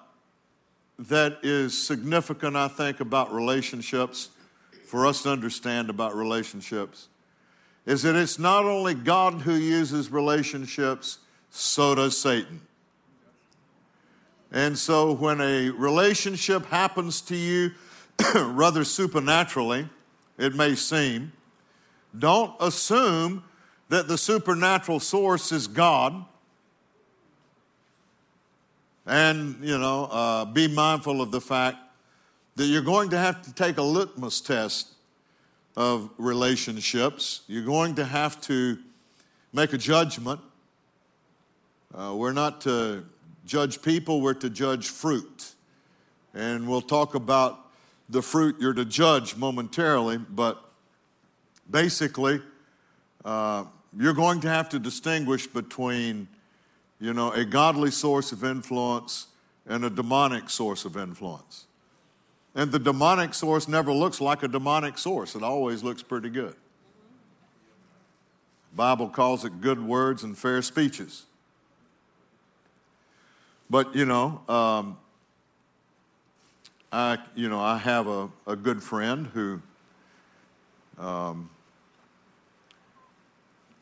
that 0.99 1.38
is 1.42 1.76
significant, 1.76 2.57
I 2.57 2.68
think, 2.68 3.01
about 3.01 3.32
relationships, 3.32 4.30
for 4.86 5.07
us 5.07 5.22
to 5.22 5.30
understand 5.30 5.90
about 5.90 6.14
relationships, 6.14 7.09
is 7.87 8.03
that 8.03 8.16
it's 8.16 8.39
not 8.39 8.64
only 8.64 8.95
God 8.95 9.43
who 9.43 9.55
uses 9.55 10.11
relationships, 10.11 11.18
so 11.51 11.95
does 11.95 12.16
Satan. 12.16 12.61
And 14.51 14.78
so 14.78 15.12
when 15.12 15.41
a 15.41 15.70
relationship 15.70 16.64
happens 16.66 17.20
to 17.22 17.37
you, 17.37 17.72
rather 18.35 18.85
supernaturally, 18.85 19.89
it 20.39 20.55
may 20.55 20.74
seem, 20.74 21.32
don't 22.16 22.55
assume 22.61 23.45
that 23.89 24.09
the 24.09 24.16
supernatural 24.16 25.01
source 25.01 25.53
is 25.53 25.66
God 25.66 26.24
and, 29.07 29.57
you 29.61 29.76
know, 29.76 30.05
uh, 30.07 30.45
be 30.45 30.68
mindful 30.68 31.20
of 31.20 31.30
the 31.30 31.41
fact 31.41 31.78
that 32.57 32.66
you're 32.66 32.82
going 32.82 33.11
to 33.11 33.18
have 33.18 33.43
to 33.43 33.53
take 33.53 33.76
a 33.76 33.82
litmus 33.82 34.41
test 34.41 34.93
of 35.77 36.11
relationships. 36.18 37.43
You're 37.47 37.64
going 37.64 37.97
to 37.97 38.05
have 38.05 38.41
to 38.43 38.79
make 39.53 39.72
a 39.72 39.79
judgment. 39.79 40.41
Uh, 41.95 42.14
we're 42.16 42.33
not 42.33 42.61
to 42.62 43.05
judge 43.45 43.83
people, 43.83 44.20
we're 44.20 44.35
to 44.35 44.51
judge 44.51 44.89
fruit. 44.89 45.53
And 46.35 46.68
we'll 46.68 46.83
talk 46.83 47.14
about 47.14 47.61
the 48.09 48.22
fruit 48.22 48.57
you're 48.61 48.75
to 48.75 48.85
judge 48.85 49.37
momentarily, 49.37 50.18
but 50.18 50.62
basically, 51.70 52.41
uh, 53.25 53.64
you're 53.97 54.14
going 54.14 54.41
to 54.41 54.49
have 54.49 54.68
to 54.70 54.79
distinguish 54.79 55.47
between 55.47 56.29
you 57.01 57.12
know, 57.12 57.33
a 57.33 57.45
godly 57.45 57.91
source 57.91 58.33
of 58.33 58.45
influence 58.45 59.29
and 59.66 59.85
a 59.85 59.91
demonic 59.91 60.51
source 60.51 60.85
of 60.85 60.97
influence. 60.97 61.66
And 62.55 62.70
the 62.70 62.78
demonic 62.78 63.34
source 63.34 63.66
never 63.66 63.92
looks 63.92 64.20
like 64.20 64.42
a 64.42 64.48
demonic 64.48 64.98
source, 64.98 65.34
it 65.34 65.42
always 65.42 65.82
looks 65.82 66.02
pretty 66.02 66.30
good. 66.30 66.55
Bible 68.74 69.09
calls 69.09 69.44
it 69.44 69.61
good 69.61 69.80
words 69.80 70.24
and 70.24 70.36
fair 70.36 70.61
speeches. 70.61 71.26
But, 73.70 73.94
you 73.94 74.05
know, 74.05 74.42
um, 74.48 74.98
I, 76.92 77.18
you 77.34 77.48
know, 77.48 77.61
I 77.61 77.78
have 77.78 78.07
a, 78.07 78.28
a 78.46 78.57
good 78.57 78.82
friend 78.82 79.28
who 79.28 79.61
um, 80.98 81.50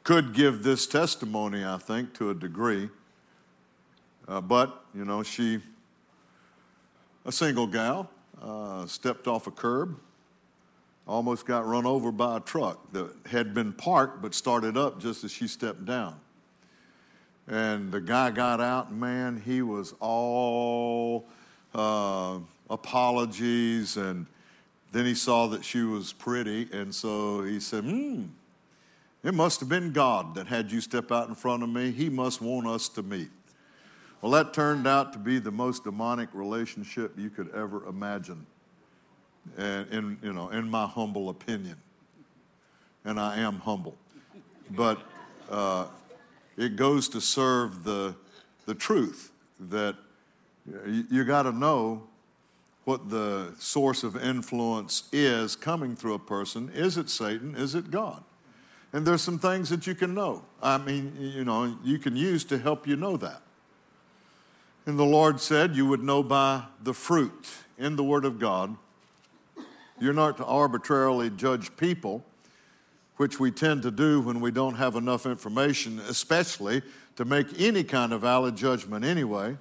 could 0.05 0.35
give 0.35 0.63
this 0.63 0.87
testimony, 0.87 1.65
I 1.65 1.79
think, 1.79 2.15
to 2.15 2.31
a 2.31 2.35
degree. 2.35 2.89
Uh, 4.29 4.41
but, 4.41 4.85
you 4.95 5.05
know, 5.05 5.23
she, 5.23 5.61
a 7.25 7.33
single 7.33 7.67
gal, 7.67 8.11
uh, 8.43 8.87
stepped 8.87 9.29
off 9.29 9.47
a 9.47 9.51
curb, 9.51 9.99
almost 11.07 11.47
got 11.47 11.67
run 11.67 11.87
over 11.87 12.13
by 12.13 12.37
a 12.37 12.41
truck 12.41 12.93
that 12.93 13.11
had 13.27 13.55
been 13.55 13.73
parked 13.73 14.21
but 14.21 14.35
started 14.35 14.77
up 14.77 15.01
just 15.01 15.25
as 15.25 15.31
she 15.31 15.47
stepped 15.47 15.85
down. 15.85 16.19
And 17.49 17.91
the 17.91 18.01
guy 18.01 18.31
got 18.31 18.61
out, 18.61 18.91
and 18.91 19.01
man, 19.01 19.43
he 19.45 19.63
was 19.63 19.95
all 20.01 21.27
uh, 21.75 22.39
apologies. 22.71 23.97
And 23.97 24.27
then 24.93 25.07
he 25.07 25.15
saw 25.15 25.49
that 25.49 25.65
she 25.65 25.83
was 25.83 26.13
pretty, 26.13 26.69
and 26.73 26.95
so 26.95 27.43
he 27.43 27.59
said, 27.59 27.85
Hmm, 27.85 28.25
it 29.25 29.35
must 29.35 29.61
have 29.61 29.69
been 29.69 29.93
God 29.93 30.35
that 30.35 30.47
had 30.47 30.71
you 30.71 30.81
step 30.81 31.11
out 31.11 31.29
in 31.29 31.35
front 31.35 31.63
of 31.63 31.69
me. 31.69 31.91
He 31.91 32.09
must 32.09 32.41
want 32.41 32.67
us 32.67 32.89
to 32.91 33.03
meet. 33.03 33.31
Well, 34.23 34.31
that 34.33 34.55
turned 34.55 34.87
out 34.87 35.13
to 35.15 35.19
be 35.19 35.41
the 35.41 35.51
most 35.51 35.83
demonic 35.83 36.29
relationship 36.33 37.19
you 37.19 37.29
could 37.29 37.53
ever 37.55 37.85
imagine. 37.87 38.47
and 39.59 39.93
in, 39.93 40.19
you 40.23 40.33
know, 40.33 40.49
in 40.51 40.71
my 40.71 40.87
humble 40.87 41.29
opinion. 41.29 41.77
And 43.05 43.19
I 43.19 43.39
am 43.39 43.57
humble. 43.57 43.97
But 44.71 45.01
uh, 45.51 45.87
it 46.57 46.77
goes 46.77 47.09
to 47.11 47.21
serve 47.21 47.83
the, 47.83 48.15
the 48.67 48.75
truth 48.75 49.33
that 49.59 49.97
you, 50.87 51.05
you 51.11 51.25
got 51.25 51.43
to 51.43 51.53
know 51.53 52.05
what 52.85 53.11
the 53.11 53.53
source 53.59 54.05
of 54.05 54.17
influence 54.23 55.09
is 55.13 55.57
coming 55.57 55.97
through 55.97 56.15
a 56.15 56.19
person. 56.21 56.71
Is 56.73 56.97
it 56.97 57.11
Satan? 57.11 57.57
Is 57.57 57.75
it 57.75 57.91
God? 57.91 58.23
And 58.93 59.05
there's 59.05 59.23
some 59.23 59.41
things 59.41 59.69
that 59.71 59.85
you 59.85 59.97
can 59.97 60.15
know. 60.15 60.45
I 60.63 60.79
mean, 60.79 61.17
you 61.19 61.45
know, 61.45 61.77
you 61.83 61.99
can 61.99 62.15
use 62.15 62.45
to 62.45 62.59
help 62.59 62.87
you 62.87 62.95
know 62.95 63.17
that. 63.17 63.43
And 64.85 64.99
the 64.99 65.05
Lord 65.05 65.41
said, 65.41 65.77
You 65.77 65.87
would 65.87 66.03
know 66.03 66.23
by 66.23 66.65
the 66.83 66.93
fruit 66.93 67.49
in 67.79 67.97
the 67.97 68.03
Word 68.03 68.25
of 68.25 68.39
God. 68.39 68.77
You're 70.01 70.13
not 70.13 70.37
to 70.39 70.45
arbitrarily 70.45 71.31
judge 71.31 71.77
people, 71.77 72.25
which 73.17 73.39
we 73.39 73.53
tend 73.53 73.83
to 73.83 73.93
do 73.93 74.21
when 74.21 74.41
we 74.41 74.51
don't 74.51 74.75
have 74.75 74.97
enough 74.97 75.27
information, 75.27 76.01
especially 76.01 76.83
to 77.15 77.25
make 77.25 77.47
any 77.61 77.85
kind 77.85 78.13
of 78.13 78.23
valid 78.23 78.57
judgment 78.57 79.05
anyway. 79.05 79.57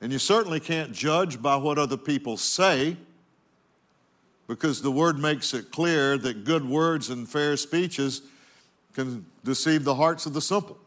And 0.00 0.10
you 0.10 0.18
certainly 0.18 0.60
can't 0.60 0.92
judge 0.92 1.42
by 1.42 1.56
what 1.56 1.78
other 1.78 1.98
people 1.98 2.38
say 2.38 2.96
because 4.46 4.80
the 4.80 4.90
word 4.90 5.18
makes 5.18 5.52
it 5.52 5.70
clear 5.70 6.16
that 6.18 6.44
good 6.44 6.66
words 6.66 7.10
and 7.10 7.28
fair 7.28 7.56
speeches 7.56 8.22
can 8.94 9.24
deceive 9.44 9.84
the 9.84 9.94
hearts 9.94 10.26
of 10.26 10.32
the 10.32 10.40
simple. 10.40 10.78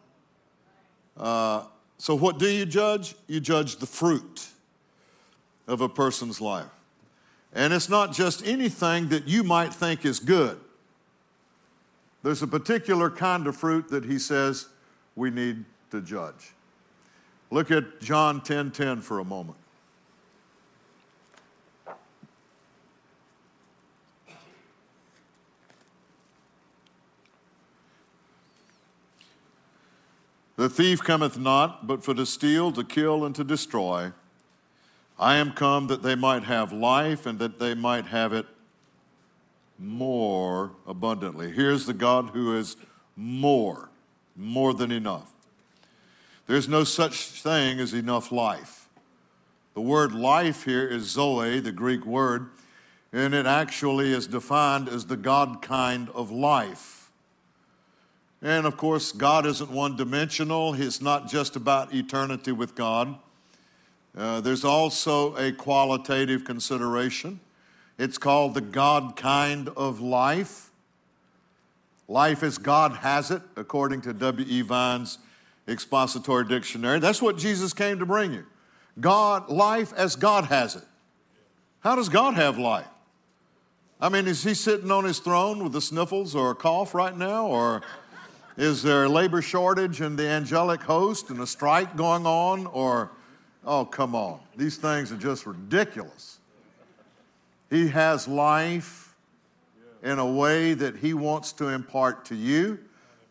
Uh, 1.15 1.63
so, 2.03 2.15
what 2.15 2.37
do 2.37 2.49
you 2.49 2.65
judge? 2.65 3.15
You 3.27 3.39
judge 3.39 3.77
the 3.77 3.85
fruit 3.85 4.49
of 5.69 5.79
a 5.79 5.87
person's 5.87 6.41
life. 6.41 6.67
And 7.53 7.71
it's 7.71 7.87
not 7.87 8.11
just 8.11 8.45
anything 8.45 9.07
that 9.07 9.25
you 9.25 9.41
might 9.41 9.73
think 9.73 10.03
is 10.03 10.19
good. 10.19 10.59
There's 12.21 12.41
a 12.41 12.47
particular 12.47 13.09
kind 13.09 13.47
of 13.47 13.55
fruit 13.55 13.87
that 13.87 14.03
he 14.03 14.19
says 14.19 14.67
we 15.15 15.29
need 15.29 15.63
to 15.91 16.01
judge. 16.01 16.51
Look 17.49 17.71
at 17.71 18.01
John 18.01 18.41
10:10 18.41 18.43
10, 18.43 18.71
10 18.71 19.01
for 19.01 19.19
a 19.19 19.23
moment. 19.23 19.57
The 30.55 30.69
thief 30.69 31.03
cometh 31.03 31.37
not, 31.37 31.87
but 31.87 32.03
for 32.03 32.13
to 32.13 32.25
steal, 32.25 32.71
to 32.73 32.83
kill, 32.83 33.25
and 33.25 33.33
to 33.35 33.43
destroy. 33.43 34.11
I 35.17 35.35
am 35.35 35.51
come 35.51 35.87
that 35.87 36.03
they 36.03 36.15
might 36.15 36.43
have 36.43 36.71
life 36.71 37.25
and 37.25 37.39
that 37.39 37.59
they 37.59 37.73
might 37.73 38.07
have 38.07 38.33
it 38.33 38.45
more 39.79 40.71
abundantly. 40.85 41.51
Here's 41.51 41.85
the 41.85 41.93
God 41.93 42.29
who 42.29 42.55
is 42.55 42.77
more, 43.15 43.89
more 44.35 44.73
than 44.73 44.91
enough. 44.91 45.31
There's 46.45 46.67
no 46.67 46.83
such 46.83 47.41
thing 47.41 47.79
as 47.79 47.93
enough 47.93 48.31
life. 48.31 48.87
The 49.73 49.81
word 49.81 50.13
life 50.13 50.65
here 50.65 50.87
is 50.87 51.03
zoe, 51.03 51.59
the 51.59 51.71
Greek 51.71 52.05
word, 52.05 52.49
and 53.11 53.33
it 53.33 53.45
actually 53.45 54.11
is 54.11 54.27
defined 54.27 54.87
as 54.87 55.05
the 55.05 55.17
God 55.17 55.61
kind 55.61 56.09
of 56.09 56.31
life. 56.31 57.02
And 58.43 58.65
of 58.65 58.75
course, 58.75 59.13
God 59.13 59.45
isn't 59.45 59.71
one 59.71 59.95
dimensional, 59.95 60.73
It's 60.73 61.01
not 61.01 61.29
just 61.29 61.55
about 61.55 61.93
eternity 61.93 62.51
with 62.51 62.75
God. 62.75 63.15
Uh, 64.15 64.41
there's 64.41 64.65
also 64.65 65.33
a 65.37 65.53
qualitative 65.53 66.43
consideration. 66.43 67.39
It's 67.97 68.17
called 68.17 68.53
the 68.53 68.61
God 68.61 69.15
kind 69.15 69.69
of 69.69 70.01
life. 70.01 70.71
Life 72.09 72.43
as 72.43 72.57
God 72.57 72.97
has 72.97 73.31
it, 73.31 73.41
according 73.55 74.01
to 74.01 74.13
W.E. 74.13 74.61
Vine's 74.61 75.19
expository 75.65 76.45
dictionary. 76.45 76.99
That's 76.99 77.21
what 77.21 77.37
Jesus 77.37 77.71
came 77.71 77.97
to 77.99 78.05
bring 78.05 78.33
you. 78.33 78.45
God, 78.99 79.49
life 79.49 79.93
as 79.93 80.17
God 80.17 80.45
has 80.45 80.75
it. 80.75 80.83
How 81.79 81.95
does 81.95 82.09
God 82.09 82.33
have 82.33 82.57
life? 82.57 82.87
I 84.01 84.09
mean, 84.09 84.27
is 84.27 84.43
he 84.43 84.53
sitting 84.53 84.91
on 84.91 85.05
his 85.05 85.19
throne 85.19 85.63
with 85.63 85.71
the 85.71 85.81
sniffles 85.81 86.35
or 86.35 86.51
a 86.51 86.55
cough 86.55 86.93
right 86.93 87.15
now? 87.15 87.47
Or 87.47 87.81
is 88.57 88.83
there 88.83 89.05
a 89.05 89.09
labor 89.09 89.41
shortage 89.41 90.01
in 90.01 90.15
the 90.15 90.27
angelic 90.27 90.81
host 90.81 91.29
and 91.29 91.39
a 91.41 91.47
strike 91.47 91.95
going 91.95 92.25
on? 92.25 92.67
Or, 92.67 93.11
oh, 93.65 93.85
come 93.85 94.15
on. 94.15 94.39
These 94.55 94.77
things 94.77 95.11
are 95.11 95.17
just 95.17 95.45
ridiculous. 95.45 96.39
He 97.69 97.87
has 97.87 98.27
life 98.27 99.15
in 100.03 100.19
a 100.19 100.25
way 100.25 100.73
that 100.73 100.97
he 100.97 101.13
wants 101.13 101.53
to 101.53 101.69
impart 101.69 102.25
to 102.25 102.35
you 102.35 102.79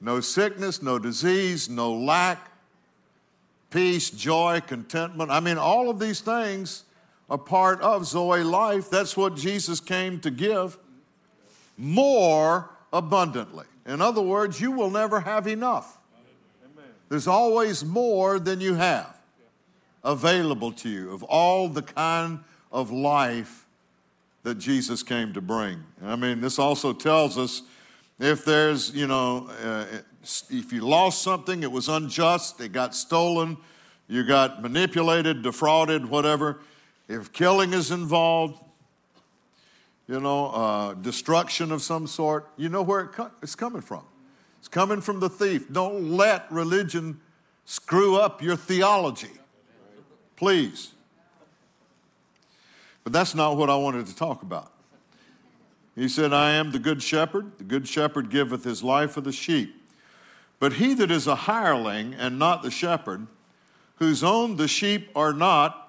no 0.01 0.19
sickness, 0.19 0.83
no 0.83 0.99
disease, 0.99 1.69
no 1.69 1.93
lack, 1.93 2.51
peace, 3.71 4.11
joy, 4.11 4.61
contentment. 4.67 5.31
I 5.31 5.39
mean, 5.39 5.59
all 5.59 5.89
of 5.89 6.01
these 6.01 6.21
things 6.21 6.83
are 7.31 7.39
part 7.39 7.81
of 7.81 8.05
Zoe 8.05 8.43
life. 8.43 8.91
That's 8.91 9.17
what 9.17 9.37
Jesus 9.37 9.79
came 9.79 10.19
to 10.21 10.31
give 10.31 10.77
more 11.79 12.69
abundantly. 12.93 13.67
In 13.87 14.01
other 14.01 14.23
words, 14.23 14.61
you 14.61 14.73
will 14.73 14.91
never 14.91 15.21
have 15.21 15.47
enough. 15.47 15.99
There's 17.09 17.27
always 17.27 17.85
more 17.85 18.39
than 18.39 18.61
you 18.61 18.75
have 18.75 19.15
available 20.05 20.73
to 20.73 20.89
you 20.89 21.13
of 21.13 21.23
all 21.23 21.69
the 21.69 21.83
kind 21.83 22.41
of 22.73 22.91
life 22.91 23.67
that 24.43 24.59
Jesus 24.59 25.03
came 25.03 25.33
to 25.35 25.41
bring. 25.41 25.83
I 26.03 26.17
mean, 26.17 26.41
this 26.41 26.59
also 26.59 26.93
tells 26.93 27.39
us 27.39 27.63
if 28.19 28.45
there's, 28.45 28.91
you 28.95 29.07
know, 29.07 29.49
uh, 29.65 29.85
if 30.51 30.73
you 30.73 30.81
lost 30.87 31.23
something, 31.23 31.63
it 31.63 31.71
was 31.71 31.89
unjust, 31.89 32.61
it 32.61 32.73
got 32.73 32.95
stolen, 32.95 33.57
you 34.09 34.25
got 34.25 34.63
manipulated, 34.63 35.43
defrauded, 35.43 36.07
whatever. 36.07 36.61
If 37.09 37.33
killing 37.33 37.73
is 37.73 37.91
involved, 37.91 38.59
you 40.13 40.21
know, 40.21 40.49
uh, 40.49 40.93
destruction 40.93 41.73
of 41.73 41.81
some 41.81 42.07
sort, 42.07 42.47
you 42.59 42.69
know 42.69 42.83
where 42.83 43.01
it 43.01 43.13
co- 43.13 43.31
it's 43.41 43.55
coming 43.55 43.81
from. 43.81 44.03
It's 44.59 44.69
coming 44.69 45.01
from 45.01 45.21
the 45.21 45.31
thief. 45.31 45.73
Don't 45.73 46.11
let 46.11 46.53
religion 46.53 47.19
screw 47.65 48.17
up 48.17 48.43
your 48.43 48.55
theology. 48.55 49.31
Please. 50.37 50.93
But 53.05 53.15
that's 53.15 53.35
not 53.35 53.57
what 53.57 53.71
I 53.71 53.77
wanted 53.77 54.05
to 54.05 54.15
talk 54.15 54.43
about. 54.43 54.71
He 55.95 56.09
said, 56.09 56.35
I 56.35 56.51
am 56.53 56.73
the 56.73 56.79
good 56.79 57.03
shepherd. 57.03 57.57
The 57.57 57.65
good 57.65 57.89
shepherd 57.89 58.29
giveth 58.29 58.65
his 58.65 58.83
life 58.83 59.13
for 59.13 59.23
the 59.23 59.33
sheep. 59.33 59.75
But 60.59 60.75
he 60.75 60.93
that 60.93 61.11
is 61.11 61.27
a 61.27 61.35
hireling 61.35 62.13
and 62.13 62.39
not 62.39 62.63
the 62.63 62.71
shepherd, 62.71 63.29
whose 63.97 64.23
own 64.23 64.57
the 64.57 64.69
sheep 64.69 65.09
are 65.17 65.33
not, 65.33 65.82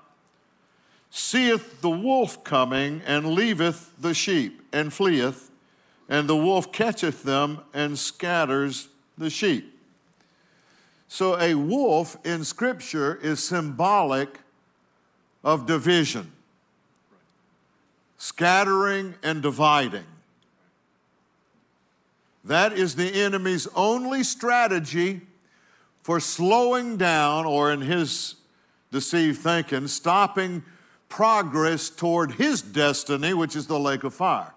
seeth 1.16 1.80
the 1.82 1.90
wolf 1.92 2.44
coming 2.44 3.00
and 3.06 3.36
leaveth 3.36 3.92
the 4.00 4.16
sheep 4.16 4.64
and 4.74 4.92
fleeth, 4.92 5.52
and 6.10 6.28
the 6.28 6.36
wolf 6.36 6.72
catcheth 6.72 7.22
them 7.22 7.60
and 7.72 8.00
scatters 8.00 8.88
the 9.16 9.30
sheep. 9.30 9.80
So 11.08 11.40
a 11.40 11.54
wolf 11.54 12.18
in 12.26 12.44
Scripture 12.44 13.20
is 13.22 13.44
symbolic 13.44 14.40
of 15.44 15.68
division 15.68 16.32
scattering 18.18 19.14
and 19.22 19.42
dividing. 19.42 20.06
That 22.46 22.74
is 22.74 22.96
the 22.96 23.22
enemy's 23.22 23.68
only 23.76 24.24
strategy 24.24 25.22
for 26.02 26.22
slowing 26.22 26.98
down, 26.98 27.46
or 27.46 27.72
in 27.72 27.82
his 27.82 28.36
deceived 28.92 29.42
thinking, 29.42 29.88
stopping 29.88 30.64
progress 31.14 31.92
toward 31.92 32.32
his 32.32 32.64
destiny, 32.64 33.36
which 33.36 33.56
is 33.56 33.68
the 33.68 33.80
lake 33.80 34.04
of 34.04 34.16
fire. 34.16 34.52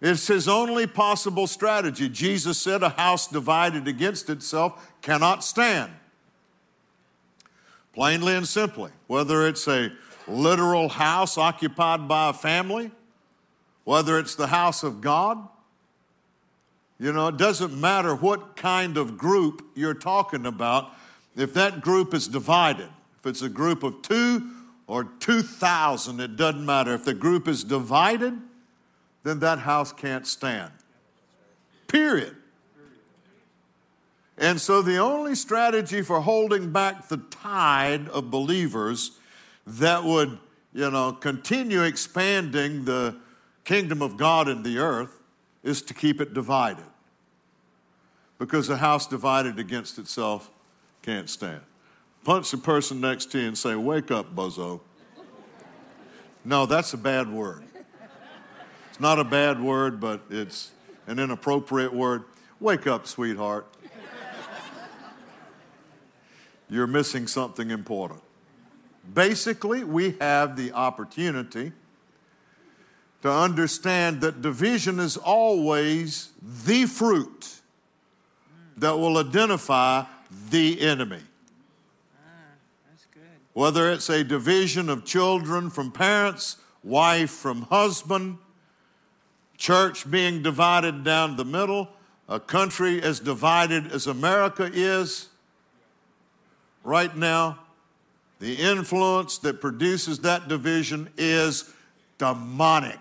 It's 0.00 0.26
his 0.26 0.48
only 0.48 0.86
possible 0.86 1.46
strategy. 1.46 2.08
Jesus 2.08 2.56
said, 2.56 2.82
A 2.82 2.88
house 2.88 3.26
divided 3.26 3.86
against 3.86 4.30
itself 4.30 4.90
cannot 5.02 5.44
stand. 5.44 5.92
Plainly 7.92 8.36
and 8.36 8.48
simply, 8.48 8.90
whether 9.06 9.46
it's 9.46 9.68
a 9.68 9.92
literal 10.26 10.88
house 10.88 11.36
occupied 11.36 12.08
by 12.08 12.30
a 12.30 12.32
family, 12.32 12.90
whether 13.84 14.18
it's 14.18 14.34
the 14.34 14.46
house 14.46 14.82
of 14.82 15.02
God. 15.02 15.46
You 16.98 17.12
know, 17.12 17.28
it 17.28 17.36
doesn't 17.36 17.78
matter 17.78 18.14
what 18.14 18.56
kind 18.56 18.96
of 18.96 19.18
group 19.18 19.62
you're 19.74 19.92
talking 19.92 20.46
about. 20.46 20.92
If 21.36 21.52
that 21.52 21.82
group 21.82 22.14
is 22.14 22.28
divided, 22.28 22.88
if 23.18 23.26
it's 23.26 23.42
a 23.42 23.50
group 23.50 23.82
of 23.82 24.00
two 24.00 24.53
or 24.86 25.04
2,000, 25.04 26.20
it 26.20 26.36
doesn't 26.36 26.64
matter. 26.64 26.94
If 26.94 27.04
the 27.04 27.14
group 27.14 27.48
is 27.48 27.64
divided, 27.64 28.34
then 29.22 29.38
that 29.40 29.60
house 29.60 29.92
can't 29.92 30.26
stand. 30.26 30.72
Period. 31.88 32.36
And 34.36 34.60
so 34.60 34.82
the 34.82 34.98
only 34.98 35.34
strategy 35.34 36.02
for 36.02 36.20
holding 36.20 36.72
back 36.72 37.08
the 37.08 37.18
tide 37.18 38.08
of 38.08 38.30
believers 38.30 39.12
that 39.66 40.04
would 40.04 40.38
you 40.74 40.90
know, 40.90 41.12
continue 41.12 41.82
expanding 41.82 42.84
the 42.84 43.16
kingdom 43.62 44.02
of 44.02 44.16
God 44.16 44.48
in 44.48 44.62
the 44.62 44.78
earth 44.78 45.20
is 45.62 45.80
to 45.82 45.94
keep 45.94 46.20
it 46.20 46.34
divided. 46.34 46.84
Because 48.38 48.68
a 48.68 48.76
house 48.76 49.06
divided 49.06 49.58
against 49.58 49.98
itself 49.98 50.50
can't 51.00 51.30
stand. 51.30 51.60
Punch 52.24 52.50
the 52.50 52.56
person 52.56 53.00
next 53.00 53.30
to 53.32 53.38
you 53.38 53.48
and 53.48 53.58
say, 53.58 53.74
Wake 53.74 54.10
up, 54.10 54.34
bozo. 54.34 54.80
No, 56.44 56.66
that's 56.66 56.92
a 56.94 56.98
bad 56.98 57.30
word. 57.30 57.62
It's 58.90 59.00
not 59.00 59.18
a 59.18 59.24
bad 59.24 59.60
word, 59.60 60.00
but 60.00 60.22
it's 60.30 60.72
an 61.06 61.18
inappropriate 61.18 61.92
word. 61.92 62.24
Wake 62.60 62.86
up, 62.86 63.06
sweetheart. 63.06 63.66
You're 66.70 66.86
missing 66.86 67.26
something 67.26 67.70
important. 67.70 68.20
Basically, 69.12 69.84
we 69.84 70.16
have 70.20 70.56
the 70.56 70.72
opportunity 70.72 71.72
to 73.22 73.30
understand 73.30 74.22
that 74.22 74.40
division 74.40 74.98
is 74.98 75.16
always 75.16 76.30
the 76.64 76.86
fruit 76.86 77.60
that 78.78 78.98
will 78.98 79.18
identify 79.18 80.04
the 80.50 80.80
enemy. 80.80 81.20
Whether 83.54 83.90
it's 83.92 84.10
a 84.10 84.24
division 84.24 84.88
of 84.88 85.04
children 85.04 85.70
from 85.70 85.92
parents, 85.92 86.56
wife 86.82 87.30
from 87.30 87.62
husband, 87.62 88.38
church 89.56 90.10
being 90.10 90.42
divided 90.42 91.04
down 91.04 91.36
the 91.36 91.44
middle, 91.44 91.88
a 92.28 92.40
country 92.40 93.00
as 93.00 93.20
divided 93.20 93.92
as 93.92 94.08
America 94.08 94.68
is 94.72 95.28
right 96.82 97.16
now, 97.16 97.60
the 98.40 98.56
influence 98.56 99.38
that 99.38 99.60
produces 99.60 100.18
that 100.18 100.48
division 100.48 101.08
is 101.16 101.72
demonic. 102.18 102.98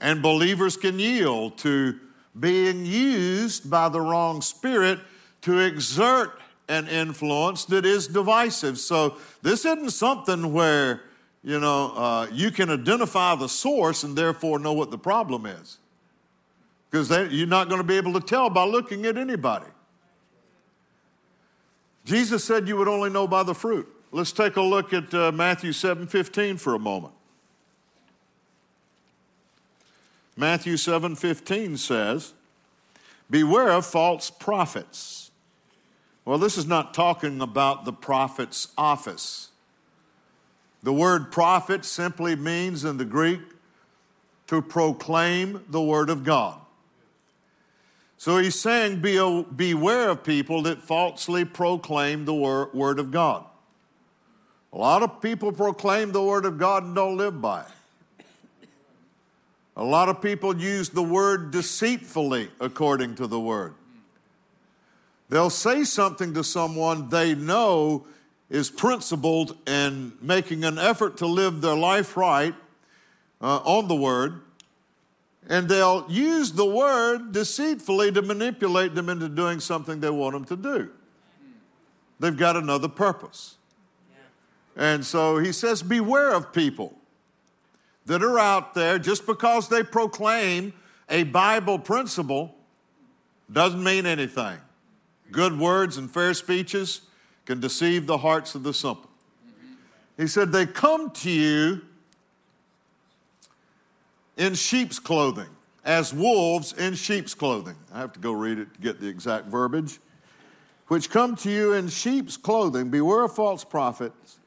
And 0.00 0.22
believers 0.22 0.76
can 0.76 1.00
yield 1.00 1.58
to 1.58 1.98
being 2.38 2.86
used 2.86 3.68
by 3.68 3.88
the 3.88 4.00
wrong 4.00 4.40
spirit 4.40 5.00
to 5.42 5.58
exert 5.58 6.38
an 6.68 6.88
influence 6.88 7.64
that 7.66 7.84
is 7.84 8.06
divisive. 8.06 8.78
So 8.78 9.16
this 9.42 9.64
isn't 9.64 9.90
something 9.90 10.52
where, 10.52 11.02
you 11.42 11.60
know, 11.60 11.92
uh, 11.94 12.26
you 12.32 12.50
can 12.50 12.70
identify 12.70 13.34
the 13.34 13.48
source 13.48 14.02
and 14.02 14.16
therefore 14.16 14.58
know 14.58 14.72
what 14.72 14.90
the 14.90 14.98
problem 14.98 15.46
is. 15.46 15.78
Because 16.90 17.10
you're 17.32 17.46
not 17.46 17.68
going 17.68 17.80
to 17.80 17.86
be 17.86 17.96
able 17.96 18.12
to 18.14 18.20
tell 18.20 18.48
by 18.48 18.64
looking 18.64 19.04
at 19.06 19.18
anybody. 19.18 19.66
Jesus 22.04 22.44
said 22.44 22.68
you 22.68 22.76
would 22.76 22.88
only 22.88 23.10
know 23.10 23.26
by 23.26 23.42
the 23.42 23.54
fruit. 23.54 23.88
Let's 24.12 24.30
take 24.30 24.56
a 24.56 24.62
look 24.62 24.92
at 24.92 25.12
uh, 25.12 25.32
Matthew 25.32 25.72
7 25.72 26.06
15 26.06 26.56
for 26.58 26.74
a 26.74 26.78
moment. 26.78 27.14
Matthew 30.36 30.76
7 30.76 31.16
15 31.16 31.76
says, 31.76 32.32
Beware 33.30 33.72
of 33.72 33.86
false 33.86 34.30
prophets. 34.30 35.23
Well, 36.24 36.38
this 36.38 36.56
is 36.56 36.66
not 36.66 36.94
talking 36.94 37.40
about 37.40 37.84
the 37.84 37.92
prophet's 37.92 38.68
office. 38.78 39.50
The 40.82 40.92
word 40.92 41.30
prophet 41.30 41.84
simply 41.84 42.36
means 42.36 42.84
in 42.84 42.96
the 42.96 43.04
Greek 43.04 43.40
to 44.46 44.62
proclaim 44.62 45.64
the 45.68 45.82
word 45.82 46.10
of 46.10 46.24
God. 46.24 46.60
So 48.16 48.38
he's 48.38 48.58
saying, 48.58 49.00
Be, 49.00 49.16
Beware 49.54 50.10
of 50.10 50.24
people 50.24 50.62
that 50.62 50.82
falsely 50.82 51.44
proclaim 51.44 52.24
the 52.24 52.34
wor- 52.34 52.70
word 52.72 52.98
of 52.98 53.10
God. 53.10 53.44
A 54.72 54.78
lot 54.78 55.02
of 55.02 55.20
people 55.20 55.52
proclaim 55.52 56.12
the 56.12 56.22
word 56.22 56.44
of 56.44 56.58
God 56.58 56.84
and 56.84 56.94
don't 56.94 57.16
live 57.16 57.40
by 57.40 57.60
it. 57.60 57.66
A 59.76 59.84
lot 59.84 60.08
of 60.08 60.22
people 60.22 60.56
use 60.56 60.88
the 60.88 61.02
word 61.02 61.50
deceitfully 61.50 62.48
according 62.60 63.16
to 63.16 63.26
the 63.26 63.40
word. 63.40 63.74
They'll 65.34 65.50
say 65.50 65.82
something 65.82 66.32
to 66.34 66.44
someone 66.44 67.08
they 67.08 67.34
know 67.34 68.06
is 68.48 68.70
principled 68.70 69.56
and 69.66 70.12
making 70.22 70.62
an 70.62 70.78
effort 70.78 71.16
to 71.16 71.26
live 71.26 71.60
their 71.60 71.74
life 71.74 72.16
right 72.16 72.54
uh, 73.40 73.56
on 73.64 73.88
the 73.88 73.96
word, 73.96 74.42
and 75.48 75.68
they'll 75.68 76.06
use 76.08 76.52
the 76.52 76.64
word 76.64 77.32
deceitfully 77.32 78.12
to 78.12 78.22
manipulate 78.22 78.94
them 78.94 79.08
into 79.08 79.28
doing 79.28 79.58
something 79.58 79.98
they 79.98 80.08
want 80.08 80.34
them 80.34 80.44
to 80.44 80.56
do. 80.56 80.90
They've 82.20 82.36
got 82.36 82.54
another 82.54 82.86
purpose. 82.86 83.56
And 84.76 85.04
so 85.04 85.38
he 85.38 85.50
says, 85.50 85.82
Beware 85.82 86.32
of 86.32 86.52
people 86.52 86.94
that 88.06 88.22
are 88.22 88.38
out 88.38 88.74
there 88.74 89.00
just 89.00 89.26
because 89.26 89.68
they 89.68 89.82
proclaim 89.82 90.74
a 91.08 91.24
Bible 91.24 91.80
principle 91.80 92.54
doesn't 93.50 93.82
mean 93.82 94.06
anything. 94.06 94.60
Good 95.30 95.58
words 95.58 95.96
and 95.96 96.10
fair 96.10 96.34
speeches 96.34 97.02
can 97.46 97.60
deceive 97.60 98.06
the 98.06 98.18
hearts 98.18 98.54
of 98.54 98.62
the 98.62 98.72
simple. 98.72 99.10
He 100.16 100.26
said, 100.26 100.52
They 100.52 100.66
come 100.66 101.10
to 101.10 101.30
you 101.30 101.82
in 104.36 104.54
sheep's 104.54 104.98
clothing, 104.98 105.48
as 105.84 106.14
wolves 106.14 106.72
in 106.72 106.94
sheep's 106.94 107.34
clothing. 107.34 107.76
I 107.92 108.00
have 108.00 108.12
to 108.12 108.20
go 108.20 108.32
read 108.32 108.58
it 108.58 108.74
to 108.74 108.80
get 108.80 109.00
the 109.00 109.08
exact 109.08 109.46
verbiage. 109.46 109.98
Which 110.88 111.10
come 111.10 111.34
to 111.36 111.50
you 111.50 111.72
in 111.72 111.88
sheep's 111.88 112.36
clothing. 112.36 112.90
Beware 112.90 113.24
of 113.24 113.34
false 113.34 113.64
prophets, 113.64 114.38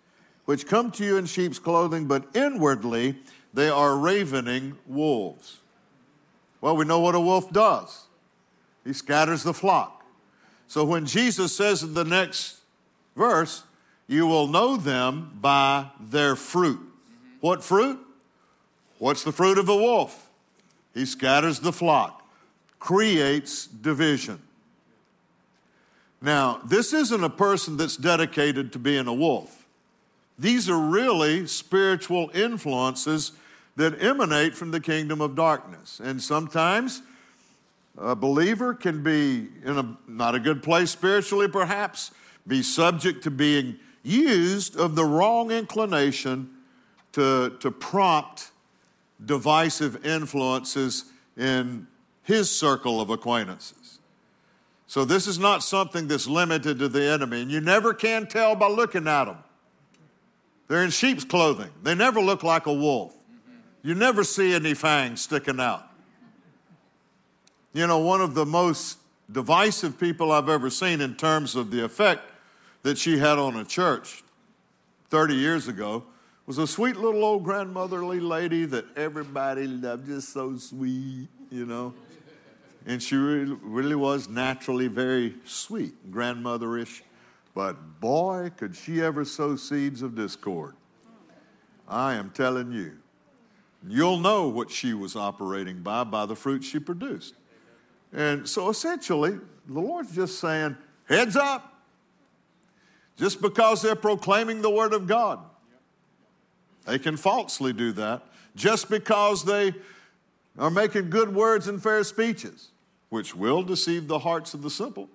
which 0.46 0.68
come 0.68 0.92
to 0.92 1.04
you 1.04 1.18
in 1.18 1.26
sheep's 1.26 1.60
clothing, 1.60 2.06
but 2.06 2.26
inwardly 2.36 3.16
they 3.54 3.70
are 3.70 3.98
ravening 3.98 4.78
wolves. 4.86 5.62
Well, 6.62 6.76
we 6.76 6.86
know 6.86 7.00
what 7.00 7.16
a 7.16 7.20
wolf 7.20 7.52
does 7.52 8.08
he 8.86 8.94
scatters 8.94 9.44
the 9.44 9.54
flock. 9.54 9.97
So 10.68 10.84
when 10.84 11.06
Jesus 11.06 11.56
says 11.56 11.84
in 11.84 11.94
the 11.94 12.04
next 12.04 12.60
verse, 13.16 13.64
you 14.08 14.28
will 14.28 14.48
know 14.48 14.78
them 14.78 15.38
by 15.42 15.88
their 16.00 16.36
fruit. 16.36 16.80
What 17.42 17.64
fruit? 17.64 18.00
What's 19.00 19.24
the 19.24 19.32
fruit 19.32 19.58
of 19.58 19.70
a 19.70 19.76
wolf? 19.76 20.30
He 20.94 21.06
scatters 21.06 21.60
the 21.60 21.72
flock, 21.72 22.28
creates 22.80 23.68
division. 23.68 24.42
Now, 26.22 26.62
this 26.66 26.94
isn't 26.94 27.24
a 27.24 27.30
person 27.30 27.78
that's 27.78 27.96
dedicated 27.96 28.74
to 28.74 28.80
being 28.80 29.08
a 29.08 29.14
wolf. 29.14 29.68
These 30.40 30.70
are 30.70 30.80
really 30.80 31.46
spiritual 31.48 32.32
influences 32.34 33.34
that 33.76 34.02
emanate 34.02 34.56
from 34.56 34.72
the 34.72 34.80
kingdom 34.80 35.22
of 35.22 35.36
darkness. 35.36 36.00
And 36.04 36.22
sometimes 36.22 37.04
a 37.98 38.16
believer 38.16 38.74
can 38.74 39.02
be 39.02 39.48
in 39.64 39.78
a 39.78 39.98
not 40.08 40.36
a 40.36 40.40
good 40.40 40.62
place 40.62 40.92
spiritually, 40.92 41.48
perhaps, 41.48 42.12
be 42.46 42.62
subject 42.62 43.24
to 43.24 43.32
being 43.32 43.78
used 44.04 44.78
of 44.78 44.96
the 44.96 45.04
wrong 45.04 45.52
inclination 45.52 46.50
to, 47.14 47.58
to 47.60 47.72
prompt 47.72 48.52
divisive 49.26 50.06
influences 50.06 51.06
in 51.36 51.88
his 52.24 52.50
circle 52.50 53.02
of 53.02 53.10
acquaintances. 53.10 54.00
So, 54.86 55.04
this 55.04 55.28
is 55.28 55.38
not 55.40 55.64
something 55.64 56.08
that's 56.08 56.28
limited 56.28 56.80
to 56.80 56.88
the 56.88 57.04
enemy, 57.04 57.42
and 57.42 57.52
you 57.52 57.60
never 57.60 57.94
can 57.94 58.28
tell 58.28 58.56
by 58.56 58.70
looking 58.70 59.08
at 59.08 59.26
them. 59.26 59.38
They're 60.68 60.84
in 60.84 60.92
sheep's 60.92 61.26
clothing, 61.26 61.72
they 61.84 61.96
never 61.96 62.22
look 62.22 62.44
like 62.44 62.68
a 62.68 62.74
wolf. 62.74 63.14
You 63.84 63.96
never 63.96 64.24
see 64.24 64.54
any 64.54 64.74
fangs 64.74 65.22
sticking 65.22 65.60
out. 65.60 65.90
You 67.74 67.88
know, 67.88 68.00
one 68.00 68.22
of 68.22 68.34
the 68.34 68.46
most 68.46 68.98
divisive 69.32 70.00
people 70.00 70.32
I've 70.32 70.50
ever 70.50 70.70
seen 70.70 71.02
in 71.02 71.16
terms 71.16 71.56
of 71.56 71.70
the 71.72 71.84
effect 71.84 72.22
that 72.84 72.98
she 72.98 73.18
had 73.18 73.38
on 73.38 73.56
a 73.58 73.66
church 73.66 74.24
30 75.10 75.36
years 75.36 75.68
ago 75.68 76.04
was 76.46 76.58
a 76.58 76.66
sweet 76.66 76.96
little 76.96 77.24
old 77.26 77.44
grandmotherly 77.44 78.22
lady 78.22 78.66
that 78.66 78.86
everybody 78.96 79.68
loved, 79.68 80.06
just 80.06 80.32
so 80.32 80.56
sweet, 80.58 81.28
you 81.52 81.66
know. 81.66 81.94
And 82.86 83.04
she 83.04 83.18
really, 83.18 83.58
really 83.62 83.96
was 83.96 84.30
naturally 84.30 84.88
very 84.88 85.36
sweet, 85.44 86.10
grandmotherish. 86.10 87.02
But 87.54 88.00
boy, 88.00 88.52
could 88.56 88.76
she 88.76 89.02
ever 89.02 89.26
sow 89.26 89.58
seeds 89.58 90.02
of 90.02 90.16
discord. 90.16 90.76
I 91.88 92.14
am 92.14 92.30
telling 92.30 92.72
you. 92.72 92.94
You'll 93.88 94.20
know 94.20 94.48
what 94.48 94.72
she 94.72 94.94
was 94.94 95.16
operating 95.16 95.82
by 95.82 96.04
by 96.04 96.26
the 96.26 96.36
fruit 96.36 96.64
she 96.64 96.80
produced. 96.80 97.34
And 98.14 98.48
so 98.48 98.70
essentially, 98.70 99.40
the 99.68 99.80
Lord's 99.80 100.16
just 100.16 100.40
saying, 100.40 100.78
heads 101.08 101.36
up. 101.36 101.74
Just 103.18 103.42
because 103.42 103.82
they're 103.82 103.96
proclaiming 103.96 104.62
the 104.62 104.70
Word 104.70 104.94
of 104.94 105.08
God, 105.08 105.40
they 106.86 107.00
can 107.00 107.18
falsely 107.18 107.74
do 107.74 107.92
that. 107.94 108.22
Just 108.56 108.90
because 108.90 109.44
they 109.44 109.74
are 110.58 110.70
making 110.72 111.10
good 111.10 111.34
words 111.34 111.68
and 111.68 111.82
fair 111.82 112.04
speeches, 112.04 112.70
which 113.10 113.36
will 113.36 113.64
deceive 113.64 114.08
the 114.08 114.20
hearts 114.20 114.54
of 114.54 114.62
the 114.62 114.70
simple. 114.70 115.10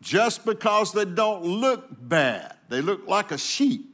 Just 0.00 0.44
because 0.44 0.92
they 0.92 1.04
don't 1.04 1.42
look 1.42 1.86
bad, 1.90 2.54
they 2.68 2.80
look 2.80 3.06
like 3.08 3.32
a 3.32 3.38
sheep 3.38 3.86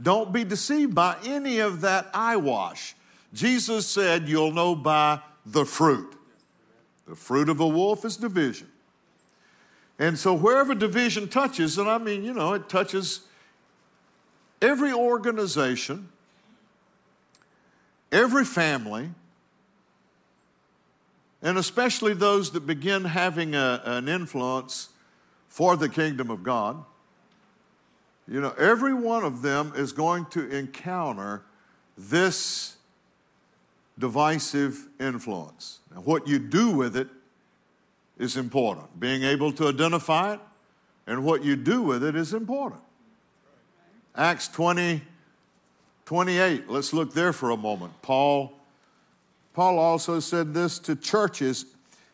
Don't 0.00 0.32
be 0.32 0.42
deceived 0.44 0.94
by 0.94 1.16
any 1.24 1.58
of 1.58 1.82
that 1.82 2.10
eyewash. 2.14 2.94
Jesus 3.34 3.86
said, 3.86 4.28
You'll 4.28 4.52
know 4.52 4.74
by 4.74 5.20
the 5.44 5.64
fruit. 5.64 6.14
The 7.06 7.16
fruit 7.16 7.48
of 7.48 7.60
a 7.60 7.66
wolf 7.66 8.04
is 8.04 8.16
division. 8.16 8.68
And 9.98 10.18
so, 10.18 10.34
wherever 10.34 10.74
division 10.74 11.28
touches, 11.28 11.78
and 11.78 11.88
I 11.88 11.98
mean, 11.98 12.24
you 12.24 12.32
know, 12.32 12.54
it 12.54 12.68
touches 12.68 13.20
every 14.60 14.92
organization, 14.92 16.08
every 18.10 18.44
family, 18.44 19.10
and 21.42 21.58
especially 21.58 22.14
those 22.14 22.52
that 22.52 22.66
begin 22.66 23.04
having 23.04 23.54
a, 23.54 23.82
an 23.84 24.08
influence 24.08 24.90
for 25.48 25.76
the 25.76 25.88
kingdom 25.88 26.30
of 26.30 26.42
God, 26.42 26.84
you 28.28 28.40
know, 28.40 28.54
every 28.58 28.94
one 28.94 29.24
of 29.24 29.42
them 29.42 29.72
is 29.76 29.92
going 29.92 30.26
to 30.26 30.48
encounter 30.48 31.42
this 31.98 32.76
divisive 33.98 34.88
influence. 34.98 35.80
Now, 35.94 36.00
what 36.00 36.26
you 36.26 36.38
do 36.38 36.70
with 36.70 36.96
it 36.96 37.08
is 38.18 38.36
important. 38.36 38.98
Being 38.98 39.22
able 39.22 39.52
to 39.52 39.68
identify 39.68 40.34
it 40.34 40.40
and 41.06 41.24
what 41.24 41.44
you 41.44 41.56
do 41.56 41.82
with 41.82 42.04
it 42.04 42.16
is 42.16 42.32
important. 42.32 42.80
Acts 44.14 44.48
20, 44.48 45.02
28, 46.04 46.68
let's 46.68 46.92
look 46.92 47.14
there 47.14 47.32
for 47.32 47.50
a 47.50 47.56
moment. 47.56 47.92
Paul, 48.02 48.52
Paul 49.54 49.78
also 49.78 50.20
said 50.20 50.52
this 50.54 50.78
to 50.80 50.94
churches, 50.94 51.66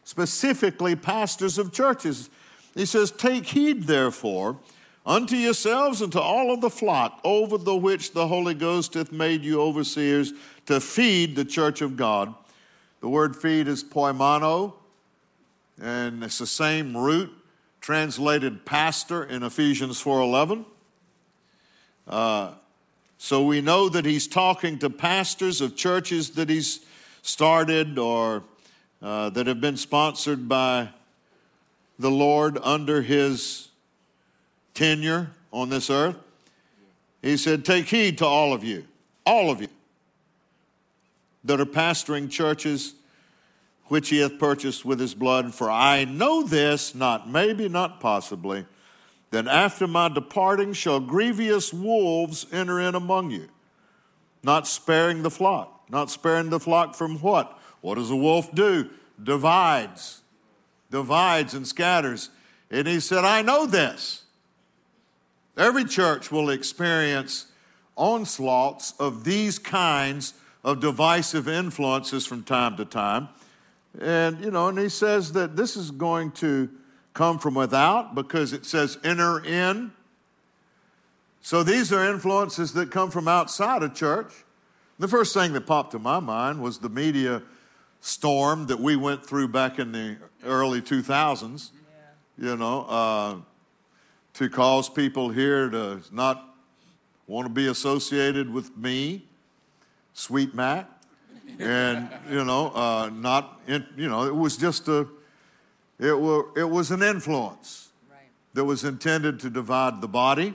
specifically 0.05 0.95
pastors 0.95 1.59
of 1.59 1.73
churches. 1.73 2.31
He 2.75 2.87
says, 2.87 3.11
Take 3.11 3.47
heed, 3.47 3.85
therefore, 3.85 4.59
unto 5.09 5.37
yourselves 5.37 6.03
and 6.03 6.13
to 6.13 6.21
all 6.21 6.53
of 6.53 6.61
the 6.61 6.69
flock 6.69 7.19
over 7.25 7.57
the 7.57 7.75
which 7.75 8.13
the 8.13 8.29
Holy 8.29 8.53
Ghost 8.53 8.93
hath 8.93 9.11
made 9.11 9.43
you 9.43 9.61
overseers 9.61 10.35
to 10.67 10.81
feed 10.81 11.35
the 11.35 11.47
church 11.47 11.81
of 11.81 11.97
God. 11.97 12.35
The 13.01 13.09
word 13.09 13.35
feed 13.35 13.69
is 13.69 13.83
poimano, 13.83 14.75
and 15.81 16.23
it's 16.23 16.39
the 16.39 16.47
same 16.47 16.95
root 16.95 17.33
translated 17.81 18.67
pastor 18.67 19.25
in 19.25 19.43
Ephesians 19.43 19.99
4:11. 19.99 20.67
Uh, 22.07 22.53
so 23.17 23.43
we 23.45 23.63
know 23.63 23.89
that 23.89 24.05
he's 24.05 24.29
talking 24.29 24.79
to 24.79 24.91
pastors 24.91 25.63
of 25.63 25.75
churches 25.75 26.31
that 26.31 26.51
he's 26.51 26.81
started 27.23 27.99
or 27.99 28.43
uh, 29.01 29.31
that 29.31 29.47
have 29.47 29.61
been 29.61 29.77
sponsored 29.77 30.49
by 30.49 30.91
the 31.99 32.11
Lord 32.11 32.59
under 32.63 33.01
his 33.01 33.68
tenure 34.79 35.31
on 35.53 35.69
this 35.69 35.91
earth. 35.91 36.17
He 37.21 37.37
said, 37.37 37.65
Take 37.65 37.87
heed 37.87 38.19
to 38.19 38.27
all 38.27 38.53
of 38.53 38.63
you, 38.63 38.85
all 39.27 39.51
of 39.51 39.61
you 39.61 39.69
that 41.45 41.61
are 41.61 41.67
pastoring 41.67 42.31
churches 42.31 42.95
which 43.87 44.11
he 44.11 44.19
hath 44.19 44.39
purchased 44.39 44.85
with 44.85 45.01
his 45.01 45.15
blood. 45.15 45.55
For 45.55 45.71
I 45.71 46.05
know 46.05 46.43
this, 46.43 46.95
not 46.95 47.29
maybe, 47.29 47.69
not 47.69 48.01
possibly, 48.01 48.67
that 49.31 49.47
after 49.47 49.87
my 49.87 50.09
departing 50.09 50.75
shall 50.75 51.01
grievous 51.01 51.73
wolves 51.73 52.47
enter 52.53 52.79
in 52.81 52.95
among 52.95 53.31
you, 53.31 53.49
not 54.43 54.67
sparing 54.67 55.23
the 55.23 55.31
flock. 55.31 55.75
Not 55.91 56.11
sparing 56.11 56.51
the 56.51 56.61
flock 56.61 56.95
from 56.95 57.19
what? 57.21 57.59
What 57.81 57.95
does 57.95 58.11
a 58.11 58.17
wolf 58.17 58.55
do? 58.55 58.91
Divides, 59.23 60.21
divides 60.91 61.55
and 61.55 61.67
scatters. 61.67 62.31
And 62.71 62.87
he 62.87 63.01
said, 63.01 63.25
I 63.25 63.43
know 63.43 63.67
this. 63.67 64.25
Every 65.59 65.85
church 65.85 66.31
will 66.31 66.51
experience 66.51 67.47
onslaughts 67.97 68.95
of 69.01 69.25
these 69.25 69.59
kinds 69.59 70.35
of 70.63 70.81
divisive 70.81 71.49
influences 71.49 72.25
from 72.27 72.45
time 72.45 72.77
to 72.77 72.85
time. 72.85 73.29
And, 74.01 74.41
you 74.41 74.53
know, 74.53 74.69
and 74.69 74.79
he 74.79 74.89
says 74.89 75.33
that 75.33 75.57
this 75.57 75.77
is 75.77 75.91
going 75.91 76.31
to 76.33 76.71
come 77.13 77.41
from 77.41 77.55
without 77.55 78.15
because 78.15 78.53
it 78.53 78.65
says 78.65 78.99
enter 79.03 79.45
in. 79.45 79.91
So 81.41 81.65
these 81.65 81.93
are 81.93 82.09
influences 82.09 82.73
that 82.75 82.93
come 82.93 83.11
from 83.11 83.27
outside 83.27 83.83
of 83.83 83.95
church. 83.95 84.33
The 85.01 85.09
first 85.09 85.35
thing 85.35 85.53
that 85.55 85.67
popped 85.67 85.91
to 85.93 85.99
my 85.99 86.21
mind 86.21 86.63
was 86.63 86.79
the 86.79 86.89
media 86.89 87.43
storm 88.01 88.67
that 88.67 88.79
we 88.79 88.95
went 88.95 89.27
through 89.27 89.49
back 89.49 89.81
in 89.81 89.91
the 89.91 90.19
early 90.45 90.81
2000s, 90.81 91.71
yeah. 92.39 92.51
you 92.51 92.57
know, 92.57 92.85
uh, 92.89 93.37
to 94.39 94.49
cause 94.49 94.89
people 94.89 95.29
here 95.29 95.69
to 95.69 96.01
not 96.11 96.57
want 97.27 97.47
to 97.47 97.53
be 97.53 97.69
associated 97.69 98.53
with 98.53 98.77
me, 98.77 99.25
Sweet 100.15 100.55
Mac 100.55 100.89
and 101.59 102.09
you 102.31 102.45
know, 102.45 102.69
uh, 102.71 103.11
not 103.13 103.61
in, 103.67 103.87
you 103.97 104.09
know, 104.09 104.25
it 104.25 104.35
was 104.35 104.57
just 104.57 104.89
a, 104.89 105.07
it 105.99 106.19
were, 106.19 106.47
it 106.57 106.69
was 106.69 106.91
an 106.91 107.03
influence 107.03 107.89
right. 108.11 108.21
that 108.55 108.65
was 108.65 108.85
intended 108.85 109.41
to 109.41 109.51
divide 109.51 110.01
the 110.01 110.09
body, 110.09 110.55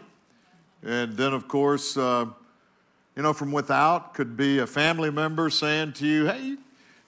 and 0.82 1.18
then 1.18 1.34
of 1.34 1.48
course, 1.48 1.98
uh, 1.98 2.26
you 3.16 3.22
know, 3.22 3.34
from 3.34 3.52
without 3.52 4.14
could 4.14 4.38
be 4.38 4.60
a 4.60 4.68
family 4.68 5.12
member 5.12 5.50
saying 5.50 5.94
to 5.94 6.08
you, 6.08 6.26
"Hey, 6.26 6.58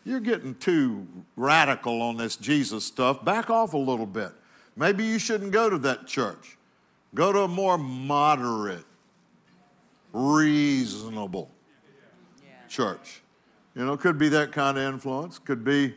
you're 0.04 0.20
getting 0.20 0.56
too 0.56 1.08
radical 1.36 2.02
on 2.02 2.18
this 2.18 2.36
Jesus 2.36 2.86
stuff. 2.86 3.24
Back 3.24 3.50
off 3.50 3.74
a 3.74 3.78
little 3.78 4.06
bit. 4.06 4.32
Maybe 4.76 5.06
you 5.06 5.20
shouldn't 5.20 5.52
go 5.52 5.70
to 5.70 5.78
that 5.80 6.06
church. 6.06 6.58
Go 7.16 7.32
to 7.32 7.40
a 7.42 7.48
more 7.48 7.78
moderate, 7.78 8.86
reasonable 10.14 11.50
church." 12.70 13.22
You 13.74 13.86
know, 13.86 13.98
could 13.98 14.18
be 14.18 14.30
that 14.30 14.52
kind 14.52 14.78
of 14.78 14.84
influence, 14.84 15.40
could 15.40 15.64
be, 15.64 15.96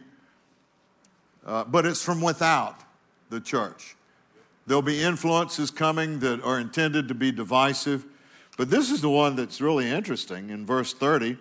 uh, 1.47 1.65
but 1.65 1.87
it's 1.87 2.03
from 2.03 2.21
without 2.21 2.81
the 3.31 3.41
church. 3.41 3.95
There'll 4.67 4.83
be 4.83 5.01
influences 5.01 5.71
coming 5.71 6.19
that 6.19 6.43
are 6.43 6.59
intended 6.59 7.09
to 7.09 7.15
be 7.15 7.33
divisive. 7.33 8.05
But 8.59 8.69
this 8.69 8.91
is 8.91 9.01
the 9.01 9.09
one 9.09 9.37
that's 9.37 9.61
really 9.61 9.89
interesting 9.89 10.51
in 10.51 10.67
verse 10.67 10.93
30. 10.93 11.39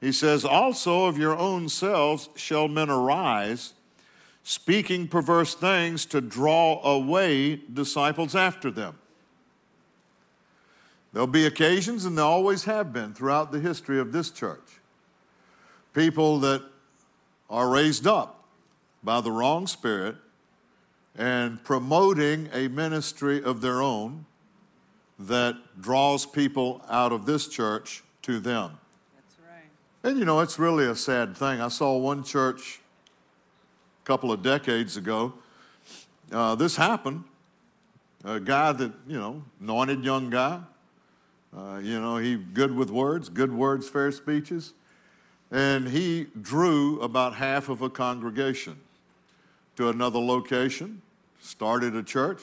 He 0.00 0.10
says, 0.10 0.44
Also 0.44 1.04
of 1.04 1.18
your 1.18 1.36
own 1.36 1.68
selves 1.68 2.28
shall 2.34 2.66
men 2.66 2.90
arise, 2.90 3.74
speaking 4.42 5.06
perverse 5.08 5.54
things 5.54 6.06
to 6.06 6.20
draw 6.20 6.82
away 6.82 7.56
disciples 7.56 8.34
after 8.34 8.70
them. 8.70 8.96
There'll 11.12 11.26
be 11.26 11.46
occasions, 11.46 12.04
and 12.04 12.16
there 12.16 12.24
always 12.24 12.64
have 12.64 12.92
been 12.92 13.14
throughout 13.14 13.50
the 13.50 13.60
history 13.60 13.98
of 13.98 14.12
this 14.12 14.30
church, 14.30 14.80
people 15.92 16.38
that 16.40 16.62
are 17.48 17.68
raised 17.68 18.06
up 18.06 18.44
by 19.02 19.20
the 19.20 19.32
wrong 19.32 19.66
spirit 19.66 20.16
and 21.16 21.62
promoting 21.64 22.48
a 22.52 22.68
ministry 22.68 23.42
of 23.42 23.60
their 23.60 23.82
own 23.82 24.24
that 25.18 25.56
draws 25.80 26.24
people 26.24 26.82
out 26.88 27.12
of 27.12 27.26
this 27.26 27.48
church 27.48 28.02
to 28.22 28.38
them. 28.38 28.78
That's 29.14 29.36
right. 29.46 30.08
And 30.08 30.18
you 30.18 30.24
know, 30.24 30.40
it's 30.40 30.58
really 30.58 30.86
a 30.86 30.94
sad 30.94 31.36
thing. 31.36 31.60
I 31.60 31.68
saw 31.68 31.98
one 31.98 32.22
church 32.22 32.80
a 34.02 34.06
couple 34.06 34.32
of 34.32 34.42
decades 34.42 34.96
ago. 34.96 35.34
Uh, 36.32 36.54
this 36.54 36.76
happened. 36.76 37.24
A 38.24 38.38
guy 38.38 38.72
that, 38.72 38.92
you 39.06 39.18
know, 39.18 39.42
anointed 39.60 40.04
young 40.04 40.30
guy. 40.30 40.60
Uh, 41.56 41.80
you 41.82 42.00
know, 42.00 42.16
he 42.16 42.36
good 42.36 42.74
with 42.74 42.90
words, 42.90 43.28
good 43.28 43.52
words, 43.52 43.88
fair 43.88 44.12
speeches. 44.12 44.74
And 45.50 45.88
he 45.88 46.28
drew 46.40 47.00
about 47.00 47.34
half 47.34 47.68
of 47.68 47.82
a 47.82 47.90
congregation 47.90 48.76
to 49.76 49.88
another 49.88 50.20
location, 50.20 51.02
started 51.40 51.96
a 51.96 52.02
church, 52.02 52.42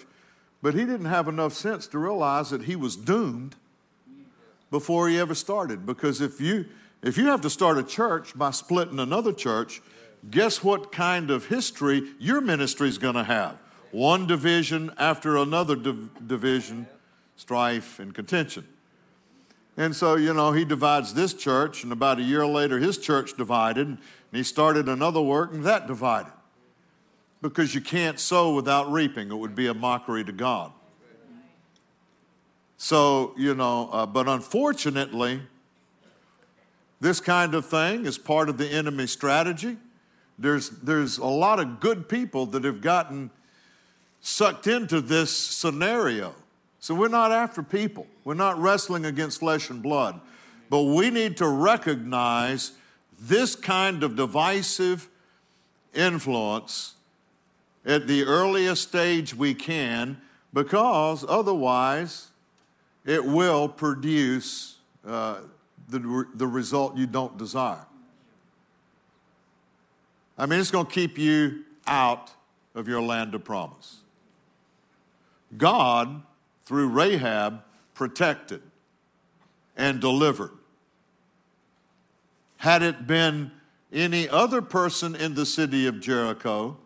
but 0.62 0.74
he 0.74 0.82
didn't 0.82 1.05
have 1.05 1.28
enough 1.28 1.53
sense 1.53 1.88
to 1.88 1.99
realize 1.99 2.49
that 2.49 2.64
he 2.64 2.76
was 2.76 2.95
doomed 2.95 3.55
before 4.72 5.08
he 5.08 5.18
ever 5.20 5.36
started. 5.36 5.86
Because 5.86 6.20
if 6.20 6.41
you, 6.41 6.66
if 7.01 7.18
you 7.18 7.28
have 7.28 7.41
to 7.41 7.49
start 7.49 7.78
a 7.78 7.84
church 7.84 8.38
by 8.38 8.51
splitting 8.51 8.99
another 8.99 9.32
church, 9.32 9.82
guess 10.30 10.63
what 10.63 10.91
kind 10.91 11.32
of 11.32 11.47
history 11.47 12.03
your 12.19 12.41
ministry 12.41 12.89
is 12.89 12.97
going 12.97 13.15
to 13.15 13.23
have? 13.23 13.57
One 13.91 14.28
division 14.28 14.91
after 14.97 15.38
another 15.38 15.75
div- 15.75 16.28
division, 16.28 16.88
strife 17.36 17.99
and 17.99 18.13
contention. 18.13 18.67
And 19.78 19.95
so, 19.95 20.15
you 20.15 20.34
know, 20.34 20.51
he 20.51 20.65
divides 20.65 21.13
this 21.13 21.34
church, 21.34 21.84
and 21.84 21.91
about 21.91 22.19
a 22.19 22.23
year 22.23 22.45
later, 22.45 22.80
his 22.80 22.97
church 22.97 23.38
divided, 23.38 23.88
and 23.88 23.99
he 24.32 24.43
started 24.43 24.89
another 24.89 25.21
work, 25.21 25.53
and 25.53 25.63
that 25.65 25.86
divided. 25.86 26.32
Because 27.41 27.75
you 27.75 27.82
can't 27.82 28.19
sow 28.19 28.55
without 28.55 28.91
reaping, 28.91 29.30
it 29.32 29.36
would 29.36 29.55
be 29.55 29.67
a 29.67 29.73
mockery 29.73 30.23
to 30.23 30.32
God. 30.32 30.71
So, 32.78 33.34
you 33.38 33.53
know, 33.53 33.89
uh, 33.91 34.05
but 34.07 34.28
unfortunately, 34.28 35.41
this 36.99 37.19
kind 37.19 37.53
of 37.53 37.65
thing 37.65 38.05
is 38.05 38.17
part 38.17 38.49
of 38.49 38.57
the 38.57 38.67
enemy 38.67 39.05
strategy. 39.05 39.78
There's, 40.38 40.69
there's 40.69 41.17
a 41.17 41.25
lot 41.25 41.59
of 41.59 41.79
good 41.79 42.07
people 42.07 42.45
that 42.47 42.63
have 42.63 42.81
gotten 42.81 43.31
sucked 44.21 44.67
into 44.67 45.01
this 45.01 45.35
scenario 45.35 46.33
So 46.79 46.93
we're 46.93 47.07
not 47.07 47.31
after 47.31 47.63
people. 47.63 48.05
We're 48.23 48.35
not 48.35 48.59
wrestling 48.59 49.05
against 49.05 49.39
flesh 49.39 49.69
and 49.69 49.81
blood. 49.81 50.19
But 50.69 50.83
we 50.83 51.09
need 51.09 51.38
to 51.38 51.47
recognize 51.47 52.73
this 53.19 53.55
kind 53.55 54.03
of 54.03 54.15
divisive 54.15 55.09
influence 55.93 56.95
at 57.85 58.07
the 58.07 58.23
earliest 58.23 58.88
stage 58.88 59.33
we 59.33 59.53
can 59.53 60.21
because 60.53 61.25
otherwise 61.27 62.27
it 63.05 63.23
will 63.25 63.67
produce 63.67 64.75
uh, 65.05 65.39
the, 65.89 66.25
the 66.35 66.47
result 66.47 66.95
you 66.97 67.07
don't 67.07 67.38
desire. 67.38 67.85
I 70.38 70.45
mean, 70.45 70.59
it's 70.59 70.71
going 70.71 70.85
to 70.85 70.91
keep 70.91 71.17
you 71.17 71.63
out 71.88 72.31
of 72.75 72.88
your 72.88 73.01
land 73.01 73.33
of 73.33 73.43
promise. 73.43 73.97
God, 75.57 76.21
through 76.65 76.89
Rahab, 76.89 77.61
protected 77.93 78.61
and 79.75 79.99
delivered. 79.99 80.51
Had 82.57 82.83
it 82.83 83.07
been 83.07 83.51
any 83.93 84.27
other 84.27 84.61
person 84.61 85.15
in 85.15 85.33
the 85.33 85.45
city 85.45 85.88
of 85.88 85.99
Jericho, 86.01 86.77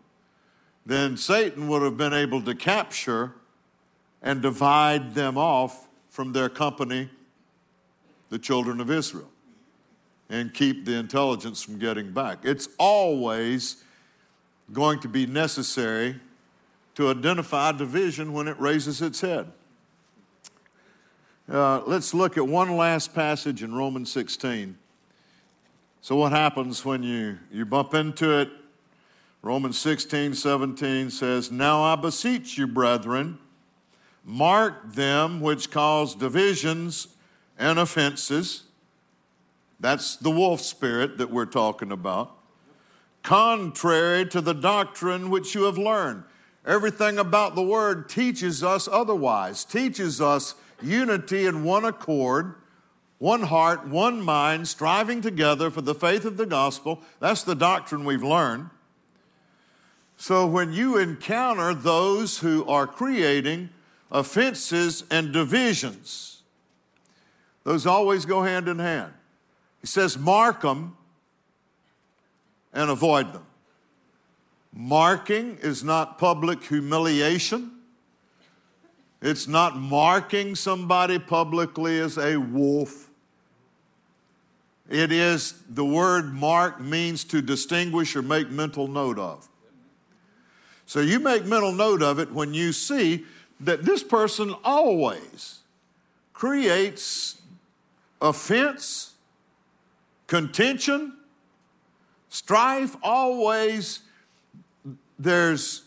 then 0.86 1.16
Satan 1.16 1.68
would 1.68 1.82
have 1.82 1.96
been 1.96 2.12
able 2.12 2.42
to 2.42 2.54
capture 2.54 3.32
and 4.22 4.40
divide 4.40 5.14
them 5.14 5.36
off 5.36 5.88
from 6.08 6.32
their 6.32 6.48
company, 6.48 7.10
the 8.28 8.38
children 8.38 8.80
of 8.80 8.90
Israel, 8.90 9.30
and 10.32 10.54
keep 10.54 10.86
the 10.86 10.94
intelligence 10.94 11.62
from 11.62 11.78
getting 11.78 12.10
back. 12.10 12.38
It's 12.42 12.66
always 12.78 13.84
going 14.72 14.98
to 15.00 15.08
be 15.08 15.26
necessary 15.26 16.18
to 16.94 17.10
identify 17.10 17.70
division 17.72 18.32
when 18.32 18.48
it 18.48 18.58
raises 18.58 19.02
its 19.02 19.20
head. 19.20 19.52
Uh, 21.50 21.82
let's 21.86 22.14
look 22.14 22.38
at 22.38 22.48
one 22.48 22.78
last 22.78 23.14
passage 23.14 23.62
in 23.62 23.74
Romans 23.74 24.10
16. 24.10 24.78
So, 26.00 26.16
what 26.16 26.32
happens 26.32 26.82
when 26.82 27.02
you, 27.02 27.38
you 27.52 27.66
bump 27.66 27.92
into 27.92 28.38
it? 28.38 28.48
Romans 29.42 29.78
16, 29.78 30.32
17 30.34 31.10
says, 31.10 31.52
Now 31.52 31.82
I 31.82 31.94
beseech 31.96 32.56
you, 32.56 32.66
brethren, 32.66 33.38
mark 34.24 34.94
them 34.94 35.42
which 35.42 35.70
cause 35.70 36.14
divisions 36.14 37.08
and 37.58 37.78
offenses. 37.78 38.62
That's 39.82 40.14
the 40.14 40.30
wolf 40.30 40.60
spirit 40.60 41.18
that 41.18 41.30
we're 41.30 41.44
talking 41.44 41.90
about. 41.90 42.38
Contrary 43.24 44.24
to 44.26 44.40
the 44.40 44.54
doctrine 44.54 45.28
which 45.28 45.56
you 45.56 45.64
have 45.64 45.76
learned. 45.76 46.22
Everything 46.64 47.18
about 47.18 47.56
the 47.56 47.64
word 47.64 48.08
teaches 48.08 48.62
us 48.62 48.86
otherwise, 48.86 49.64
teaches 49.64 50.20
us 50.20 50.54
unity 50.80 51.46
in 51.46 51.64
one 51.64 51.84
accord, 51.84 52.54
one 53.18 53.42
heart, 53.42 53.88
one 53.88 54.20
mind, 54.22 54.68
striving 54.68 55.20
together 55.20 55.68
for 55.68 55.80
the 55.80 55.96
faith 55.96 56.24
of 56.24 56.36
the 56.36 56.46
gospel. 56.46 57.02
That's 57.18 57.42
the 57.42 57.56
doctrine 57.56 58.04
we've 58.04 58.22
learned. 58.22 58.70
So 60.16 60.46
when 60.46 60.72
you 60.72 60.96
encounter 60.96 61.74
those 61.74 62.38
who 62.38 62.64
are 62.66 62.86
creating 62.86 63.70
offenses 64.12 65.02
and 65.10 65.32
divisions, 65.32 66.42
those 67.64 67.84
always 67.84 68.24
go 68.24 68.44
hand 68.44 68.68
in 68.68 68.78
hand. 68.78 69.12
He 69.82 69.86
says, 69.86 70.16
mark 70.16 70.62
them 70.62 70.96
and 72.72 72.90
avoid 72.90 73.34
them. 73.34 73.44
Marking 74.72 75.58
is 75.60 75.84
not 75.84 76.18
public 76.18 76.64
humiliation. 76.64 77.72
It's 79.20 79.46
not 79.46 79.76
marking 79.76 80.54
somebody 80.54 81.18
publicly 81.18 82.00
as 82.00 82.16
a 82.16 82.38
wolf. 82.38 83.10
It 84.88 85.12
is 85.12 85.54
the 85.68 85.84
word 85.84 86.32
mark 86.32 86.80
means 86.80 87.24
to 87.24 87.42
distinguish 87.42 88.16
or 88.16 88.22
make 88.22 88.50
mental 88.50 88.88
note 88.88 89.18
of. 89.18 89.48
So 90.86 91.00
you 91.00 91.20
make 91.20 91.44
mental 91.44 91.72
note 91.72 92.02
of 92.02 92.18
it 92.18 92.32
when 92.32 92.52
you 92.52 92.72
see 92.72 93.24
that 93.60 93.84
this 93.84 94.02
person 94.02 94.54
always 94.64 95.60
creates 96.32 97.40
offense, 98.20 99.11
contention, 100.32 101.12
strife, 102.30 102.96
always 103.02 104.00
there's 105.18 105.82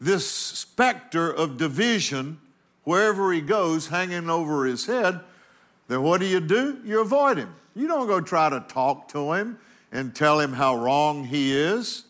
this 0.00 0.26
specter 0.26 1.30
of 1.30 1.58
division 1.58 2.40
wherever 2.84 3.30
he 3.34 3.42
goes 3.42 3.88
hanging 3.88 4.30
over 4.30 4.64
his 4.64 4.86
head, 4.86 5.20
then 5.88 6.00
what 6.00 6.20
do 6.20 6.26
you 6.26 6.40
do? 6.40 6.80
You 6.86 7.02
avoid 7.02 7.36
him. 7.36 7.54
You 7.76 7.86
don't 7.86 8.06
go 8.06 8.18
try 8.18 8.48
to 8.48 8.60
talk 8.60 9.08
to 9.08 9.34
him 9.34 9.58
and 9.92 10.14
tell 10.14 10.40
him 10.40 10.54
how 10.54 10.76
wrong 10.76 11.24
he 11.24 11.54
is. 11.54 12.04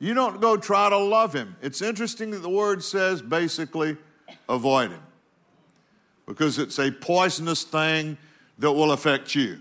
You 0.00 0.14
don't 0.14 0.40
go 0.40 0.56
try 0.56 0.90
to 0.90 0.98
love 0.98 1.32
him. 1.32 1.54
It's 1.62 1.80
interesting 1.80 2.32
that 2.32 2.42
the 2.42 2.50
word 2.50 2.82
says 2.82 3.22
basically 3.22 3.96
avoid 4.48 4.90
him 4.90 5.02
because 6.26 6.58
it's 6.58 6.80
a 6.80 6.90
poisonous 6.90 7.62
thing 7.62 8.18
that 8.58 8.72
will 8.72 8.90
affect 8.90 9.36
you. 9.36 9.60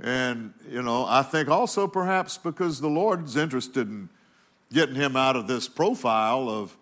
And, 0.00 0.54
you 0.70 0.82
know, 0.82 1.04
I 1.06 1.22
think 1.22 1.48
also 1.48 1.88
perhaps 1.88 2.38
because 2.38 2.80
the 2.80 2.88
Lord's 2.88 3.36
interested 3.36 3.88
in 3.88 4.08
getting 4.72 4.94
him 4.94 5.16
out 5.16 5.34
of 5.34 5.46
this 5.46 5.68
profile 5.68 6.48
of 6.48 6.76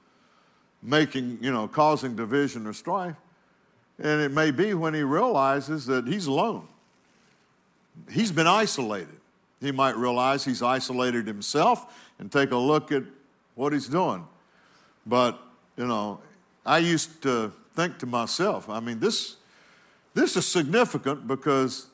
making, 0.82 1.38
you 1.40 1.50
know, 1.50 1.66
causing 1.66 2.14
division 2.14 2.66
or 2.66 2.72
strife. 2.72 3.16
And 3.98 4.20
it 4.20 4.30
may 4.30 4.50
be 4.50 4.74
when 4.74 4.92
he 4.92 5.02
realizes 5.02 5.86
that 5.86 6.06
he's 6.06 6.26
alone. 6.26 6.68
He's 8.10 8.30
been 8.30 8.46
isolated. 8.46 9.20
He 9.60 9.72
might 9.72 9.96
realize 9.96 10.44
he's 10.44 10.62
isolated 10.62 11.26
himself 11.26 12.10
and 12.18 12.30
take 12.30 12.50
a 12.50 12.56
look 12.56 12.92
at 12.92 13.02
what 13.54 13.72
he's 13.72 13.88
doing. 13.88 14.26
But, 15.06 15.40
you 15.78 15.86
know, 15.86 16.20
I 16.64 16.78
used 16.78 17.22
to 17.22 17.52
think 17.74 17.98
to 17.98 18.06
myself, 18.06 18.68
I 18.68 18.80
mean, 18.80 19.00
this, 19.00 19.36
this 20.12 20.36
is 20.36 20.46
significant 20.46 21.26
because, 21.26 21.86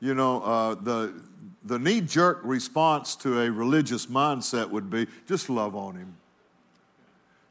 you 0.00 0.14
know, 0.14 0.42
uh, 0.42 0.74
the, 0.74 1.14
the 1.64 1.78
knee 1.78 2.00
jerk 2.00 2.40
response 2.42 3.14
to 3.16 3.40
a 3.40 3.50
religious 3.50 4.06
mindset 4.06 4.70
would 4.70 4.90
be 4.90 5.06
just 5.26 5.50
love 5.50 5.76
on 5.76 5.96
him. 5.96 6.16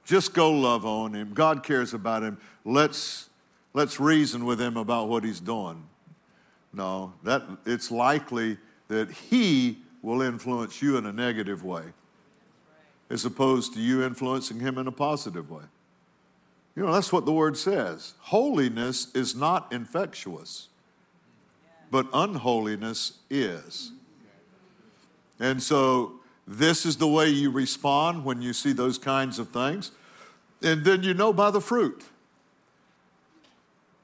Just 0.05 0.33
go 0.33 0.51
love 0.51 0.85
on 0.85 1.13
him. 1.13 1.33
God 1.33 1.63
cares 1.63 1.93
about 1.93 2.23
him. 2.23 2.39
Let's, 2.65 3.29
let's 3.73 3.99
reason 3.99 4.45
with 4.45 4.59
him 4.59 4.75
about 4.75 5.07
what 5.07 5.23
he's 5.23 5.39
doing. 5.39 5.83
No, 6.73 7.13
that, 7.23 7.43
it's 7.65 7.91
likely 7.91 8.57
that 8.87 9.11
he 9.11 9.79
will 10.01 10.21
influence 10.21 10.81
you 10.81 10.97
in 10.97 11.05
a 11.05 11.13
negative 11.13 11.63
way 11.63 11.83
as 13.09 13.25
opposed 13.25 13.73
to 13.73 13.79
you 13.79 14.03
influencing 14.03 14.59
him 14.59 14.77
in 14.77 14.87
a 14.87 14.91
positive 14.91 15.49
way. 15.49 15.63
You 16.75 16.85
know, 16.85 16.93
that's 16.93 17.11
what 17.11 17.25
the 17.25 17.31
word 17.31 17.57
says. 17.57 18.13
Holiness 18.19 19.13
is 19.13 19.35
not 19.35 19.71
infectious, 19.73 20.68
but 21.91 22.07
unholiness 22.13 23.19
is. 23.29 23.91
And 25.39 25.61
so 25.61 26.13
this 26.47 26.85
is 26.85 26.97
the 26.97 27.07
way 27.07 27.29
you 27.29 27.51
respond 27.51 28.25
when 28.25 28.41
you 28.41 28.53
see 28.53 28.73
those 28.73 28.97
kinds 28.97 29.39
of 29.39 29.49
things. 29.49 29.91
And 30.61 30.83
then 30.83 31.03
you 31.03 31.13
know 31.13 31.31
by 31.31 31.51
the 31.51 31.61
fruit. 31.61 32.03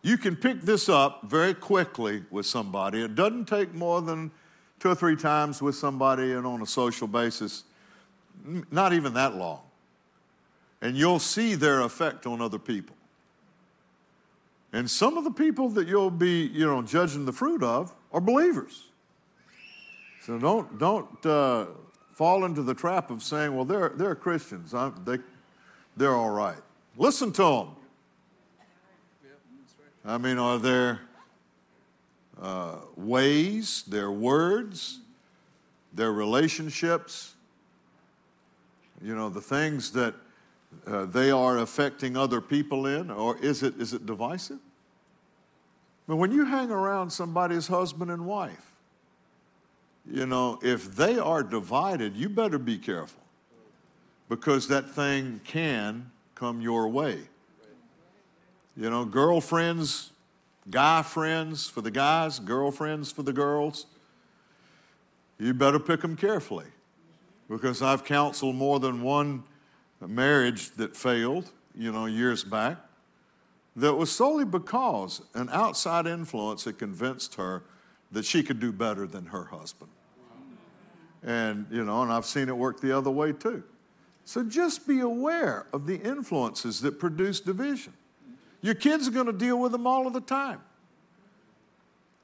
You 0.02 0.18
can 0.18 0.36
pick 0.36 0.62
this 0.62 0.88
up 0.88 1.24
very 1.24 1.54
quickly 1.56 2.24
with 2.30 2.46
somebody. 2.46 3.02
It 3.02 3.16
doesn't 3.16 3.46
take 3.46 3.74
more 3.74 4.02
than 4.02 4.32
two 4.80 4.90
or 4.90 4.96
three 4.96 5.16
times 5.16 5.62
with 5.62 5.76
somebody 5.76 6.34
and 6.34 6.46
on 6.46 6.62
a 6.62 6.68
social 6.68 7.08
basis, 7.08 7.64
not 8.70 8.94
even 8.94 9.16
that 9.16 9.36
long. 9.36 9.62
And 10.82 10.96
you'll 10.96 11.20
see 11.20 11.56
their 11.56 11.82
effect 11.82 12.28
on 12.28 12.40
other 12.40 12.60
people. 12.60 12.96
And 14.74 14.90
some 14.90 15.18
of 15.18 15.24
the 15.24 15.32
people 15.32 15.70
that 15.70 15.88
you'll 15.88 16.12
be, 16.12 16.48
you 16.48 16.66
know, 16.66 16.82
judging 16.82 17.26
the 17.26 17.32
fruit 17.32 17.64
of 17.64 17.94
are 18.12 18.22
believers. 18.22 18.90
So 20.22 20.38
don't, 20.38 20.78
don't 20.80 21.26
uh, 21.26 21.66
fall 22.12 22.46
into 22.46 22.64
the 22.64 22.74
trap 22.74 23.12
of 23.12 23.24
saying, 23.24 23.56
well, 23.56 23.66
they're, 23.66 23.90
they're 23.90 24.16
Christians. 24.16 24.74
I'm, 24.74 24.96
they, 25.06 25.20
they're 25.96 26.16
all 26.16 26.32
right. 26.32 26.58
Listen 26.98 27.32
to 27.34 27.44
them. 27.44 27.68
I 30.04 30.18
mean, 30.18 30.38
are 30.38 30.60
there 30.60 31.02
uh, 32.42 32.76
ways, 32.96 33.84
their 33.88 34.12
words, 34.12 35.00
their 35.94 36.12
relationships, 36.12 37.34
you 39.02 39.16
know, 39.16 39.30
the 39.30 39.42
things 39.42 39.92
that 39.94 40.14
uh, 40.88 41.06
they 41.06 41.32
are 41.32 41.58
affecting 41.58 42.16
other 42.16 42.42
people 42.42 42.86
in, 42.86 43.10
or 43.10 43.38
is 43.38 43.64
it, 43.64 43.76
is 43.80 43.94
it 43.94 44.06
divisive? 44.06 44.60
But 46.08 46.18
when 46.18 46.32
you 46.32 46.46
hang 46.46 46.72
around 46.72 47.10
somebody's 47.10 47.68
husband 47.68 48.12
and 48.12 48.26
wife, 48.26 48.76
you 50.10 50.26
know, 50.26 50.60
if 50.62 50.96
they 50.96 51.18
are 51.18 51.42
divided, 51.42 52.16
you 52.16 52.30
better 52.30 52.60
be 52.60 52.78
careful 52.78 53.22
because 54.30 54.68
that 54.68 54.90
thing 54.90 55.42
can 55.44 56.12
come 56.36 56.62
your 56.62 56.88
way. 56.88 57.20
You 58.78 58.90
know, 58.90 59.06
girlfriends, 59.06 60.12
guy 60.70 61.02
friends 61.02 61.68
for 61.68 61.82
the 61.82 61.92
guys, 61.92 62.40
girlfriends 62.40 63.12
for 63.12 63.24
the 63.24 63.34
girls. 63.34 63.86
You 65.40 65.54
better 65.54 65.80
pick 65.80 66.02
them 66.02 66.16
carefully 66.16 66.66
because 67.50 67.82
I've 67.82 68.04
counseled 68.04 68.56
more 68.56 68.80
than 68.80 69.02
one 69.02 69.44
marriage 70.02 70.72
that 70.72 70.96
failed, 70.96 71.52
you 71.76 71.92
know, 71.92 72.06
years 72.06 72.44
back, 72.44 72.78
that 73.76 73.94
was 73.94 74.12
solely 74.12 74.46
because 74.46 75.22
an 75.34 75.50
outside 75.52 76.08
influence 76.08 76.64
had 76.64 76.78
convinced 76.78 77.36
her 77.36 77.64
that 78.12 78.24
she 78.24 78.44
could 78.44 78.60
do 78.60 78.72
better 78.72 79.08
than 79.08 79.26
her 79.26 79.46
husband. 79.46 79.92
And, 81.24 81.66
you 81.72 81.84
know, 81.84 82.04
and 82.04 82.12
I've 82.12 82.26
seen 82.26 82.50
it 82.50 82.56
work 82.56 82.80
the 82.80 82.96
other 82.96 83.12
way 83.12 83.34
too. 83.34 83.64
So 84.26 84.44
just 84.44 84.88
be 84.88 85.00
aware 85.02 85.68
of 85.74 85.88
the 85.88 86.00
influences 86.00 86.82
that 86.82 87.00
produce 87.00 87.40
division. 87.40 87.94
Your 88.62 88.76
kids 88.76 89.08
are 89.08 89.12
going 89.12 89.28
to 89.28 89.34
deal 89.34 89.60
with 89.60 89.72
them 89.72 89.86
all 89.86 90.08
of 90.08 90.14
the 90.14 90.22
time. 90.22 90.62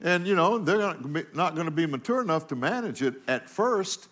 And, 0.00 0.26
you 0.26 0.34
know, 0.34 0.58
they're 0.58 0.96
not 1.34 1.54
going 1.54 1.66
to 1.66 1.70
be 1.70 1.86
mature 1.86 2.20
enough 2.20 2.48
to 2.48 2.56
manage 2.56 3.02
it 3.02 3.14
at 3.28 3.48
first. 3.48 4.08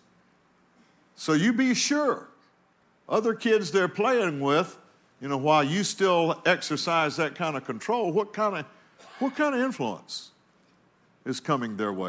So 1.16 1.32
you 1.32 1.52
be 1.52 1.74
sure 1.74 2.29
other 3.10 3.34
kids 3.34 3.72
they're 3.72 3.88
playing 3.88 4.40
with, 4.40 4.78
you 5.20 5.28
know, 5.28 5.36
while 5.36 5.62
you 5.64 5.84
still 5.84 6.40
exercise 6.46 7.16
that 7.16 7.34
kind 7.34 7.56
of 7.56 7.64
control, 7.64 8.12
what 8.12 8.32
kind 8.32 8.56
of, 8.56 8.64
what 9.18 9.36
kind 9.36 9.54
of 9.54 9.60
influence 9.60 10.30
is 11.26 11.40
coming 11.40 11.76
their 11.76 11.92
way? 11.92 12.08